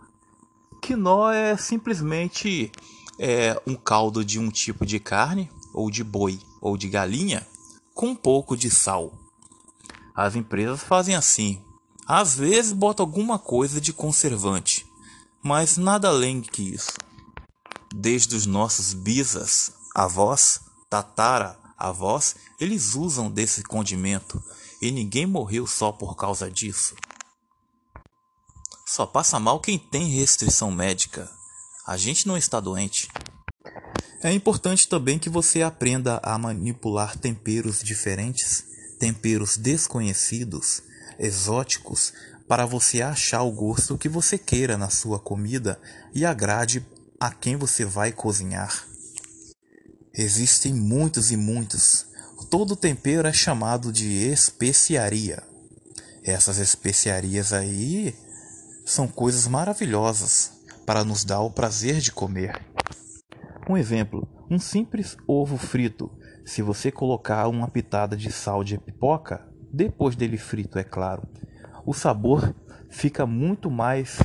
Quinó 0.86 1.32
é 1.32 1.56
simplesmente 1.56 2.70
é, 3.18 3.60
um 3.66 3.74
caldo 3.74 4.24
de 4.24 4.38
um 4.38 4.48
tipo 4.48 4.86
de 4.86 5.00
carne, 5.00 5.50
ou 5.74 5.90
de 5.90 6.04
boi, 6.04 6.38
ou 6.60 6.76
de 6.76 6.88
galinha, 6.88 7.44
com 7.92 8.10
um 8.10 8.14
pouco 8.14 8.56
de 8.56 8.70
sal. 8.70 9.12
As 10.14 10.36
empresas 10.36 10.84
fazem 10.84 11.16
assim. 11.16 11.60
Às 12.06 12.36
vezes 12.36 12.70
botam 12.72 13.04
alguma 13.04 13.36
coisa 13.36 13.80
de 13.80 13.92
conservante, 13.92 14.86
mas 15.42 15.76
nada 15.76 16.06
além 16.06 16.40
que 16.40 16.62
isso. 16.62 16.92
Desde 17.92 18.36
os 18.36 18.46
nossos 18.46 18.94
bisas, 18.94 19.72
avós, 19.92 20.60
tatara, 20.88 21.58
avós, 21.76 22.36
eles 22.60 22.94
usam 22.94 23.28
desse 23.28 23.64
condimento 23.64 24.40
e 24.80 24.92
ninguém 24.92 25.26
morreu 25.26 25.66
só 25.66 25.90
por 25.90 26.14
causa 26.14 26.48
disso. 26.48 26.94
Só 28.88 29.04
passa 29.04 29.38
mal 29.38 29.60
quem 29.60 29.78
tem 29.78 30.08
restrição 30.08 30.70
médica. 30.70 31.28
A 31.86 31.96
gente 31.96 32.26
não 32.26 32.36
está 32.36 32.60
doente. 32.60 33.08
É 34.22 34.32
importante 34.32 34.88
também 34.88 35.18
que 35.18 35.28
você 35.28 35.62
aprenda 35.62 36.20
a 36.22 36.38
manipular 36.38 37.18
temperos 37.18 37.82
diferentes, 37.82 38.64
temperos 38.98 39.56
desconhecidos, 39.56 40.82
exóticos, 41.18 42.12
para 42.48 42.64
você 42.64 43.02
achar 43.02 43.42
o 43.42 43.52
gosto 43.52 43.98
que 43.98 44.08
você 44.08 44.38
queira 44.38 44.78
na 44.78 44.88
sua 44.88 45.18
comida 45.18 45.80
e 46.14 46.24
agrade 46.24 46.86
a 47.18 47.32
quem 47.32 47.56
você 47.56 47.84
vai 47.84 48.12
cozinhar. 48.12 48.86
Existem 50.14 50.72
muitos 50.72 51.30
e 51.30 51.36
muitos, 51.36 52.06
Todo 52.50 52.76
tempero 52.76 53.26
é 53.26 53.32
chamado 53.32 53.90
de 53.90 54.12
especiaria. 54.28 55.42
Essas 56.22 56.58
especiarias 56.58 57.52
aí 57.52 58.14
são 58.86 59.08
coisas 59.08 59.48
maravilhosas 59.48 60.64
para 60.86 61.02
nos 61.02 61.24
dar 61.24 61.40
o 61.40 61.50
prazer 61.50 61.98
de 61.98 62.12
comer. 62.12 62.64
Um 63.68 63.76
exemplo, 63.76 64.28
um 64.48 64.60
simples 64.60 65.16
ovo 65.26 65.56
frito. 65.56 66.08
Se 66.44 66.62
você 66.62 66.92
colocar 66.92 67.48
uma 67.48 67.66
pitada 67.66 68.16
de 68.16 68.30
sal 68.30 68.62
de 68.62 68.78
pipoca, 68.78 69.44
depois 69.72 70.14
dele 70.14 70.38
frito, 70.38 70.78
é 70.78 70.84
claro, 70.84 71.26
o 71.84 71.92
sabor 71.92 72.54
fica 72.88 73.26
muito 73.26 73.68
mais 73.68 74.20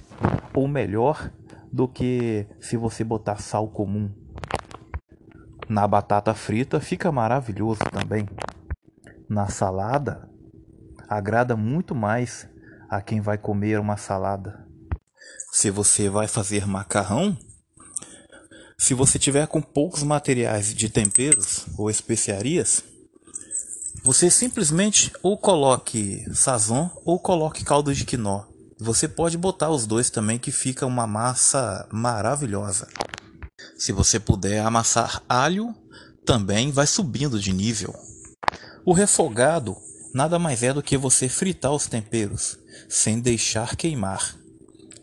ou 0.54 0.68
melhor 0.68 1.34
do 1.74 1.88
que 1.88 2.46
se 2.60 2.78
você 2.78 3.04
botar 3.04 3.42
sal 3.42 3.68
comum. 3.68 4.12
Na 5.68 5.88
batata 5.88 6.36
frita 6.36 6.80
fica 6.80 7.12
maravilhoso 7.12 7.82
também. 7.92 8.30
Na 9.28 9.48
salada, 9.48 10.30
agrada 11.10 11.56
muito 11.58 11.96
mais 11.96 12.48
a 12.92 13.02
quem 13.02 13.22
vai 13.22 13.38
comer 13.38 13.80
uma 13.80 13.96
salada. 13.96 14.68
Se 15.50 15.72
você 15.72 16.10
vai 16.10 16.28
fazer 16.28 16.68
macarrão, 16.68 17.38
Se 18.78 18.96
você 18.96 19.20
tiver 19.20 19.46
com 19.46 19.62
poucos 19.62 20.02
materiais 20.02 20.74
de 20.74 20.90
temperos 20.90 21.68
ou 21.78 21.88
especiarias, 21.88 22.84
você 24.04 24.28
simplesmente 24.32 25.12
ou 25.22 25.38
coloque 25.38 26.26
sazon 26.34 26.90
ou 27.06 27.20
coloque 27.20 27.64
caldo 27.64 27.94
de 27.94 28.04
quinó. 28.04 28.44
Você 28.80 29.08
pode 29.08 29.38
botar 29.38 29.70
os 29.70 29.86
dois 29.86 30.10
também 30.10 30.40
que 30.40 30.52
fica 30.52 30.88
uma 30.88 31.06
massa 31.06 31.88
maravilhosa. 31.92 32.88
Se 33.78 33.92
você 33.92 34.20
puder 34.20 34.66
amassar 34.66 35.22
alho, 35.30 35.76
também 36.26 36.72
vai 36.72 36.88
subindo 36.88 37.40
de 37.40 37.54
nível. 37.54 37.94
O 38.84 38.94
refogado 38.94 39.78
nada 40.12 40.40
mais 40.40 40.64
é 40.64 40.74
do 40.74 40.82
que 40.82 40.98
você 40.98 41.30
fritar 41.30 41.72
os 41.72 41.86
temperos 41.86 42.58
sem 42.92 43.22
deixar 43.22 43.78
queimar. 43.78 44.38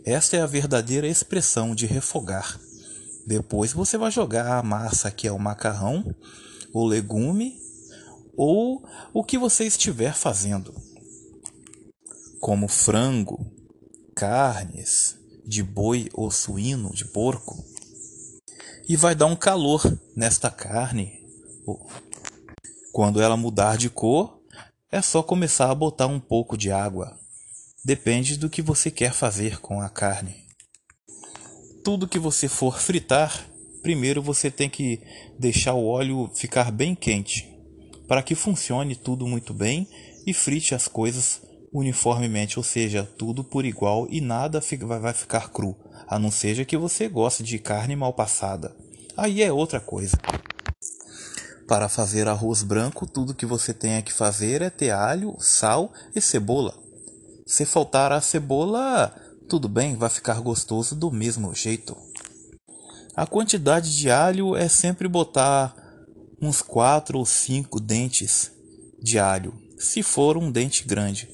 Esta 0.05 0.37
é 0.37 0.43
a 0.43 0.47
verdadeira 0.47 1.09
expressão 1.09 1.75
de 1.75 1.87
refogar. 1.87 2.61
Depois 3.27 3.73
você 3.73 3.97
vai 3.97 4.11
jogar 4.11 4.59
a 4.59 4.63
massa 4.63 5.11
que 5.11 5.27
é 5.27 5.33
o 5.33 5.39
macarrão, 5.39 6.15
o 6.71 6.85
legume 6.85 7.59
ou 8.37 8.87
o 9.15 9.25
que 9.25 9.39
você 9.39 9.65
estiver 9.65 10.15
fazendo, 10.15 10.75
como 12.41 12.69
frango, 12.69 13.51
carnes 14.15 15.17
de 15.47 15.63
boi 15.63 16.11
ou 16.13 16.31
suíno, 16.31 16.93
de 16.93 17.07
porco, 17.07 17.65
e 18.87 18.97
vai 18.97 19.15
dar 19.15 19.27
um 19.27 19.37
calor 19.37 19.83
nesta 20.15 20.51
carne. 20.51 21.27
Quando 22.93 23.23
ela 23.23 23.37
mudar 23.37 23.79
de 23.79 23.89
cor, 23.89 24.43
é 24.93 25.01
só 25.01 25.23
começar 25.23 25.71
a 25.71 25.75
botar 25.75 26.07
um 26.07 26.21
pouco 26.21 26.55
de 26.57 26.71
água. 26.71 27.19
Depende 27.89 28.37
do 28.37 28.51
que 28.51 28.61
você 28.61 28.91
quer 28.91 29.15
fazer 29.15 29.61
com 29.61 29.81
a 29.81 29.89
carne. 29.89 30.37
Tudo 31.83 32.07
que 32.07 32.19
você 32.19 32.47
for 32.47 32.79
fritar, 32.79 33.49
primeiro 33.83 34.21
você 34.21 34.51
tem 34.51 34.69
que 34.69 35.01
deixar 35.39 35.73
o 35.73 35.87
óleo 35.87 36.31
ficar 36.35 36.71
bem 36.71 36.95
quente, 36.95 37.49
para 38.07 38.23
que 38.23 38.35
funcione 38.35 38.95
tudo 38.95 39.27
muito 39.27 39.55
bem 39.55 39.89
e 40.27 40.35
frite 40.35 40.75
as 40.75 40.87
coisas 40.87 41.41
uniformemente, 41.73 42.59
ou 42.59 42.63
seja, 42.63 43.09
tudo 43.17 43.43
por 43.43 43.65
igual 43.65 44.07
e 44.11 44.21
nada 44.21 44.63
vai 45.01 45.15
ficar 45.15 45.49
cru, 45.49 45.75
a 46.07 46.19
não 46.19 46.31
seja 46.31 46.67
que 46.67 46.77
você 46.77 47.09
goste 47.09 47.43
de 47.43 47.59
carne 47.59 47.97
mal 47.97 48.13
passada. 48.13 48.77
Aí 49.17 49.43
é 49.43 49.51
outra 49.51 49.81
coisa. 49.81 50.19
Para 51.67 51.89
fazer 51.89 52.29
arroz 52.29 52.63
branco, 52.63 53.07
tudo 53.07 53.35
que 53.35 53.47
você 53.47 53.73
tem 53.73 54.03
que 54.03 54.13
fazer 54.13 54.61
é 54.61 54.69
ter 54.69 54.91
alho, 54.91 55.35
sal 55.41 55.91
e 56.15 56.21
cebola. 56.21 56.87
Se 57.49 57.65
faltar 57.65 58.13
a 58.13 58.21
cebola, 58.21 59.11
tudo 59.49 59.71
bem, 59.71 59.97
vai 59.97 60.11
ficar 60.11 60.39
gostoso 60.39 60.95
do 60.95 61.11
mesmo 61.11 61.55
jeito. 61.55 61.97
A 63.17 63.27
quantidade 63.27 63.97
de 63.97 64.11
alho 64.11 64.55
é 64.55 64.69
sempre 64.69 65.09
botar 65.09 65.75
uns 66.43 66.61
4 66.61 67.17
ou 67.17 67.25
5 67.25 67.81
dentes 67.81 68.53
de 69.03 69.19
alho, 69.19 69.55
se 69.79 70.03
for 70.03 70.37
um 70.37 70.53
dente 70.53 70.85
grande. 70.85 71.27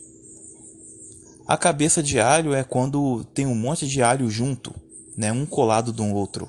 A 1.49 1.57
cabeça 1.57 2.01
de 2.01 2.21
alho 2.21 2.55
é 2.55 2.63
quando 2.63 3.25
tem 3.35 3.45
um 3.45 3.57
monte 3.57 3.89
de 3.89 4.01
alho 4.01 4.31
junto, 4.31 4.73
né, 5.17 5.33
um 5.33 5.45
colado 5.45 5.93
do 5.93 6.07
outro. 6.15 6.49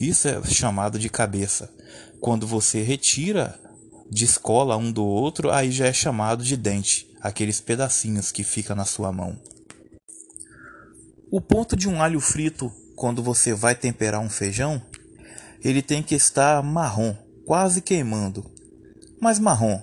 Isso 0.00 0.26
é 0.26 0.42
chamado 0.42 0.98
de 0.98 1.08
cabeça. 1.08 1.72
Quando 2.20 2.48
você 2.48 2.82
retira, 2.82 3.60
descola 4.10 4.76
um 4.76 4.90
do 4.90 5.04
outro, 5.04 5.52
aí 5.52 5.70
já 5.70 5.86
é 5.86 5.92
chamado 5.92 6.42
de 6.42 6.56
dente, 6.56 7.13
aqueles 7.24 7.60
pedacinhos 7.60 8.30
que 8.30 8.44
fica 8.44 8.72
na 8.72 8.84
sua 8.84 9.10
mão. 9.10 9.36
O 11.28 11.40
ponto 11.40 11.74
de 11.74 11.88
um 11.88 12.00
alho 12.00 12.20
frito, 12.20 12.70
quando 12.94 13.20
você 13.20 13.52
vai 13.52 13.74
temperar 13.74 14.20
um 14.20 14.30
feijão, 14.30 14.80
ele 15.60 15.82
tem 15.82 16.04
que 16.04 16.14
estar 16.14 16.62
marrom, 16.62 17.16
quase 17.44 17.80
queimando, 17.80 18.48
mas 19.20 19.40
marrom, 19.40 19.80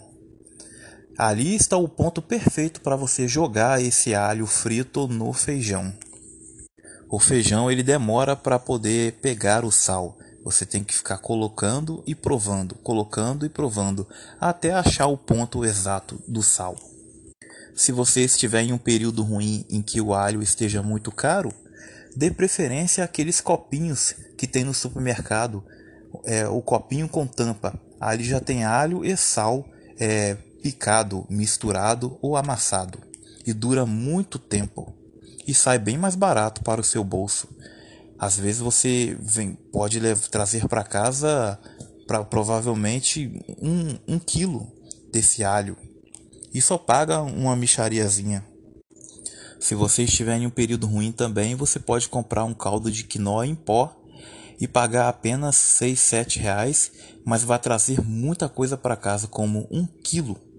Ali 1.17 1.55
está 1.55 1.77
o 1.77 1.87
ponto 1.87 2.19
perfeito 2.19 2.81
para 2.81 2.95
você 2.95 3.27
jogar 3.27 3.79
esse 3.79 4.15
alho 4.15 4.47
frito 4.47 5.07
no 5.07 5.31
feijão. 5.33 5.93
O 7.07 7.19
feijão 7.19 7.69
ele 7.69 7.83
demora 7.83 8.35
para 8.35 8.57
poder 8.57 9.19
pegar 9.21 9.63
o 9.63 9.71
sal. 9.71 10.17
Você 10.43 10.65
tem 10.65 10.83
que 10.83 10.95
ficar 10.95 11.19
colocando 11.19 12.01
e 12.07 12.15
provando, 12.15 12.73
colocando 12.73 13.45
e 13.45 13.49
provando, 13.49 14.07
até 14.39 14.71
achar 14.71 15.05
o 15.05 15.15
ponto 15.15 15.63
exato 15.63 16.19
do 16.27 16.41
sal. 16.41 16.75
Se 17.81 17.91
você 17.91 18.21
estiver 18.21 18.61
em 18.61 18.71
um 18.71 18.77
período 18.77 19.23
ruim 19.23 19.65
em 19.67 19.81
que 19.81 19.99
o 19.99 20.13
alho 20.13 20.43
esteja 20.43 20.83
muito 20.83 21.11
caro, 21.11 21.51
dê 22.15 22.29
preferência 22.29 23.03
àqueles 23.03 23.41
copinhos 23.41 24.13
que 24.37 24.45
tem 24.45 24.63
no 24.63 24.71
supermercado, 24.71 25.65
é, 26.23 26.47
o 26.47 26.61
copinho 26.61 27.09
com 27.09 27.25
tampa. 27.25 27.73
Ali 27.99 28.23
já 28.23 28.39
tem 28.39 28.63
alho 28.63 29.03
e 29.03 29.17
sal 29.17 29.65
é, 29.99 30.35
picado, 30.61 31.25
misturado 31.27 32.19
ou 32.21 32.37
amassado, 32.37 32.99
e 33.47 33.51
dura 33.51 33.83
muito 33.83 34.37
tempo 34.37 34.95
e 35.47 35.55
sai 35.55 35.79
bem 35.79 35.97
mais 35.97 36.13
barato 36.13 36.63
para 36.63 36.81
o 36.81 36.83
seu 36.83 37.03
bolso. 37.03 37.49
Às 38.19 38.37
vezes 38.37 38.61
você 38.61 39.17
vem, 39.19 39.55
pode 39.55 39.99
levar, 39.99 40.27
trazer 40.27 40.67
para 40.67 40.83
casa 40.83 41.57
pra, 42.05 42.23
provavelmente 42.23 43.43
um, 43.59 43.97
um 44.07 44.19
quilo 44.19 44.71
desse 45.11 45.43
alho 45.43 45.75
e 46.53 46.61
só 46.61 46.77
paga 46.77 47.21
uma 47.21 47.55
michariazinha. 47.55 48.45
Se 49.59 49.75
você 49.75 50.03
estiver 50.03 50.37
em 50.37 50.47
um 50.47 50.49
período 50.49 50.87
ruim 50.87 51.11
também, 51.11 51.55
você 51.55 51.79
pode 51.79 52.09
comprar 52.09 52.43
um 52.43 52.53
caldo 52.53 52.91
de 52.91 53.03
quinó 53.03 53.43
em 53.43 53.55
pó 53.55 53.95
e 54.59 54.67
pagar 54.67 55.07
apenas 55.07 55.55
6, 55.55 55.99
7 55.99 56.39
reais, 56.39 56.91
mas 57.25 57.43
vai 57.43 57.59
trazer 57.59 58.01
muita 58.01 58.49
coisa 58.49 58.75
para 58.75 58.95
casa, 58.95 59.27
como 59.27 59.67
um 59.71 59.85
quilo 59.85 60.51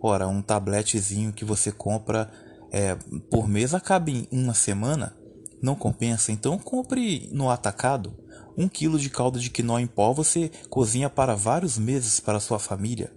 Ora, 0.00 0.28
um 0.28 0.42
tabletezinho 0.42 1.32
que 1.32 1.44
você 1.44 1.72
compra 1.72 2.30
é, 2.70 2.94
por 3.30 3.48
mês 3.48 3.74
acaba 3.74 4.10
em 4.10 4.28
uma 4.30 4.54
semana, 4.54 5.16
não 5.62 5.74
compensa. 5.74 6.30
Então 6.30 6.58
compre 6.58 7.28
no 7.32 7.50
atacado. 7.50 8.14
Um 8.56 8.68
quilo 8.68 8.98
de 8.98 9.10
caldo 9.10 9.40
de 9.40 9.50
quinó 9.50 9.78
em 9.78 9.86
pó 9.86 10.12
você 10.12 10.50
cozinha 10.70 11.10
para 11.10 11.34
vários 11.34 11.78
meses 11.78 12.20
para 12.20 12.40
sua 12.40 12.58
família. 12.58 13.12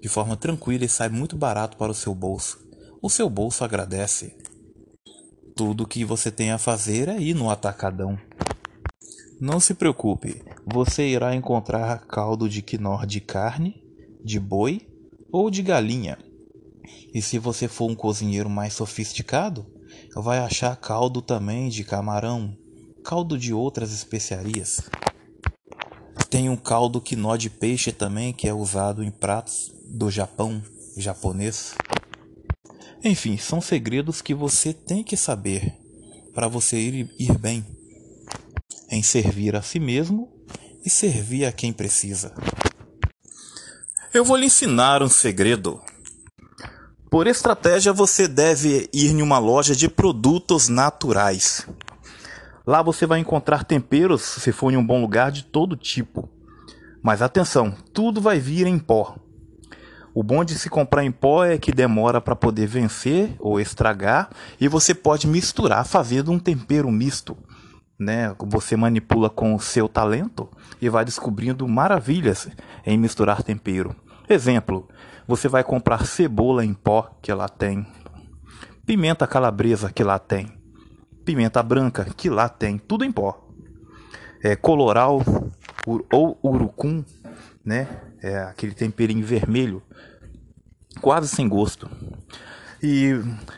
De 0.00 0.08
forma 0.08 0.36
tranquila 0.36 0.84
e 0.84 0.88
sai 0.88 1.08
muito 1.08 1.36
barato 1.36 1.76
para 1.76 1.92
o 1.92 1.94
seu 1.94 2.14
bolso. 2.14 2.58
O 3.02 3.10
seu 3.10 3.28
bolso 3.28 3.64
agradece. 3.64 4.34
Tudo 5.54 5.86
que 5.86 6.04
você 6.04 6.30
tem 6.30 6.52
a 6.52 6.58
fazer 6.58 7.08
é 7.08 7.20
ir 7.20 7.34
no 7.34 7.50
atacadão. 7.50 8.18
Não 9.38 9.60
se 9.60 9.74
preocupe, 9.74 10.42
você 10.66 11.06
irá 11.08 11.34
encontrar 11.34 12.06
caldo 12.06 12.48
de 12.48 12.62
quinó 12.62 13.04
de 13.04 13.20
carne, 13.20 13.82
de 14.24 14.40
boi 14.40 14.86
ou 15.30 15.50
de 15.50 15.62
galinha. 15.62 16.18
E 17.12 17.20
se 17.20 17.38
você 17.38 17.68
for 17.68 17.90
um 17.90 17.94
cozinheiro 17.94 18.48
mais 18.48 18.72
sofisticado, 18.72 19.66
vai 20.14 20.38
achar 20.38 20.76
caldo 20.76 21.20
também 21.20 21.68
de 21.68 21.84
camarão, 21.84 22.56
caldo 23.04 23.38
de 23.38 23.52
outras 23.52 23.92
especiarias. 23.92 24.80
Tem 26.28 26.48
um 26.48 26.56
caldo 26.56 27.00
quinó 27.00 27.36
de 27.36 27.50
peixe 27.50 27.92
também 27.92 28.32
que 28.32 28.48
é 28.48 28.54
usado 28.54 29.02
em 29.02 29.10
pratos 29.10 29.79
do 29.90 30.10
Japão, 30.10 30.62
japonês. 30.96 31.74
Enfim, 33.02 33.36
são 33.36 33.60
segredos 33.60 34.22
que 34.22 34.34
você 34.34 34.72
tem 34.72 35.02
que 35.02 35.16
saber 35.16 35.74
para 36.32 36.46
você 36.46 36.78
ir, 36.78 37.14
ir 37.18 37.36
bem 37.36 37.66
em 38.88 39.02
servir 39.02 39.56
a 39.56 39.62
si 39.62 39.80
mesmo 39.80 40.32
e 40.84 40.90
servir 40.90 41.44
a 41.44 41.52
quem 41.52 41.72
precisa. 41.72 42.32
Eu 44.14 44.24
vou 44.24 44.36
lhe 44.36 44.46
ensinar 44.46 45.02
um 45.02 45.08
segredo. 45.08 45.80
Por 47.10 47.26
estratégia, 47.26 47.92
você 47.92 48.28
deve 48.28 48.88
ir 48.92 49.10
em 49.10 49.22
uma 49.22 49.38
loja 49.38 49.74
de 49.74 49.88
produtos 49.88 50.68
naturais. 50.68 51.66
Lá 52.66 52.82
você 52.82 53.06
vai 53.06 53.18
encontrar 53.18 53.64
temperos, 53.64 54.22
se 54.22 54.52
for 54.52 54.72
em 54.72 54.76
um 54.76 54.86
bom 54.86 55.00
lugar, 55.00 55.32
de 55.32 55.44
todo 55.44 55.76
tipo. 55.76 56.28
Mas 57.02 57.22
atenção, 57.22 57.74
tudo 57.92 58.20
vai 58.20 58.38
vir 58.38 58.66
em 58.66 58.78
pó. 58.78 59.16
O 60.12 60.22
bom 60.22 60.44
de 60.44 60.58
se 60.58 60.68
comprar 60.68 61.04
em 61.04 61.12
pó 61.12 61.44
é 61.44 61.56
que 61.56 61.70
demora 61.70 62.20
para 62.20 62.34
poder 62.34 62.66
vencer 62.66 63.34
ou 63.38 63.60
estragar 63.60 64.28
e 64.60 64.66
você 64.66 64.92
pode 64.92 65.28
misturar 65.28 65.86
fazendo 65.86 66.32
um 66.32 66.38
tempero 66.38 66.90
misto. 66.90 67.36
Né? 67.98 68.34
Você 68.46 68.76
manipula 68.76 69.30
com 69.30 69.54
o 69.54 69.60
seu 69.60 69.88
talento 69.88 70.48
e 70.80 70.88
vai 70.88 71.04
descobrindo 71.04 71.68
maravilhas 71.68 72.48
em 72.84 72.98
misturar 72.98 73.42
tempero. 73.42 73.94
Exemplo, 74.28 74.88
você 75.28 75.48
vai 75.48 75.62
comprar 75.62 76.06
cebola 76.06 76.64
em 76.64 76.74
pó, 76.74 77.10
que 77.22 77.32
lá 77.32 77.48
tem, 77.48 77.86
pimenta 78.84 79.26
calabresa, 79.26 79.92
que 79.92 80.02
lá 80.02 80.18
tem, 80.18 80.48
pimenta 81.24 81.62
branca, 81.62 82.04
que 82.16 82.28
lá 82.28 82.48
tem, 82.48 82.78
tudo 82.78 83.04
em 83.04 83.12
pó. 83.12 83.46
É, 84.42 84.56
coloral 84.56 85.22
ou 86.10 86.38
urucum, 86.42 87.04
né? 87.64 87.86
É 88.22 88.38
aquele 88.38 88.74
temperinho 88.74 89.24
vermelho, 89.24 89.82
quase 91.00 91.28
sem 91.28 91.48
gosto. 91.48 91.90
E 92.82 93.12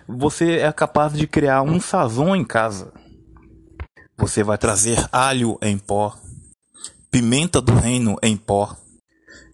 você 0.07 0.59
é 0.59 0.73
capaz 0.73 1.13
de 1.13 1.27
criar 1.27 1.63
um 1.63 1.81
sazon 1.81 2.35
em 2.35 2.45
casa. 2.45 2.93
Você 4.17 4.43
vai 4.43 4.59
trazer 4.59 4.99
alho 5.11 5.59
em 5.63 5.79
pó, 5.79 6.17
pimenta 7.11 7.61
do 7.61 7.75
reino 7.75 8.17
em 8.23 8.37
pó 8.37 8.77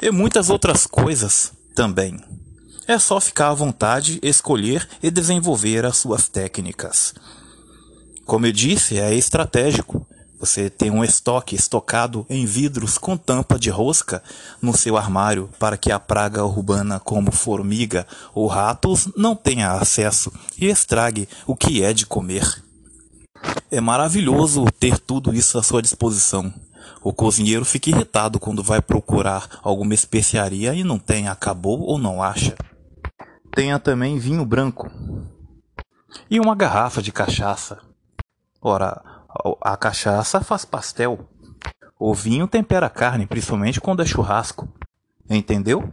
e 0.02 0.10
muitas 0.10 0.50
outras 0.50 0.86
coisas 0.86 1.52
também. 1.74 2.18
É 2.86 2.98
só 2.98 3.20
ficar 3.20 3.50
à 3.50 3.54
vontade, 3.54 4.18
escolher 4.22 4.88
e 5.02 5.10
desenvolver 5.10 5.84
as 5.84 5.98
suas 5.98 6.28
técnicas. 6.28 7.14
Como 8.24 8.46
eu 8.46 8.52
disse, 8.52 8.98
é 8.98 9.14
estratégico. 9.14 10.06
Você 10.38 10.70
tem 10.70 10.88
um 10.88 11.02
estoque 11.02 11.56
estocado 11.56 12.24
em 12.30 12.46
vidros 12.46 12.96
com 12.96 13.16
tampa 13.16 13.58
de 13.58 13.70
rosca 13.70 14.22
no 14.62 14.76
seu 14.76 14.96
armário 14.96 15.50
para 15.58 15.76
que 15.76 15.90
a 15.90 15.98
praga 15.98 16.44
urbana 16.44 17.00
como 17.00 17.32
formiga 17.32 18.06
ou 18.32 18.46
ratos 18.46 19.08
não 19.16 19.34
tenha 19.34 19.72
acesso 19.72 20.32
e 20.56 20.66
estrague 20.66 21.28
o 21.44 21.56
que 21.56 21.82
é 21.82 21.92
de 21.92 22.06
comer. 22.06 22.62
É 23.68 23.80
maravilhoso 23.80 24.64
ter 24.78 24.98
tudo 24.98 25.34
isso 25.34 25.58
à 25.58 25.62
sua 25.62 25.82
disposição. 25.82 26.54
O 27.02 27.12
cozinheiro 27.12 27.64
fica 27.64 27.90
irritado 27.90 28.38
quando 28.38 28.62
vai 28.62 28.80
procurar 28.80 29.58
alguma 29.62 29.92
especiaria 29.92 30.72
e 30.72 30.84
não 30.84 31.00
tem, 31.00 31.28
acabou 31.28 31.80
ou 31.80 31.98
não 31.98 32.22
acha. 32.22 32.54
Tenha 33.52 33.78
também 33.78 34.18
vinho 34.18 34.44
branco 34.44 34.88
e 36.30 36.38
uma 36.38 36.54
garrafa 36.54 37.02
de 37.02 37.10
cachaça. 37.10 37.78
Ora, 38.60 39.17
a 39.60 39.76
cachaça 39.76 40.40
faz 40.40 40.64
pastel. 40.64 41.28
O 41.98 42.14
vinho 42.14 42.48
tempera 42.48 42.86
a 42.86 42.90
carne, 42.90 43.26
principalmente 43.26 43.80
quando 43.80 44.02
é 44.02 44.06
churrasco. 44.06 44.68
Entendeu? 45.28 45.92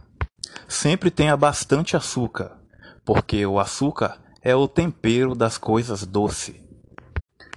Sempre 0.66 1.10
tenha 1.10 1.36
bastante 1.36 1.96
açúcar, 1.96 2.56
porque 3.04 3.44
o 3.44 3.58
açúcar 3.58 4.18
é 4.40 4.54
o 4.54 4.66
tempero 4.66 5.34
das 5.34 5.58
coisas 5.58 6.06
doces. 6.06 6.56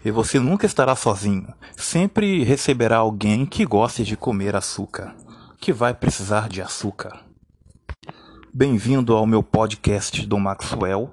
E 0.03 0.11
você 0.11 0.39
nunca 0.39 0.65
estará 0.65 0.95
sozinho. 0.95 1.53
Sempre 1.77 2.43
receberá 2.43 2.97
alguém 2.97 3.45
que 3.45 3.65
goste 3.65 4.03
de 4.03 4.17
comer 4.17 4.55
açúcar, 4.55 5.15
que 5.59 5.71
vai 5.71 5.93
precisar 5.93 6.49
de 6.49 6.61
açúcar. 6.61 7.23
Bem-vindo 8.53 9.15
ao 9.15 9.25
meu 9.25 9.43
podcast 9.43 10.25
do 10.25 10.37
Maxwell. 10.39 11.11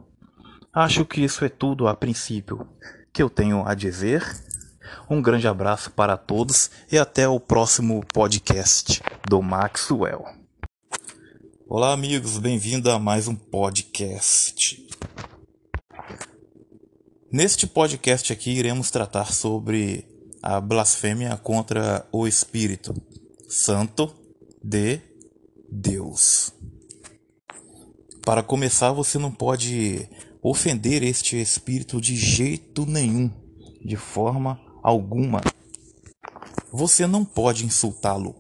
Acho 0.72 1.04
que 1.04 1.22
isso 1.22 1.44
é 1.44 1.48
tudo 1.48 1.86
a 1.86 1.94
princípio 1.94 2.66
que 3.16 3.22
eu 3.22 3.30
tenho 3.30 3.66
a 3.66 3.74
dizer. 3.74 4.22
Um 5.08 5.22
grande 5.22 5.46
abraço 5.46 5.90
para 5.90 6.16
todos 6.16 6.70
e 6.90 6.98
até 6.98 7.28
o 7.28 7.38
próximo 7.38 8.04
podcast 8.12 9.02
do 9.28 9.42
Maxwell. 9.42 10.24
Olá, 11.68 11.92
amigos, 11.92 12.38
bem-vindo 12.38 12.90
a 12.90 12.98
mais 12.98 13.28
um 13.28 13.34
podcast. 13.34 14.86
Neste 17.30 17.66
podcast 17.66 18.32
aqui 18.32 18.50
iremos 18.50 18.90
tratar 18.90 19.32
sobre 19.32 20.06
a 20.42 20.60
blasfêmia 20.60 21.36
contra 21.36 22.06
o 22.10 22.26
Espírito 22.26 22.94
Santo 23.48 24.14
de 24.62 25.00
Deus. 25.70 26.52
Para 28.24 28.42
começar, 28.42 28.92
você 28.92 29.18
não 29.18 29.30
pode 29.30 30.08
ofender 30.42 31.02
este 31.02 31.36
Espírito 31.40 32.00
de 32.00 32.16
jeito 32.16 32.86
nenhum, 32.86 33.30
de 33.84 33.96
forma 33.96 34.65
alguma. 34.88 35.40
Você 36.72 37.06
não 37.06 37.24
pode 37.24 37.64
insultá-lo, 37.64 38.34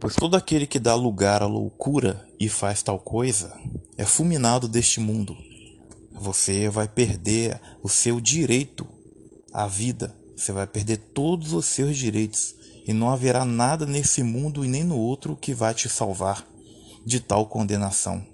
pois 0.00 0.14
todo 0.14 0.36
aquele 0.36 0.66
que 0.66 0.78
dá 0.78 0.94
lugar 0.94 1.42
à 1.42 1.46
loucura 1.46 2.26
e 2.40 2.48
faz 2.48 2.82
tal 2.82 2.98
coisa 2.98 3.52
é 3.96 4.04
fulminado 4.04 4.66
deste 4.66 5.00
mundo 5.00 5.36
você 6.18 6.68
vai 6.68 6.88
perder 6.88 7.60
o 7.82 7.88
seu 7.88 8.20
direito 8.20 8.86
à 9.52 9.66
vida. 9.66 10.14
Você 10.36 10.50
vai 10.50 10.66
perder 10.66 10.96
todos 10.96 11.52
os 11.52 11.66
seus 11.66 11.96
direitos. 11.96 12.54
E 12.86 12.92
não 12.92 13.10
haverá 13.10 13.44
nada 13.44 13.84
nesse 13.84 14.22
mundo 14.22 14.64
e 14.64 14.68
nem 14.68 14.84
no 14.84 14.96
outro 14.96 15.36
que 15.36 15.52
vai 15.52 15.74
te 15.74 15.88
salvar 15.88 16.46
de 17.04 17.20
tal 17.20 17.46
condenação. 17.46 18.24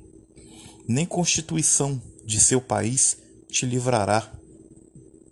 Nem 0.86 1.06
constituição 1.06 2.00
de 2.24 2.38
seu 2.38 2.60
país 2.60 3.16
te 3.50 3.66
livrará 3.66 4.30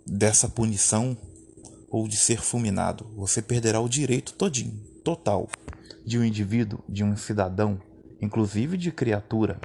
dessa 0.05 0.49
punição 0.49 1.15
ou 1.91 2.07
de 2.07 2.15
ser 2.15 2.41
fulminado. 2.41 3.05
Você 3.15 3.41
perderá 3.41 3.79
o 3.79 3.89
direito 3.89 4.33
todinho, 4.33 4.79
total, 5.03 5.49
de 6.05 6.17
um 6.17 6.23
indivíduo, 6.23 6.79
de 6.87 7.03
um 7.03 7.15
cidadão, 7.15 7.79
inclusive 8.21 8.77
de 8.77 8.91
criatura 8.91 9.59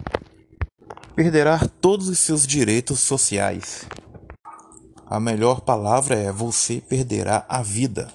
perderá 1.16 1.59
todos 1.81 2.09
os 2.09 2.18
seus 2.18 2.47
direitos 2.47 3.01
sociais. 3.01 3.87
A 5.07 5.18
melhor 5.18 5.62
palavra 5.62 6.14
é 6.14 6.31
você 6.31 6.79
perderá 6.79 7.47
a 7.49 7.62
vida. 7.62 8.12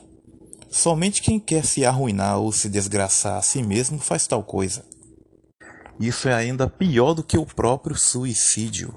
Somente 0.70 1.22
quem 1.22 1.40
quer 1.40 1.66
se 1.66 1.84
arruinar 1.84 2.38
ou 2.38 2.52
se 2.52 2.70
desgraçar 2.70 3.38
a 3.38 3.42
si 3.42 3.64
mesmo 3.64 3.98
faz 3.98 4.28
tal 4.28 4.44
coisa. 4.44 4.86
Isso 6.00 6.30
é 6.30 6.34
ainda 6.34 6.70
pior 6.70 7.16
do 7.16 7.24
que 7.24 7.38
o 7.38 7.46
próprio 7.46 7.96
suicídio. 7.96 8.94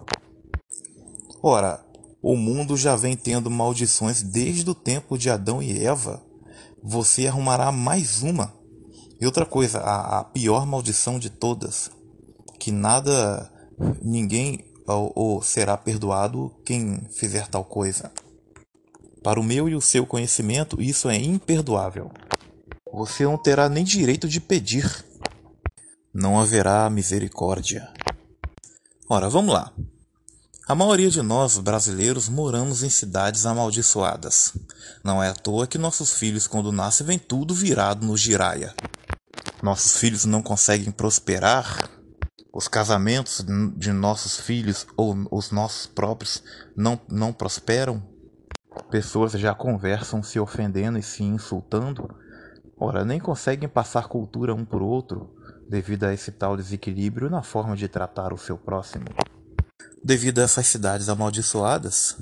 Ora, 1.42 1.82
o 2.26 2.38
mundo 2.38 2.74
já 2.74 2.96
vem 2.96 3.14
tendo 3.14 3.50
maldições 3.50 4.22
desde 4.22 4.70
o 4.70 4.74
tempo 4.74 5.18
de 5.18 5.28
Adão 5.28 5.62
e 5.62 5.84
Eva. 5.84 6.22
Você 6.82 7.26
arrumará 7.26 7.70
mais 7.70 8.22
uma. 8.22 8.54
E 9.20 9.26
outra 9.26 9.44
coisa, 9.44 9.80
a, 9.80 10.20
a 10.20 10.24
pior 10.24 10.64
maldição 10.64 11.18
de 11.18 11.28
todas, 11.28 11.90
que 12.58 12.72
nada 12.72 13.52
ninguém 14.02 14.64
ou, 14.86 15.12
ou 15.14 15.42
será 15.42 15.76
perdoado 15.76 16.50
quem 16.64 17.06
fizer 17.10 17.46
tal 17.46 17.62
coisa. 17.62 18.10
Para 19.22 19.38
o 19.38 19.44
meu 19.44 19.68
e 19.68 19.74
o 19.74 19.80
seu 19.82 20.06
conhecimento, 20.06 20.80
isso 20.80 21.10
é 21.10 21.16
imperdoável. 21.18 22.10
Você 22.90 23.24
não 23.24 23.36
terá 23.36 23.68
nem 23.68 23.84
direito 23.84 24.26
de 24.26 24.40
pedir. 24.40 25.04
Não 26.14 26.40
haverá 26.40 26.88
misericórdia. 26.88 27.92
Ora, 29.10 29.28
vamos 29.28 29.52
lá. 29.52 29.74
A 30.66 30.74
maioria 30.74 31.10
de 31.10 31.20
nós 31.20 31.58
brasileiros 31.58 32.26
moramos 32.26 32.82
em 32.82 32.88
cidades 32.88 33.44
amaldiçoadas. 33.44 34.56
Não 35.04 35.22
é 35.22 35.28
à 35.28 35.34
toa 35.34 35.66
que 35.66 35.76
nossos 35.76 36.14
filhos, 36.14 36.46
quando 36.46 36.72
nascem, 36.72 37.06
vem 37.06 37.18
tudo 37.18 37.52
virado 37.52 38.06
no 38.06 38.16
giraia. 38.16 38.74
Nossos 39.62 39.98
filhos 39.98 40.24
não 40.24 40.40
conseguem 40.40 40.90
prosperar 40.90 41.90
os 42.50 42.66
casamentos 42.66 43.44
de 43.76 43.92
nossos 43.92 44.40
filhos 44.40 44.86
ou 44.96 45.14
os 45.30 45.50
nossos 45.50 45.86
próprios 45.86 46.42
não, 46.74 46.98
não 47.10 47.30
prosperam, 47.30 48.02
pessoas 48.90 49.32
já 49.32 49.54
conversam 49.54 50.22
se 50.22 50.40
ofendendo 50.40 50.96
e 50.96 51.02
se 51.02 51.22
insultando, 51.22 52.08
ora, 52.78 53.04
nem 53.04 53.20
conseguem 53.20 53.68
passar 53.68 54.08
cultura 54.08 54.54
um 54.54 54.64
por 54.64 54.80
outro 54.80 55.28
devido 55.68 56.04
a 56.04 56.14
esse 56.14 56.32
tal 56.32 56.56
desequilíbrio 56.56 57.28
na 57.28 57.42
forma 57.42 57.76
de 57.76 57.86
tratar 57.86 58.32
o 58.32 58.38
seu 58.38 58.56
próximo. 58.56 59.04
Devido 60.04 60.40
a 60.40 60.42
essas 60.42 60.66
cidades 60.66 61.08
amaldiçoadas, 61.08 62.18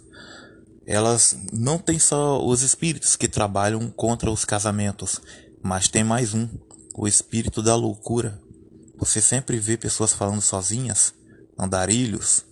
elas 0.87 1.37
não 1.53 1.79
têm 1.79 1.99
só 1.99 2.41
os 2.41 2.63
espíritos 2.63 3.17
que 3.17 3.27
trabalham 3.27 3.91
contra 3.91 4.31
os 4.31 4.45
casamentos, 4.45 5.21
mas 5.61 5.89
tem 5.89 6.05
mais 6.05 6.33
um, 6.33 6.49
o 6.95 7.09
espírito 7.09 7.61
da 7.61 7.75
loucura, 7.75 8.41
você 8.97 9.21
sempre 9.21 9.59
vê 9.59 9.77
pessoas 9.77 10.13
falando 10.13 10.41
sozinhas, 10.41 11.13
andarilhos, 11.59 12.45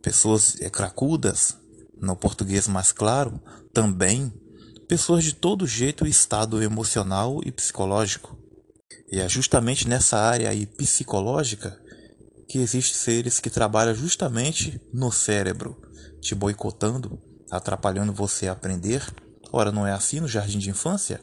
pessoas 0.00 0.56
é, 0.60 0.70
cracudas, 0.70 1.56
no 2.00 2.14
português 2.14 2.68
mais 2.68 2.92
claro, 2.92 3.42
também 3.74 4.32
pessoas 4.86 5.24
de 5.24 5.34
todo 5.34 5.66
jeito 5.66 6.06
e 6.06 6.10
estado 6.10 6.62
emocional 6.62 7.40
e 7.44 7.50
psicológico. 7.50 8.38
E 9.10 9.18
é 9.18 9.28
justamente 9.28 9.88
nessa 9.88 10.18
área 10.18 10.50
aí 10.50 10.66
psicológica 10.66 11.81
que 12.52 12.58
existem 12.58 12.94
seres 12.94 13.40
que 13.40 13.48
trabalham 13.48 13.94
justamente 13.94 14.78
no 14.92 15.10
cérebro, 15.10 15.74
te 16.20 16.34
boicotando, 16.34 17.18
atrapalhando 17.50 18.12
você 18.12 18.46
a 18.46 18.52
aprender. 18.52 19.02
Ora, 19.50 19.72
não 19.72 19.86
é 19.86 19.92
assim 19.92 20.20
no 20.20 20.28
jardim 20.28 20.58
de 20.58 20.68
infância? 20.68 21.22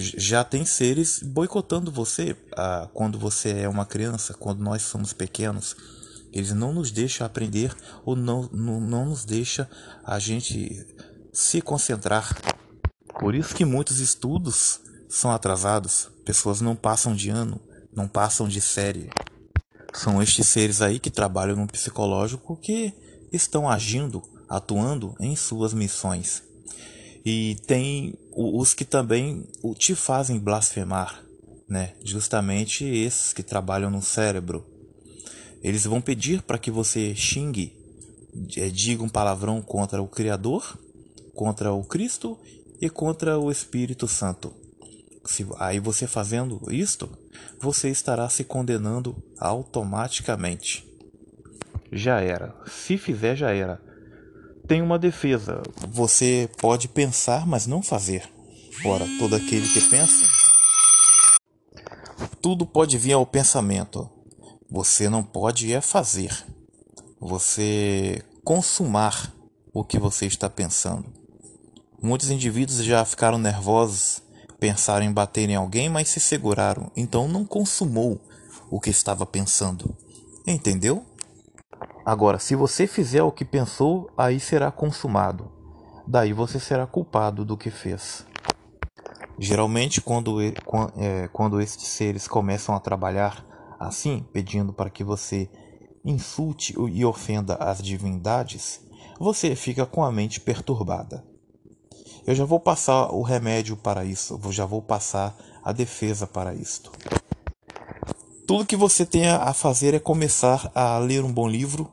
já 0.00 0.42
tem 0.42 0.64
seres 0.64 1.22
boicotando 1.22 1.92
você 1.92 2.34
ah, 2.56 2.88
quando 2.94 3.18
você 3.18 3.50
é 3.50 3.68
uma 3.68 3.84
criança, 3.84 4.34
quando 4.34 4.60
nós 4.60 4.82
somos 4.82 5.12
pequenos. 5.12 5.76
Eles 6.32 6.52
não 6.52 6.72
nos 6.72 6.90
deixam 6.90 7.24
aprender 7.24 7.72
ou 8.04 8.16
não, 8.16 8.48
não, 8.50 8.80
não 8.80 9.04
nos 9.10 9.24
deixam 9.24 9.68
a 10.02 10.18
gente 10.18 10.84
se 11.32 11.60
concentrar. 11.60 12.36
Por 13.20 13.36
isso 13.36 13.54
que 13.54 13.64
muitos 13.64 14.00
estudos 14.00 14.80
são 15.08 15.30
atrasados. 15.30 16.10
Pessoas 16.24 16.60
não 16.60 16.74
passam 16.74 17.14
de 17.14 17.30
ano, 17.30 17.60
não 17.94 18.08
passam 18.08 18.48
de 18.48 18.60
série. 18.60 19.10
São 19.94 20.20
estes 20.20 20.48
seres 20.48 20.82
aí 20.82 20.98
que 20.98 21.08
trabalham 21.08 21.54
no 21.56 21.68
psicológico 21.68 22.56
que 22.56 22.92
estão 23.32 23.68
agindo, 23.68 24.22
atuando 24.48 25.14
em 25.20 25.36
suas 25.36 25.72
missões. 25.72 26.42
E 27.24 27.56
tem 27.66 28.12
os 28.32 28.74
que 28.74 28.84
também 28.84 29.46
te 29.78 29.94
fazem 29.94 30.38
blasfemar, 30.38 31.24
né? 31.68 31.94
Justamente 32.04 32.84
esses 32.84 33.32
que 33.32 33.42
trabalham 33.42 33.88
no 33.88 34.02
cérebro. 34.02 34.66
Eles 35.62 35.84
vão 35.84 36.00
pedir 36.00 36.42
para 36.42 36.58
que 36.58 36.72
você 36.72 37.14
xingue, 37.14 37.72
é, 38.56 38.68
diga 38.68 39.02
um 39.02 39.08
palavrão 39.08 39.62
contra 39.62 40.02
o 40.02 40.08
Criador, 40.08 40.76
contra 41.34 41.72
o 41.72 41.84
Cristo 41.84 42.36
e 42.80 42.90
contra 42.90 43.38
o 43.38 43.50
Espírito 43.50 44.08
Santo. 44.08 44.52
Se, 45.24 45.46
aí 45.56 45.78
você 45.78 46.06
fazendo 46.06 46.60
isto, 46.70 47.08
você 47.60 47.90
estará 47.90 48.28
se 48.28 48.44
condenando 48.44 49.16
automaticamente. 49.38 50.86
Já 51.92 52.20
era. 52.20 52.54
Se 52.66 52.98
fizer, 52.98 53.36
já 53.36 53.52
era. 53.52 53.80
Tem 54.66 54.82
uma 54.82 54.98
defesa. 54.98 55.62
Você 55.88 56.48
pode 56.58 56.88
pensar, 56.88 57.46
mas 57.46 57.66
não 57.66 57.82
fazer. 57.82 58.28
Ora, 58.84 59.06
todo 59.18 59.36
aquele 59.36 59.68
que 59.68 59.80
pensa. 59.88 60.26
Tudo 62.40 62.66
pode 62.66 62.98
vir 62.98 63.12
ao 63.12 63.26
pensamento. 63.26 64.10
Você 64.70 65.08
não 65.08 65.22
pode 65.22 65.72
é 65.72 65.80
fazer. 65.80 66.44
Você 67.20 68.22
consumar 68.42 69.32
o 69.72 69.84
que 69.84 69.98
você 69.98 70.26
está 70.26 70.50
pensando. 70.50 71.12
Muitos 72.02 72.30
indivíduos 72.30 72.84
já 72.84 73.04
ficaram 73.04 73.38
nervosos, 73.38 74.22
pensaram 74.64 75.04
em 75.04 75.12
bater 75.12 75.50
em 75.50 75.56
alguém, 75.56 75.90
mas 75.90 76.08
se 76.08 76.18
seguraram, 76.18 76.90
então 76.96 77.28
não 77.28 77.44
consumou 77.44 78.18
o 78.70 78.80
que 78.80 78.88
estava 78.88 79.26
pensando. 79.26 79.94
Entendeu? 80.46 81.04
Agora, 82.02 82.38
se 82.38 82.56
você 82.56 82.86
fizer 82.86 83.22
o 83.22 83.30
que 83.30 83.44
pensou, 83.44 84.10
aí 84.16 84.40
será 84.40 84.70
consumado. 84.70 85.52
Daí 86.06 86.32
você 86.32 86.58
será 86.58 86.86
culpado 86.86 87.44
do 87.44 87.58
que 87.58 87.70
fez. 87.70 88.24
Geralmente, 89.38 90.00
quando, 90.00 90.40
é, 90.40 91.28
quando 91.30 91.60
estes 91.60 91.88
seres 91.88 92.26
começam 92.26 92.74
a 92.74 92.80
trabalhar 92.80 93.44
assim, 93.78 94.26
pedindo 94.32 94.72
para 94.72 94.88
que 94.88 95.04
você 95.04 95.46
insulte 96.02 96.74
e 96.90 97.04
ofenda 97.04 97.56
as 97.56 97.82
divindades, 97.82 98.80
você 99.20 99.54
fica 99.54 99.84
com 99.84 100.02
a 100.02 100.10
mente 100.10 100.40
perturbada. 100.40 101.33
Eu 102.26 102.34
já 102.34 102.44
vou 102.44 102.58
passar 102.58 103.12
o 103.12 103.22
remédio 103.22 103.76
para 103.76 104.04
isso, 104.04 104.40
eu 104.42 104.52
já 104.52 104.64
vou 104.64 104.80
passar 104.80 105.36
a 105.62 105.72
defesa 105.72 106.26
para 106.26 106.54
isto. 106.54 106.90
Tudo 108.46 108.66
que 108.66 108.76
você 108.76 109.04
tem 109.04 109.28
a 109.28 109.52
fazer 109.52 109.94
é 109.94 109.98
começar 109.98 110.70
a 110.74 110.98
ler 110.98 111.24
um 111.24 111.32
bom 111.32 111.48
livro 111.48 111.90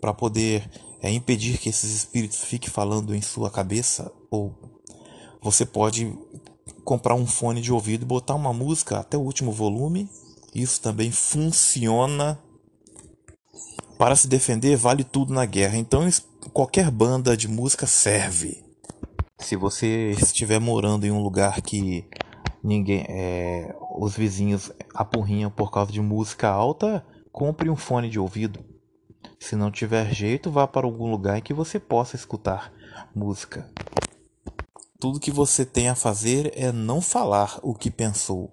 para 0.00 0.14
poder 0.14 0.68
é, 1.02 1.10
impedir 1.10 1.58
que 1.58 1.68
esses 1.68 1.94
espíritos 1.94 2.44
fiquem 2.44 2.70
falando 2.70 3.14
em 3.14 3.22
sua 3.22 3.50
cabeça 3.50 4.12
ou 4.30 4.54
você 5.40 5.64
pode 5.64 6.16
comprar 6.84 7.14
um 7.14 7.26
fone 7.26 7.60
de 7.60 7.72
ouvido 7.72 8.02
e 8.02 8.06
botar 8.06 8.34
uma 8.34 8.52
música 8.52 8.98
até 8.98 9.16
o 9.16 9.22
último 9.22 9.52
volume. 9.52 10.08
Isso 10.54 10.80
também 10.80 11.10
funciona. 11.10 12.38
Para 13.98 14.16
se 14.16 14.28
defender, 14.28 14.76
vale 14.76 15.04
tudo 15.04 15.32
na 15.32 15.44
guerra. 15.44 15.76
Então, 15.76 16.08
qualquer 16.52 16.90
banda 16.90 17.36
de 17.36 17.48
música 17.48 17.86
serve. 17.86 18.67
Se 19.38 19.56
você 19.56 20.10
estiver 20.10 20.58
morando 20.58 21.06
em 21.06 21.10
um 21.10 21.22
lugar 21.22 21.62
que 21.62 22.04
ninguém, 22.62 23.04
é, 23.08 23.74
os 23.96 24.16
vizinhos 24.16 24.70
apurrinham 24.94 25.50
por 25.50 25.70
causa 25.70 25.92
de 25.92 26.00
música 26.00 26.48
alta, 26.48 27.04
compre 27.32 27.70
um 27.70 27.76
fone 27.76 28.10
de 28.10 28.18
ouvido. 28.18 28.64
Se 29.38 29.54
não 29.54 29.70
tiver 29.70 30.12
jeito, 30.12 30.50
vá 30.50 30.66
para 30.66 30.86
algum 30.86 31.10
lugar 31.10 31.38
em 31.38 31.42
que 31.42 31.54
você 31.54 31.78
possa 31.78 32.16
escutar 32.16 32.72
música. 33.14 33.70
Tudo 35.00 35.20
que 35.20 35.30
você 35.30 35.64
tem 35.64 35.88
a 35.88 35.94
fazer 35.94 36.52
é 36.56 36.72
não 36.72 37.00
falar 37.00 37.60
o 37.62 37.74
que 37.74 37.90
pensou. 37.90 38.50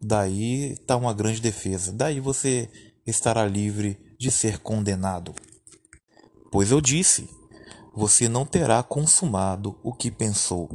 Daí 0.00 0.72
está 0.72 0.96
uma 0.96 1.14
grande 1.14 1.40
defesa. 1.40 1.90
Daí 1.90 2.20
você 2.20 2.68
estará 3.06 3.46
livre 3.46 3.98
de 4.18 4.30
ser 4.30 4.58
condenado. 4.58 5.34
Pois 6.52 6.70
eu 6.70 6.82
disse: 6.82 7.28
você 7.96 8.28
não 8.28 8.44
terá 8.44 8.82
consumado 8.82 9.78
o 9.80 9.92
que 9.92 10.10
pensou. 10.10 10.68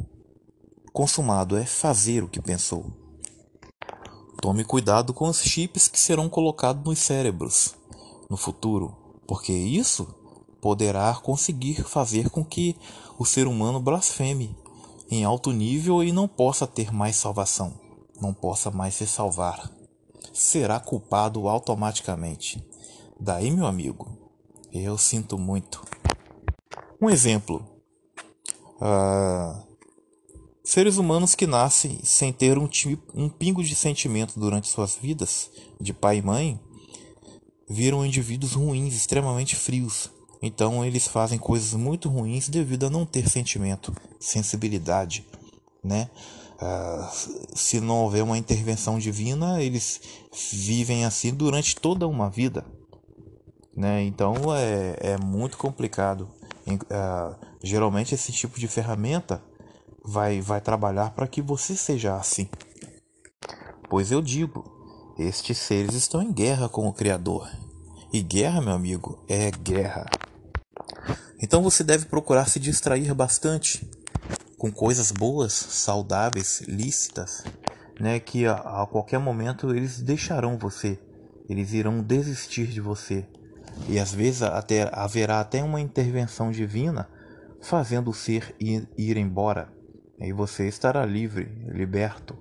Consumado 0.90 1.54
é 1.54 1.66
fazer 1.66 2.24
o 2.24 2.28
que 2.28 2.40
pensou. 2.40 2.86
Tome 4.40 4.64
cuidado 4.64 5.12
com 5.12 5.28
os 5.28 5.42
chips 5.42 5.86
que 5.86 6.00
serão 6.00 6.30
colocados 6.30 6.82
nos 6.82 6.98
cérebros 6.98 7.74
no 8.30 8.38
futuro, 8.38 8.96
porque 9.26 9.52
isso 9.52 10.06
poderá 10.62 11.14
conseguir 11.14 11.82
fazer 11.82 12.30
com 12.30 12.42
que 12.42 12.74
o 13.18 13.26
ser 13.26 13.46
humano 13.46 13.78
blasfeme 13.78 14.56
em 15.10 15.22
alto 15.22 15.52
nível 15.52 16.02
e 16.02 16.12
não 16.12 16.26
possa 16.26 16.66
ter 16.66 16.90
mais 16.90 17.16
salvação, 17.16 17.78
não 18.18 18.32
possa 18.32 18.70
mais 18.70 18.94
se 18.94 19.06
salvar. 19.06 19.70
Será 20.32 20.80
culpado 20.80 21.48
automaticamente. 21.48 22.64
Daí, 23.18 23.50
meu 23.50 23.66
amigo, 23.66 24.08
eu 24.72 24.96
sinto 24.96 25.36
muito. 25.36 25.84
Um 27.00 27.08
exemplo: 27.08 27.64
uh, 28.76 29.62
seres 30.62 30.98
humanos 30.98 31.34
que 31.34 31.46
nascem 31.46 31.98
sem 32.04 32.30
ter 32.30 32.58
um, 32.58 32.68
um 33.14 33.28
pingo 33.28 33.64
de 33.64 33.74
sentimento 33.74 34.38
durante 34.38 34.68
suas 34.68 34.96
vidas, 34.96 35.50
de 35.80 35.94
pai 35.94 36.18
e 36.18 36.22
mãe, 36.22 36.60
viram 37.68 38.04
indivíduos 38.04 38.52
ruins, 38.52 38.94
extremamente 38.94 39.56
frios, 39.56 40.10
então 40.42 40.84
eles 40.84 41.08
fazem 41.08 41.38
coisas 41.38 41.72
muito 41.72 42.08
ruins 42.08 42.48
devido 42.48 42.86
a 42.86 42.90
não 42.90 43.06
ter 43.06 43.28
sentimento, 43.28 43.94
sensibilidade, 44.18 45.26
né? 45.82 46.10
Uh, 46.60 47.56
se 47.56 47.80
não 47.80 48.00
houver 48.00 48.22
uma 48.22 48.36
intervenção 48.36 48.98
divina, 48.98 49.62
eles 49.62 50.02
vivem 50.52 51.06
assim 51.06 51.32
durante 51.32 51.74
toda 51.76 52.06
uma 52.06 52.28
vida, 52.28 52.66
né? 53.74 54.02
Então 54.02 54.34
é, 54.54 54.96
é 55.00 55.16
muito 55.16 55.56
complicado. 55.56 56.28
Uh, 56.74 57.36
geralmente 57.62 58.14
esse 58.14 58.32
tipo 58.32 58.58
de 58.58 58.68
ferramenta 58.68 59.42
vai, 60.04 60.40
vai 60.40 60.60
trabalhar 60.60 61.10
para 61.10 61.26
que 61.26 61.42
você 61.42 61.76
seja 61.76 62.16
assim. 62.16 62.48
Pois 63.88 64.10
eu 64.12 64.22
digo, 64.22 64.64
estes 65.18 65.58
seres 65.58 65.94
estão 65.94 66.22
em 66.22 66.32
guerra 66.32 66.68
com 66.68 66.86
o 66.88 66.92
Criador. 66.92 67.50
E 68.12 68.20
guerra, 68.22 68.60
meu 68.60 68.72
amigo, 68.72 69.24
é 69.28 69.50
guerra. 69.50 70.06
Então 71.42 71.62
você 71.62 71.82
deve 71.84 72.06
procurar 72.06 72.48
se 72.48 72.58
distrair 72.58 73.14
bastante 73.14 73.88
com 74.58 74.70
coisas 74.70 75.10
boas, 75.10 75.52
saudáveis, 75.52 76.60
lícitas, 76.68 77.44
né, 77.98 78.20
que 78.20 78.46
a, 78.46 78.82
a 78.82 78.86
qualquer 78.86 79.18
momento 79.18 79.74
eles 79.74 80.00
deixarão 80.00 80.58
você, 80.58 80.98
eles 81.48 81.72
irão 81.72 82.02
desistir 82.02 82.66
de 82.66 82.80
você. 82.80 83.26
E 83.88 83.98
às 83.98 84.12
vezes 84.12 84.42
até 84.42 84.88
haverá 84.92 85.40
até 85.40 85.62
uma 85.62 85.80
intervenção 85.80 86.50
divina 86.50 87.08
fazendo 87.60 88.10
o 88.10 88.14
ser 88.14 88.54
ir, 88.58 88.88
ir 88.96 89.16
embora. 89.16 89.72
E 90.18 90.32
você 90.32 90.68
estará 90.68 91.04
livre, 91.04 91.44
liberto, 91.68 92.36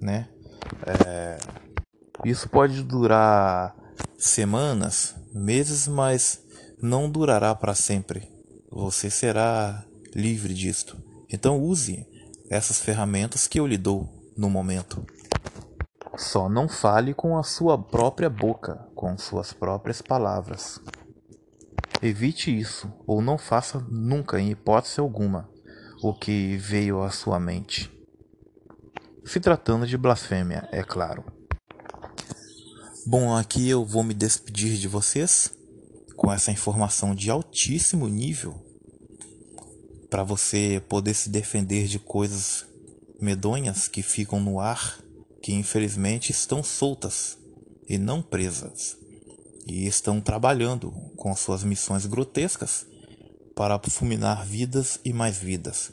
né? 0.00 0.28
É, 0.86 1.38
isso 2.24 2.48
pode 2.48 2.82
durar 2.82 3.74
semanas, 4.16 5.14
meses, 5.34 5.88
mas 5.88 6.40
não 6.80 7.10
durará 7.10 7.54
para 7.54 7.74
sempre. 7.74 8.28
Você 8.70 9.10
será 9.10 9.84
livre 10.14 10.54
disto. 10.54 10.96
Então 11.28 11.60
use 11.60 12.06
essas 12.48 12.80
ferramentas 12.80 13.46
que 13.46 13.58
eu 13.58 13.66
lhe 13.66 13.78
dou 13.78 14.08
no 14.36 14.48
momento. 14.48 15.04
Só 16.20 16.50
não 16.50 16.68
fale 16.68 17.14
com 17.14 17.38
a 17.38 17.42
sua 17.42 17.82
própria 17.82 18.28
boca, 18.28 18.86
com 18.94 19.16
suas 19.16 19.54
próprias 19.54 20.02
palavras. 20.02 20.78
Evite 22.02 22.56
isso, 22.56 22.92
ou 23.06 23.22
não 23.22 23.38
faça 23.38 23.80
nunca, 23.88 24.38
em 24.38 24.50
hipótese 24.50 25.00
alguma, 25.00 25.48
o 26.02 26.12
que 26.12 26.58
veio 26.58 27.02
à 27.02 27.08
sua 27.10 27.40
mente. 27.40 27.90
Se 29.24 29.40
tratando 29.40 29.86
de 29.86 29.96
blasfêmia, 29.96 30.68
é 30.70 30.82
claro. 30.82 31.24
Bom, 33.06 33.34
aqui 33.34 33.66
eu 33.66 33.82
vou 33.82 34.04
me 34.04 34.12
despedir 34.12 34.76
de 34.76 34.88
vocês 34.88 35.50
com 36.16 36.30
essa 36.30 36.52
informação 36.52 37.14
de 37.14 37.30
altíssimo 37.30 38.06
nível 38.06 38.62
para 40.10 40.22
você 40.22 40.84
poder 40.86 41.14
se 41.14 41.30
defender 41.30 41.86
de 41.86 41.98
coisas 41.98 42.66
medonhas 43.18 43.88
que 43.88 44.02
ficam 44.02 44.38
no 44.38 44.60
ar, 44.60 45.00
que 45.42 45.52
infelizmente 45.52 46.30
estão 46.30 46.62
soltas 46.62 47.38
e 47.88 47.98
não 47.98 48.22
presas, 48.22 48.96
e 49.66 49.86
estão 49.86 50.20
trabalhando 50.20 50.90
com 51.16 51.34
suas 51.34 51.64
missões 51.64 52.06
grotescas 52.06 52.86
para 53.54 53.78
fulminar 53.78 54.46
vidas 54.46 55.00
e 55.04 55.12
mais 55.12 55.38
vidas. 55.38 55.92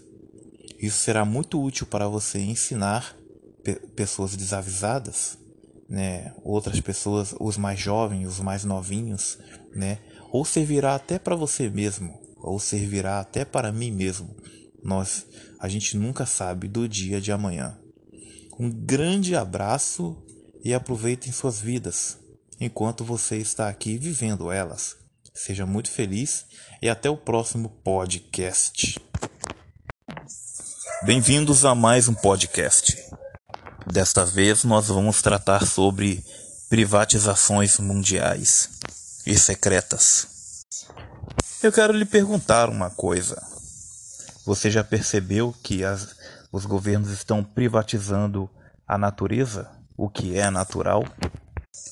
Isso 0.80 1.00
será 1.00 1.26
muito 1.26 1.62
útil 1.62 1.88
para 1.88 2.08
você 2.08 2.39
ensinar 2.39 3.16
pe 3.64 3.76
pessoas 3.95 4.36
desavisadas, 4.36 5.38
né, 5.89 6.34
outras 6.43 6.80
pessoas, 6.80 7.34
os 7.39 7.58
mais 7.58 7.80
jovens, 7.80 8.28
os 8.28 8.39
mais 8.39 8.64
novinhos, 8.64 9.38
né, 9.74 10.00
ou 10.32 10.45
servirá 10.45 10.95
até 10.95 11.18
para 11.18 11.36
você 11.36 11.70
mesmo, 11.70 12.20
ou 12.38 12.60
servirá 12.60 13.20
até 13.20 13.43
para 13.43 13.72
mim 13.72 13.91
mesmo. 13.91 14.36
Nós, 14.84 15.26
a 15.60 15.68
gente 15.68 15.98
nunca 15.98 16.26
sabe 16.26 16.68
do 16.68 16.88
dia 16.88 17.20
de 17.20 17.32
amanhã. 17.32 17.78
Um 18.60 18.72
grande 18.72 19.36
abraço 19.36 20.18
e 20.64 20.74
aproveitem 20.74 21.32
suas 21.32 21.62
vidas 21.62 22.18
enquanto 22.60 23.05
você 23.05 23.38
está 23.38 23.70
aqui 23.70 23.99
vivendo 23.99 24.51
elas. 24.51 24.95
Seja 25.32 25.64
muito 25.64 25.91
feliz 25.91 26.43
e 26.82 26.89
até 26.89 27.08
o 27.08 27.16
próximo 27.16 27.70
podcast. 27.84 28.99
Bem-vindos 31.03 31.66
a 31.66 31.76
mais 31.76 32.08
um 32.08 32.16
podcast. 32.16 32.97
Desta 33.86 34.26
vez 34.26 34.64
nós 34.64 34.88
vamos 34.88 35.22
tratar 35.22 35.68
sobre 35.68 36.26
privatizações 36.68 37.78
mundiais 37.78 38.70
e 39.24 39.38
secretas. 39.38 40.66
Eu 41.62 41.72
quero 41.72 41.93
lhe 41.93 42.05
perguntar 42.05 42.72
uma 42.72 42.89
coisa. 42.89 43.39
Você 44.47 44.72
já 44.72 44.84
percebeu 44.84 45.53
que 45.62 45.84
as, 45.84 46.16
os 46.52 46.66
governos 46.66 47.10
estão 47.10 47.43
privatizando 47.43 48.50
a 48.88 48.98
natureza? 48.98 49.70
O 49.95 50.10
que 50.10 50.38
é 50.38 50.50
natural? 50.50 51.04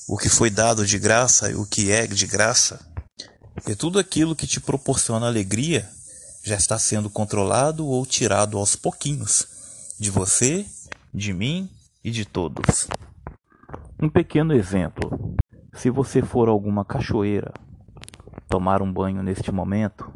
O 0.08 0.18
que 0.18 0.30
foi 0.30 0.49
dado 0.49 0.86
de 0.86 0.99
graça 0.99 1.51
e 1.51 1.56
o 1.56 1.66
que 1.66 1.91
é 1.91 2.08
de 2.08 2.28
graça? 2.28 2.80
E 3.68 3.76
tudo 3.76 3.99
aquilo 3.99 4.36
que 4.36 4.47
te 4.47 4.60
proporciona 4.60 5.28
alegria 5.28 5.89
já 6.43 6.56
está 6.56 6.78
sendo 6.78 7.10
controlado 7.10 7.86
ou 7.86 8.06
tirado 8.06 8.58
aos 8.58 8.76
pouquinhos 8.76 9.47
de 9.99 10.12
você, 10.12 10.66
de 11.14 11.34
mim 11.34 11.70
e 12.03 12.12
de 12.12 12.26
todos. 12.26 12.88
Um 13.99 14.10
pequeno 14.10 14.53
exemplo: 14.53 15.36
se 15.74 15.89
você 15.89 16.22
for 16.22 16.47
a 16.47 16.51
alguma 16.51 16.86
cachoeira 16.86 17.51
tomar 18.47 18.82
um 18.82 18.91
banho 18.91 19.24
neste 19.24 19.51
momento, 19.51 20.14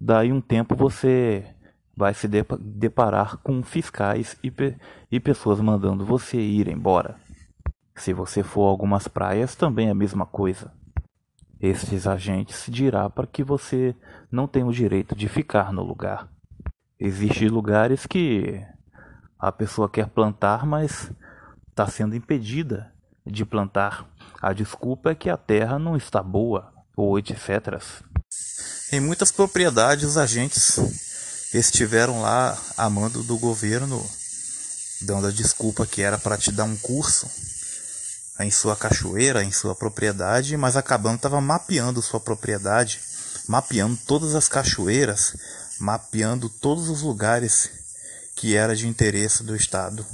daí 0.00 0.32
um 0.32 0.40
tempo 0.40 0.74
você 0.74 1.53
vai 1.96 2.14
se 2.14 2.28
deparar 2.28 3.36
com 3.38 3.62
fiscais 3.62 4.36
e, 4.42 4.50
pe 4.50 4.76
e 5.10 5.20
pessoas 5.20 5.60
mandando 5.60 6.04
você 6.04 6.38
ir 6.38 6.68
embora. 6.68 7.16
Se 7.96 8.12
você 8.12 8.42
for 8.42 8.66
a 8.66 8.70
algumas 8.70 9.06
praias, 9.06 9.54
também 9.54 9.88
é 9.88 9.90
a 9.90 9.94
mesma 9.94 10.26
coisa. 10.26 10.72
Estes 11.60 12.06
agentes 12.06 12.66
dirá 12.68 13.08
para 13.08 13.26
que 13.26 13.44
você 13.44 13.94
não 14.30 14.46
tem 14.46 14.64
o 14.64 14.72
direito 14.72 15.14
de 15.14 15.28
ficar 15.28 15.72
no 15.72 15.82
lugar. 15.82 16.28
Existem 16.98 17.48
lugares 17.48 18.06
que 18.06 18.60
a 19.38 19.52
pessoa 19.52 19.88
quer 19.88 20.08
plantar, 20.08 20.66
mas 20.66 21.12
está 21.70 21.86
sendo 21.86 22.16
impedida 22.16 22.92
de 23.24 23.44
plantar. 23.44 24.06
A 24.42 24.52
desculpa 24.52 25.10
é 25.10 25.14
que 25.14 25.30
a 25.30 25.36
terra 25.36 25.78
não 25.78 25.96
está 25.96 26.22
boa, 26.22 26.72
ou 26.96 27.18
etc. 27.18 27.80
Em 28.92 29.00
muitas 29.00 29.32
propriedades, 29.32 30.04
os 30.04 30.16
agentes 30.16 31.13
estiveram 31.58 32.20
lá 32.20 32.58
a 32.76 32.90
mando 32.90 33.22
do 33.22 33.38
governo, 33.38 34.04
dando 35.02 35.28
a 35.28 35.30
desculpa 35.30 35.86
que 35.86 36.02
era 36.02 36.18
para 36.18 36.36
te 36.36 36.50
dar 36.50 36.64
um 36.64 36.76
curso 36.76 37.30
em 38.40 38.50
sua 38.50 38.74
cachoeira, 38.74 39.44
em 39.44 39.52
sua 39.52 39.74
propriedade, 39.74 40.56
mas 40.56 40.76
acabando 40.76 41.16
estava 41.16 41.40
mapeando 41.40 42.02
sua 42.02 42.18
propriedade, 42.18 43.00
mapeando 43.46 43.96
todas 44.06 44.34
as 44.34 44.48
cachoeiras, 44.48 45.36
mapeando 45.78 46.48
todos 46.48 46.88
os 46.88 47.02
lugares 47.02 47.70
que 48.34 48.56
era 48.56 48.74
de 48.74 48.88
interesse 48.88 49.44
do 49.44 49.54
Estado 49.54 50.04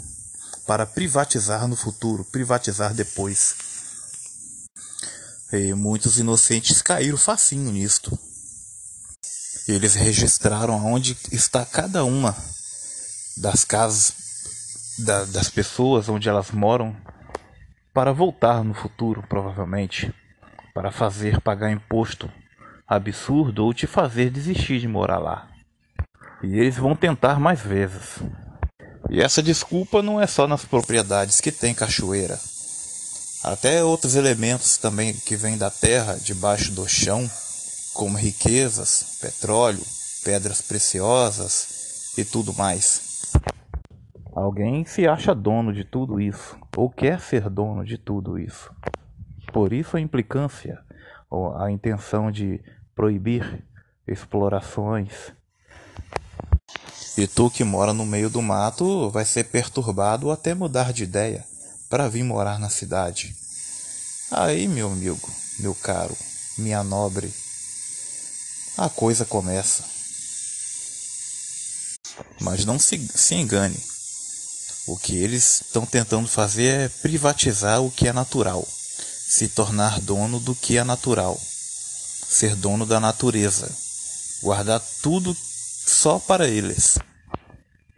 para 0.66 0.84
privatizar 0.84 1.66
no 1.66 1.74
futuro, 1.74 2.24
privatizar 2.24 2.92
depois. 2.92 3.54
E 5.52 5.74
muitos 5.74 6.18
inocentes 6.18 6.82
caíram 6.82 7.16
facinho 7.16 7.72
nisto. 7.72 8.16
Eles 9.70 9.94
registraram 9.94 10.84
onde 10.84 11.16
está 11.30 11.64
cada 11.64 12.04
uma 12.04 12.36
das 13.36 13.64
casas 13.64 14.14
da, 14.98 15.24
das 15.26 15.48
pessoas 15.48 16.08
onde 16.08 16.28
elas 16.28 16.50
moram 16.50 16.96
para 17.94 18.12
voltar 18.12 18.64
no 18.64 18.74
futuro, 18.74 19.24
provavelmente, 19.28 20.12
para 20.74 20.90
fazer 20.90 21.40
pagar 21.40 21.70
imposto 21.70 22.28
absurdo 22.86 23.64
ou 23.64 23.72
te 23.72 23.86
fazer 23.86 24.28
desistir 24.30 24.80
de 24.80 24.88
morar 24.88 25.18
lá. 25.18 25.48
E 26.42 26.58
eles 26.58 26.76
vão 26.76 26.96
tentar 26.96 27.38
mais 27.38 27.60
vezes. 27.60 28.18
E 29.08 29.20
essa 29.20 29.40
desculpa 29.40 30.02
não 30.02 30.20
é 30.20 30.26
só 30.26 30.48
nas 30.48 30.64
propriedades 30.64 31.40
que 31.40 31.52
tem 31.52 31.72
cachoeira. 31.72 32.36
Até 33.44 33.84
outros 33.84 34.16
elementos 34.16 34.76
também 34.78 35.14
que 35.14 35.36
vêm 35.36 35.56
da 35.56 35.70
terra, 35.70 36.18
debaixo 36.20 36.72
do 36.72 36.88
chão, 36.88 37.30
como 38.00 38.16
riquezas, 38.16 39.18
petróleo, 39.20 39.84
pedras 40.24 40.62
preciosas 40.62 42.16
e 42.16 42.24
tudo 42.24 42.54
mais. 42.54 43.30
Alguém 44.34 44.86
se 44.86 45.06
acha 45.06 45.34
dono 45.34 45.70
de 45.70 45.84
tudo 45.84 46.18
isso, 46.18 46.56
ou 46.74 46.88
quer 46.88 47.20
ser 47.20 47.50
dono 47.50 47.84
de 47.84 47.98
tudo 47.98 48.38
isso. 48.38 48.72
Por 49.52 49.74
isso 49.74 49.98
a 49.98 50.00
implicância, 50.00 50.80
ou 51.28 51.54
a 51.54 51.70
intenção 51.70 52.30
de 52.30 52.58
proibir 52.94 53.66
explorações. 54.08 55.34
E 57.18 57.26
tu 57.26 57.50
que 57.50 57.64
mora 57.64 57.92
no 57.92 58.06
meio 58.06 58.30
do 58.30 58.40
mato 58.40 59.10
vai 59.10 59.26
ser 59.26 59.44
perturbado 59.44 60.28
ou 60.28 60.32
até 60.32 60.54
mudar 60.54 60.90
de 60.90 61.04
ideia 61.04 61.44
para 61.90 62.08
vir 62.08 62.22
morar 62.22 62.58
na 62.58 62.70
cidade. 62.70 63.36
Aí, 64.30 64.66
meu 64.66 64.90
amigo, 64.90 65.28
meu 65.58 65.74
caro, 65.74 66.16
minha 66.56 66.82
nobre, 66.82 67.30
a 68.76 68.88
coisa 68.88 69.24
começa. 69.24 69.84
Mas 72.40 72.64
não 72.64 72.78
se, 72.78 72.98
se 72.98 73.34
engane. 73.34 73.78
O 74.86 74.96
que 74.96 75.22
eles 75.22 75.60
estão 75.60 75.86
tentando 75.86 76.28
fazer 76.28 76.86
é 76.86 76.88
privatizar 76.88 77.82
o 77.82 77.90
que 77.90 78.08
é 78.08 78.12
natural, 78.12 78.66
se 78.66 79.48
tornar 79.48 80.00
dono 80.00 80.40
do 80.40 80.54
que 80.54 80.78
é 80.78 80.84
natural, 80.84 81.38
ser 81.38 82.56
dono 82.56 82.84
da 82.84 82.98
natureza, 82.98 83.70
guardar 84.42 84.80
tudo 85.02 85.34
só 85.34 86.18
para 86.18 86.48
eles. 86.48 86.98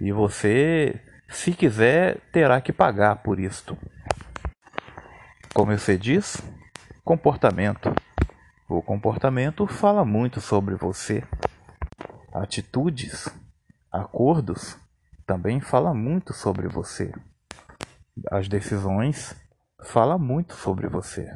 E 0.00 0.10
você, 0.12 1.00
se 1.30 1.52
quiser, 1.52 2.18
terá 2.32 2.60
que 2.60 2.72
pagar 2.72 3.22
por 3.22 3.38
isto. 3.38 3.78
Como 5.54 5.78
você 5.78 5.96
diz, 5.96 6.36
comportamento. 7.04 7.94
O 8.74 8.80
comportamento 8.80 9.66
fala 9.66 10.02
muito 10.02 10.40
sobre 10.40 10.74
você. 10.74 11.22
Atitudes, 12.32 13.28
acordos 13.92 14.78
também 15.26 15.60
fala 15.60 15.92
muito 15.92 16.32
sobre 16.32 16.68
você. 16.68 17.12
As 18.30 18.48
decisões 18.48 19.34
fala 19.84 20.16
muito 20.16 20.56
sobre 20.56 20.88
você. 20.88 21.30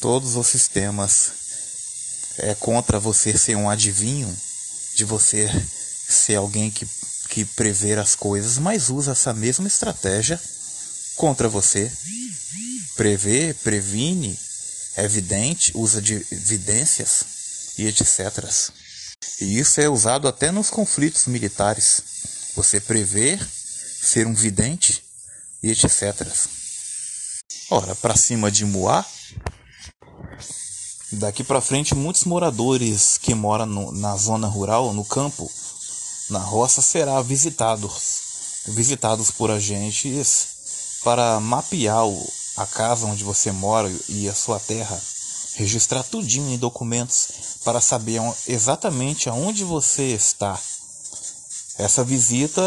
Todos 0.00 0.34
os 0.36 0.46
sistemas 0.46 2.38
é 2.38 2.54
contra 2.54 2.98
você 2.98 3.36
ser 3.36 3.54
um 3.54 3.68
adivinho, 3.68 4.34
de 4.94 5.04
você 5.04 5.46
ser 5.46 6.36
alguém 6.36 6.70
que, 6.70 6.86
que 7.28 7.44
prever 7.44 7.98
as 7.98 8.16
coisas, 8.16 8.56
mas 8.56 8.88
usa 8.88 9.12
essa 9.12 9.34
mesma 9.34 9.68
estratégia 9.68 10.40
contra 11.16 11.50
você. 11.50 11.92
Prevê, 12.96 13.52
previne, 13.62 14.45
é 14.96 15.04
evidente, 15.04 15.72
usa 15.74 16.00
de 16.00 16.14
evidências 16.32 17.24
e 17.78 17.86
etc. 17.86 18.48
E 19.40 19.58
isso 19.58 19.80
é 19.80 19.88
usado 19.88 20.26
até 20.26 20.50
nos 20.50 20.70
conflitos 20.70 21.26
militares. 21.26 22.02
Você 22.54 22.80
prever, 22.80 23.38
ser 23.46 24.26
um 24.26 24.34
vidente 24.34 25.04
e 25.62 25.70
etc. 25.70 26.26
Ora, 27.70 27.94
para 27.96 28.16
cima 28.16 28.50
de 28.50 28.64
Moá, 28.64 29.04
daqui 31.12 31.44
para 31.44 31.60
frente 31.60 31.94
muitos 31.94 32.24
moradores 32.24 33.18
que 33.18 33.34
moram 33.34 33.66
no, 33.66 33.92
na 33.92 34.16
zona 34.16 34.46
rural, 34.46 34.94
no 34.94 35.04
campo, 35.04 35.50
na 36.30 36.38
roça, 36.38 36.80
será 36.80 37.20
visitados, 37.20 38.62
visitados 38.68 39.30
por 39.30 39.50
agentes 39.50 41.00
para 41.04 41.38
mapear 41.38 42.06
o, 42.06 42.32
a 42.56 42.66
casa 42.66 43.06
onde 43.06 43.22
você 43.22 43.52
mora 43.52 43.92
e 44.08 44.28
a 44.28 44.34
sua 44.34 44.58
terra, 44.58 45.00
registrar 45.56 46.02
tudinho 46.02 46.50
em 46.50 46.58
documentos 46.58 47.28
para 47.64 47.80
saber 47.80 48.20
exatamente 48.46 49.28
aonde 49.28 49.64
você 49.64 50.04
está. 50.14 50.58
Essa 51.78 52.02
visita 52.02 52.62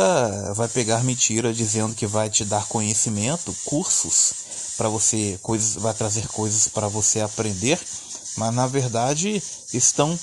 vai 0.55 0.67
pegar 0.67 1.03
mentira 1.03 1.51
dizendo 1.51 1.95
que 1.95 2.05
vai 2.05 2.29
te 2.29 2.45
dar 2.45 2.67
conhecimento, 2.67 3.55
cursos 3.65 4.33
para 4.77 4.87
você, 4.87 5.39
coisas, 5.41 5.75
vai 5.75 5.93
trazer 5.93 6.27
coisas 6.27 6.67
para 6.67 6.87
você 6.87 7.19
aprender, 7.19 7.79
mas 8.37 8.53
na 8.53 8.67
verdade 8.67 9.41
estão 9.73 10.17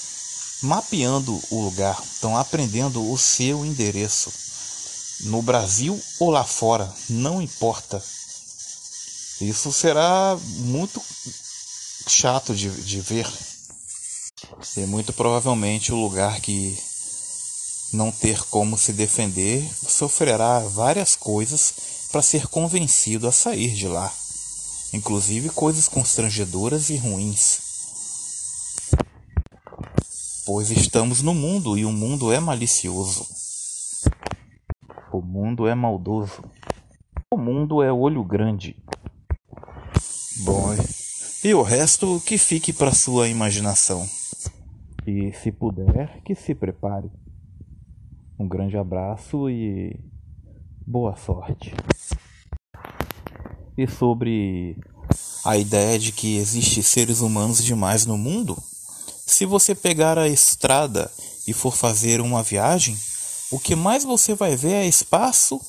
mapeando 0.63 1.41
o 1.51 1.61
lugar, 1.61 2.01
estão 2.03 2.37
aprendendo 2.37 3.13
o 3.13 3.19
seu 3.19 3.65
endereço. 3.65 4.33
No 5.23 5.43
Brasil 5.43 6.01
ou 6.21 6.31
lá 6.31 6.45
fora, 6.45 6.93
não 7.09 7.43
importa 7.43 8.03
isso 9.41 9.73
será 9.73 10.39
muito 10.61 11.01
chato 12.09 12.55
de, 12.55 12.71
de 12.83 13.01
ver. 13.01 13.27
E 14.77 14.81
muito 14.81 15.13
provavelmente 15.13 15.93
o 15.93 15.97
lugar 15.97 16.41
que 16.41 16.79
não 17.93 18.11
ter 18.11 18.43
como 18.45 18.77
se 18.77 18.93
defender 18.93 19.63
sofrerá 19.75 20.61
várias 20.61 21.15
coisas 21.17 22.09
para 22.11 22.23
ser 22.23 22.47
convencido 22.47 23.27
a 23.29 23.33
sair 23.33 23.75
de 23.75 23.89
lá, 23.89 24.13
inclusive 24.93 25.51
coisas 25.51 25.89
constrangedoras 25.89 26.91
e 26.91 26.97
ruins. 26.97 27.67
Pois 30.47 30.71
estamos 30.71 31.23
no 31.23 31.35
mundo 31.35 31.77
e 31.77 31.85
o 31.85 31.93
mundo 31.93 32.33
é 32.33 32.39
malicioso. 32.39 33.27
O 35.13 35.21
mundo 35.21 35.67
é 35.67 35.75
maldoso. 35.75 36.45
O 37.31 37.37
mundo 37.37 37.83
é 37.83 37.93
olho 37.93 38.23
grande. 38.23 38.77
Bom, 40.39 40.75
e 41.43 41.55
o 41.55 41.63
resto 41.63 42.23
que 42.27 42.37
fique 42.37 42.71
para 42.71 42.93
sua 42.93 43.27
imaginação. 43.27 44.07
E 45.07 45.33
se 45.33 45.51
puder, 45.51 46.21
que 46.25 46.35
se 46.35 46.55
prepare. 46.55 47.11
Um 48.39 48.47
grande 48.47 48.77
abraço 48.77 49.49
e 49.49 49.99
boa 50.87 51.17
sorte. 51.17 51.73
E 53.79 53.87
sobre 53.89 54.77
a 55.43 55.57
ideia 55.57 55.99
de 55.99 56.13
que 56.13 56.37
existe 56.37 56.83
seres 56.83 57.21
humanos 57.21 57.65
demais 57.65 58.05
no 58.05 58.19
mundo, 58.19 58.63
se 59.27 59.47
você 59.47 59.75
pegar 59.75 60.19
a 60.19 60.29
estrada 60.29 61.11
e 61.49 61.55
for 61.55 61.75
fazer 61.75 62.21
uma 62.21 62.43
viagem, 62.43 62.97
o 63.51 63.59
que 63.59 63.75
mais 63.75 64.05
você 64.05 64.35
vai 64.35 64.55
ver 64.55 64.73
é 64.73 64.87
espaço, 64.87 65.61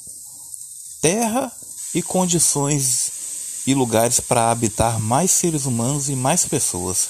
terra 1.02 1.52
e 1.96 2.02
condições 2.02 3.17
e 3.68 3.74
lugares 3.76 4.22
para 4.22 4.50
habitar 4.50 4.98
mais 4.98 5.30
seres 5.30 5.66
humanos 5.66 6.08
e 6.08 6.16
mais 6.16 6.46
pessoas. 6.46 7.10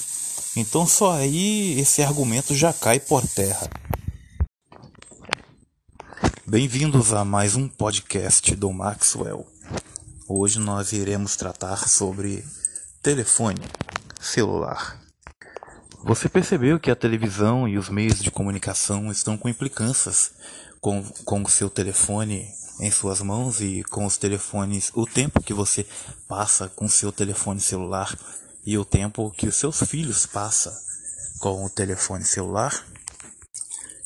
Então 0.56 0.88
só 0.88 1.12
aí 1.12 1.78
esse 1.78 2.02
argumento 2.02 2.52
já 2.52 2.72
cai 2.72 2.98
por 2.98 3.24
terra. 3.28 3.70
Bem-vindos 6.44 7.12
a 7.12 7.24
mais 7.24 7.54
um 7.54 7.68
podcast 7.68 8.56
do 8.56 8.72
Maxwell. 8.72 9.46
Hoje 10.28 10.58
nós 10.58 10.92
iremos 10.92 11.36
tratar 11.36 11.88
sobre 11.88 12.44
telefone 13.00 13.60
celular. 14.20 15.00
Você 16.02 16.28
percebeu 16.28 16.80
que 16.80 16.90
a 16.90 16.96
televisão 16.96 17.68
e 17.68 17.78
os 17.78 17.88
meios 17.88 18.18
de 18.18 18.32
comunicação 18.32 19.12
estão 19.12 19.38
com 19.38 19.48
implicâncias 19.48 20.32
com, 20.80 21.02
com 21.24 21.42
o 21.42 21.48
seu 21.48 21.68
telefone 21.68 22.48
em 22.80 22.90
suas 22.90 23.20
mãos 23.20 23.60
e 23.60 23.82
com 23.84 24.06
os 24.06 24.16
telefones, 24.16 24.90
o 24.94 25.06
tempo 25.06 25.42
que 25.42 25.52
você 25.52 25.86
passa 26.28 26.68
com 26.68 26.84
o 26.84 26.90
seu 26.90 27.10
telefone 27.10 27.60
celular 27.60 28.16
e 28.64 28.78
o 28.78 28.84
tempo 28.84 29.32
que 29.36 29.48
os 29.48 29.56
seus 29.56 29.80
filhos 29.82 30.26
passam 30.26 30.72
com 31.40 31.64
o 31.64 31.70
telefone 31.70 32.24
celular? 32.24 32.86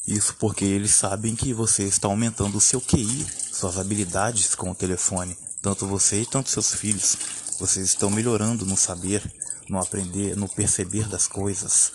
Isso 0.07 0.35
porque 0.39 0.65
eles 0.65 0.95
sabem 0.95 1.37
que 1.37 1.53
você 1.53 1.85
está 1.85 2.09
aumentando 2.09 2.59
o 2.59 2.61
seu 2.61 2.81
QI, 2.81 3.27
suas 3.53 3.79
habilidades 3.79 4.55
com 4.55 4.71
o 4.71 4.75
telefone. 4.75 5.37
Tanto 5.61 5.87
você 5.87 6.23
e 6.23 6.27
tanto 6.27 6.51
seus 6.51 6.75
filhos. 6.75 7.17
Vocês 7.61 7.87
estão 7.87 8.11
melhorando 8.11 8.67
no 8.67 8.77
saber, 8.77 9.23
no 9.69 9.79
aprender, 9.79 10.37
no 10.37 10.49
perceber 10.49 11.07
das 11.07 11.29
coisas. 11.29 11.93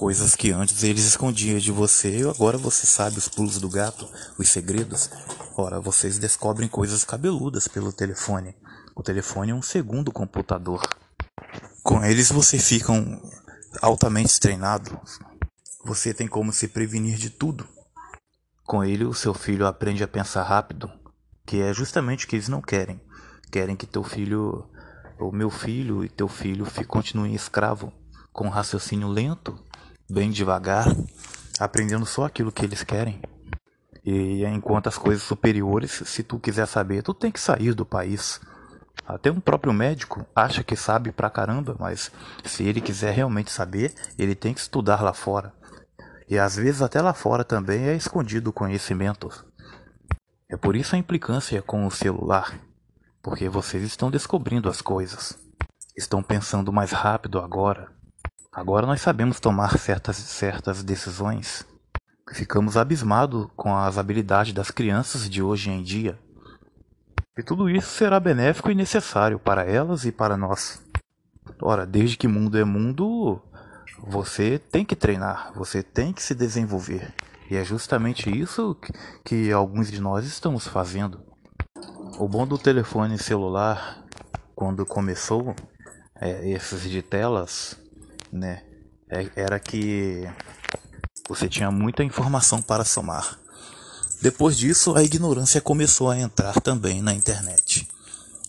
Coisas 0.00 0.34
que 0.34 0.50
antes 0.50 0.82
eles 0.82 1.04
escondiam 1.04 1.58
de 1.58 1.70
você 1.70 2.26
agora 2.26 2.56
você 2.56 2.86
sabe 2.86 3.18
os 3.18 3.28
pulos 3.28 3.60
do 3.60 3.68
gato, 3.68 4.08
os 4.38 4.48
segredos. 4.48 5.10
Ora, 5.54 5.78
vocês 5.78 6.18
descobrem 6.18 6.70
coisas 6.70 7.04
cabeludas 7.04 7.68
pelo 7.68 7.92
telefone. 7.92 8.56
O 8.96 9.02
telefone 9.02 9.50
é 9.50 9.54
um 9.54 9.60
segundo 9.60 10.10
computador. 10.10 10.80
Com 11.82 12.02
eles 12.02 12.32
você 12.32 12.58
fica 12.58 12.94
altamente 13.82 14.40
treinado, 14.40 14.98
você 15.84 16.14
tem 16.14 16.26
como 16.26 16.50
se 16.50 16.68
prevenir 16.68 17.18
de 17.18 17.28
tudo. 17.28 17.68
Com 18.64 18.82
ele, 18.82 19.04
o 19.04 19.12
seu 19.12 19.34
filho 19.34 19.66
aprende 19.66 20.02
a 20.02 20.08
pensar 20.08 20.44
rápido, 20.44 20.90
que 21.44 21.60
é 21.60 21.74
justamente 21.74 22.24
o 22.24 22.28
que 22.28 22.36
eles 22.36 22.48
não 22.48 22.62
querem. 22.62 22.98
Querem 23.52 23.76
que 23.76 23.84
teu 23.84 24.02
filho, 24.02 24.66
o 25.18 25.30
meu 25.30 25.50
filho 25.50 26.02
e 26.02 26.08
teu 26.08 26.26
filho 26.26 26.66
continuem 26.88 27.34
escravo, 27.34 27.92
com 28.32 28.46
um 28.46 28.50
raciocínio 28.50 29.06
lento, 29.06 29.62
bem 30.10 30.30
devagar, 30.30 30.86
aprendendo 31.58 32.04
só 32.04 32.24
aquilo 32.24 32.50
que 32.50 32.64
eles 32.64 32.82
querem. 32.82 33.20
E 34.04 34.44
enquanto 34.44 34.88
as 34.88 34.98
coisas 34.98 35.22
superiores, 35.22 36.02
se 36.04 36.22
tu 36.22 36.38
quiser 36.38 36.66
saber, 36.66 37.02
tu 37.02 37.14
tem 37.14 37.30
que 37.30 37.38
sair 37.38 37.74
do 37.74 37.86
país. 37.86 38.40
Até 39.06 39.30
um 39.30 39.40
próprio 39.40 39.72
médico 39.72 40.26
acha 40.34 40.64
que 40.64 40.74
sabe 40.74 41.12
pra 41.12 41.30
caramba, 41.30 41.76
mas 41.78 42.10
se 42.44 42.64
ele 42.64 42.80
quiser 42.80 43.12
realmente 43.12 43.50
saber, 43.50 43.94
ele 44.18 44.34
tem 44.34 44.52
que 44.52 44.60
estudar 44.60 45.02
lá 45.02 45.12
fora. 45.12 45.52
E 46.28 46.38
às 46.38 46.56
vezes 46.56 46.82
até 46.82 47.00
lá 47.00 47.12
fora 47.12 47.44
também 47.44 47.88
é 47.88 47.94
escondido 47.94 48.50
o 48.50 48.52
conhecimento. 48.52 49.28
É 50.48 50.56
por 50.56 50.74
isso 50.74 50.94
a 50.96 50.98
implicância 50.98 51.62
com 51.62 51.86
o 51.86 51.90
celular, 51.90 52.58
porque 53.22 53.48
vocês 53.48 53.84
estão 53.84 54.10
descobrindo 54.10 54.68
as 54.68 54.80
coisas. 54.80 55.38
Estão 55.96 56.22
pensando 56.22 56.72
mais 56.72 56.92
rápido 56.92 57.38
agora. 57.38 57.99
Agora 58.52 58.84
nós 58.84 59.00
sabemos 59.00 59.38
tomar 59.38 59.78
certas 59.78 60.16
certas 60.16 60.82
decisões. 60.82 61.64
Ficamos 62.32 62.76
abismados 62.76 63.46
com 63.54 63.76
as 63.76 63.96
habilidades 63.96 64.52
das 64.52 64.72
crianças 64.72 65.30
de 65.30 65.40
hoje 65.40 65.70
em 65.70 65.84
dia. 65.84 66.18
E 67.38 67.44
tudo 67.44 67.70
isso 67.70 67.86
será 67.86 68.18
benéfico 68.18 68.68
e 68.68 68.74
necessário 68.74 69.38
para 69.38 69.64
elas 69.64 70.04
e 70.04 70.10
para 70.10 70.36
nós. 70.36 70.82
Ora, 71.62 71.86
desde 71.86 72.16
que 72.16 72.26
mundo 72.26 72.58
é 72.58 72.64
mundo, 72.64 73.40
você 74.02 74.58
tem 74.58 74.84
que 74.84 74.96
treinar, 74.96 75.52
você 75.54 75.80
tem 75.80 76.12
que 76.12 76.22
se 76.22 76.34
desenvolver. 76.34 77.14
E 77.48 77.56
é 77.56 77.64
justamente 77.64 78.36
isso 78.36 78.76
que, 79.24 79.52
alguns 79.52 79.92
de 79.92 80.00
nós 80.00 80.26
estamos 80.26 80.66
fazendo. 80.66 81.20
O 82.18 82.28
bom 82.28 82.44
do 82.46 82.58
telefone 82.58 83.16
celular, 83.16 84.04
quando 84.56 84.84
começou, 84.84 85.54
é, 86.16 86.50
esses 86.50 86.82
de 86.82 87.00
telas, 87.00 87.80
né, 88.32 88.62
é, 89.08 89.28
era 89.36 89.58
que 89.58 90.28
você 91.28 91.48
tinha 91.48 91.70
muita 91.70 92.04
informação 92.04 92.60
para 92.60 92.84
somar. 92.84 93.38
Depois 94.22 94.56
disso, 94.56 94.94
a 94.96 95.02
ignorância 95.02 95.60
começou 95.60 96.10
a 96.10 96.18
entrar 96.18 96.60
também 96.60 97.00
na 97.00 97.14
internet. 97.14 97.88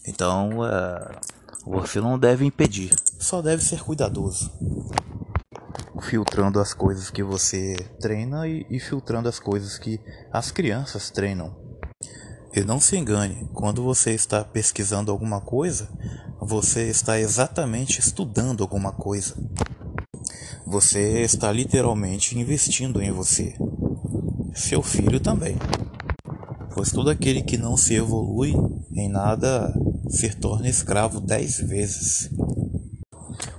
Então, 0.06 0.66
é, 0.66 1.20
você 1.66 2.02
não 2.02 2.18
deve 2.20 2.46
impedir, 2.46 2.94
só 3.20 3.42
deve 3.42 3.64
ser 3.64 3.82
cuidadoso 3.82 4.52
filtrando 6.02 6.60
as 6.60 6.74
coisas 6.74 7.10
que 7.10 7.24
você 7.24 7.76
treina 8.00 8.48
e, 8.48 8.66
e 8.70 8.80
filtrando 8.80 9.30
as 9.30 9.40
coisas 9.40 9.78
que 9.78 10.00
as 10.32 10.52
crianças 10.52 11.10
treinam. 11.10 11.56
E 12.54 12.62
não 12.62 12.80
se 12.80 12.98
engane, 12.98 13.48
quando 13.54 13.82
você 13.82 14.12
está 14.12 14.44
pesquisando 14.44 15.12
alguma 15.12 15.40
coisa, 15.40 15.88
você 16.40 16.90
está 16.90 17.20
exatamente 17.20 18.00
estudando 18.00 18.62
alguma 18.62 18.92
coisa. 18.92 19.36
Você 20.72 21.20
está 21.20 21.52
literalmente 21.52 22.40
investindo 22.40 23.02
em 23.02 23.12
você. 23.12 23.58
Seu 24.56 24.82
filho 24.82 25.20
também. 25.20 25.58
Pois 26.74 26.94
todo 26.94 27.10
aquele 27.10 27.42
que 27.42 27.58
não 27.58 27.76
se 27.76 27.96
evolui 27.96 28.54
em 28.94 29.10
nada 29.10 29.74
se 30.10 30.34
torna 30.34 30.70
escravo 30.70 31.20
dez 31.20 31.58
vezes. 31.58 32.30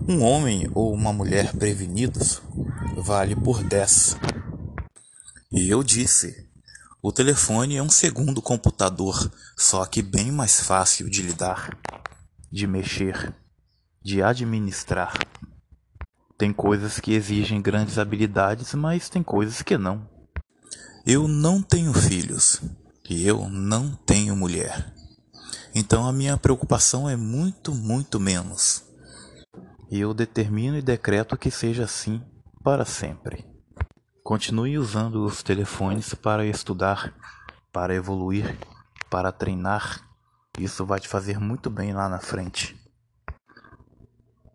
Um 0.08 0.22
homem 0.22 0.66
ou 0.74 0.90
uma 0.94 1.12
mulher 1.12 1.54
prevenidos 1.54 2.40
vale 2.96 3.36
por 3.36 3.62
10. 3.62 4.16
E 5.52 5.68
eu 5.68 5.82
disse: 5.82 6.48
o 7.02 7.12
telefone 7.12 7.76
é 7.76 7.82
um 7.82 7.90
segundo 7.90 8.40
computador, 8.40 9.30
só 9.54 9.84
que 9.84 10.00
bem 10.00 10.32
mais 10.32 10.60
fácil 10.60 11.10
de 11.10 11.20
lidar, 11.20 11.76
de 12.50 12.66
mexer, 12.66 13.34
de 14.02 14.22
administrar. 14.22 15.12
Tem 16.42 16.52
coisas 16.52 16.98
que 16.98 17.12
exigem 17.12 17.62
grandes 17.62 17.98
habilidades, 17.98 18.74
mas 18.74 19.08
tem 19.08 19.22
coisas 19.22 19.62
que 19.62 19.78
não. 19.78 20.10
Eu 21.06 21.28
não 21.28 21.62
tenho 21.62 21.92
filhos 21.92 22.60
e 23.08 23.24
eu 23.24 23.48
não 23.48 23.94
tenho 23.94 24.34
mulher. 24.34 24.92
Então 25.72 26.04
a 26.04 26.12
minha 26.12 26.36
preocupação 26.36 27.08
é 27.08 27.14
muito, 27.14 27.72
muito 27.72 28.18
menos 28.18 28.82
e 29.88 30.00
eu 30.00 30.12
determino 30.12 30.76
e 30.76 30.82
decreto 30.82 31.36
que 31.36 31.48
seja 31.48 31.84
assim 31.84 32.20
para 32.60 32.84
sempre. 32.84 33.46
Continue 34.24 34.76
usando 34.78 35.24
os 35.24 35.44
telefones 35.44 36.12
para 36.12 36.44
estudar, 36.44 37.14
para 37.72 37.94
evoluir, 37.94 38.58
para 39.08 39.30
treinar. 39.30 40.04
Isso 40.58 40.84
vai 40.84 40.98
te 40.98 41.06
fazer 41.06 41.38
muito 41.38 41.70
bem 41.70 41.92
lá 41.92 42.08
na 42.08 42.18
frente. 42.18 42.81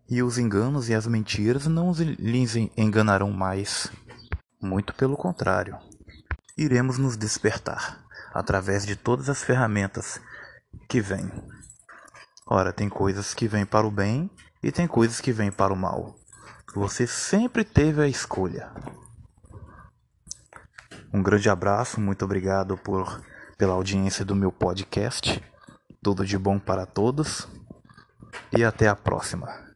E 0.08 0.22
os 0.22 0.38
enganos 0.38 0.88
e 0.88 0.94
as 0.94 1.06
mentiras 1.06 1.66
não 1.66 1.92
lhes 1.92 2.56
enganarão 2.76 3.30
mais. 3.30 3.90
Muito 4.60 4.94
pelo 4.94 5.16
contrário. 5.16 5.76
Iremos 6.56 6.98
nos 6.98 7.16
despertar 7.16 8.04
através 8.32 8.86
de 8.86 8.96
todas 8.96 9.28
as 9.28 9.42
ferramentas 9.42 10.20
que 10.88 11.00
vêm. 11.00 11.30
Ora, 12.46 12.72
tem 12.72 12.88
coisas 12.88 13.34
que 13.34 13.46
vêm 13.46 13.66
para 13.66 13.86
o 13.86 13.90
bem 13.90 14.30
e 14.62 14.72
tem 14.72 14.86
coisas 14.86 15.20
que 15.20 15.32
vêm 15.32 15.52
para 15.52 15.72
o 15.72 15.76
mal. 15.76 16.14
Você 16.74 17.06
sempre 17.06 17.62
teve 17.62 18.02
a 18.02 18.08
escolha. 18.08 18.72
Um 21.12 21.22
grande 21.22 21.50
abraço, 21.50 22.00
muito 22.00 22.24
obrigado 22.24 22.76
por 22.76 23.20
pela 23.58 23.74
audiência 23.74 24.24
do 24.24 24.36
meu 24.36 24.52
podcast. 24.52 25.42
Tudo 26.00 26.24
de 26.24 26.38
bom 26.38 26.58
para 26.58 26.86
todos 26.86 27.48
e 28.56 28.64
até 28.64 28.86
a 28.86 28.94
próxima. 28.94 29.67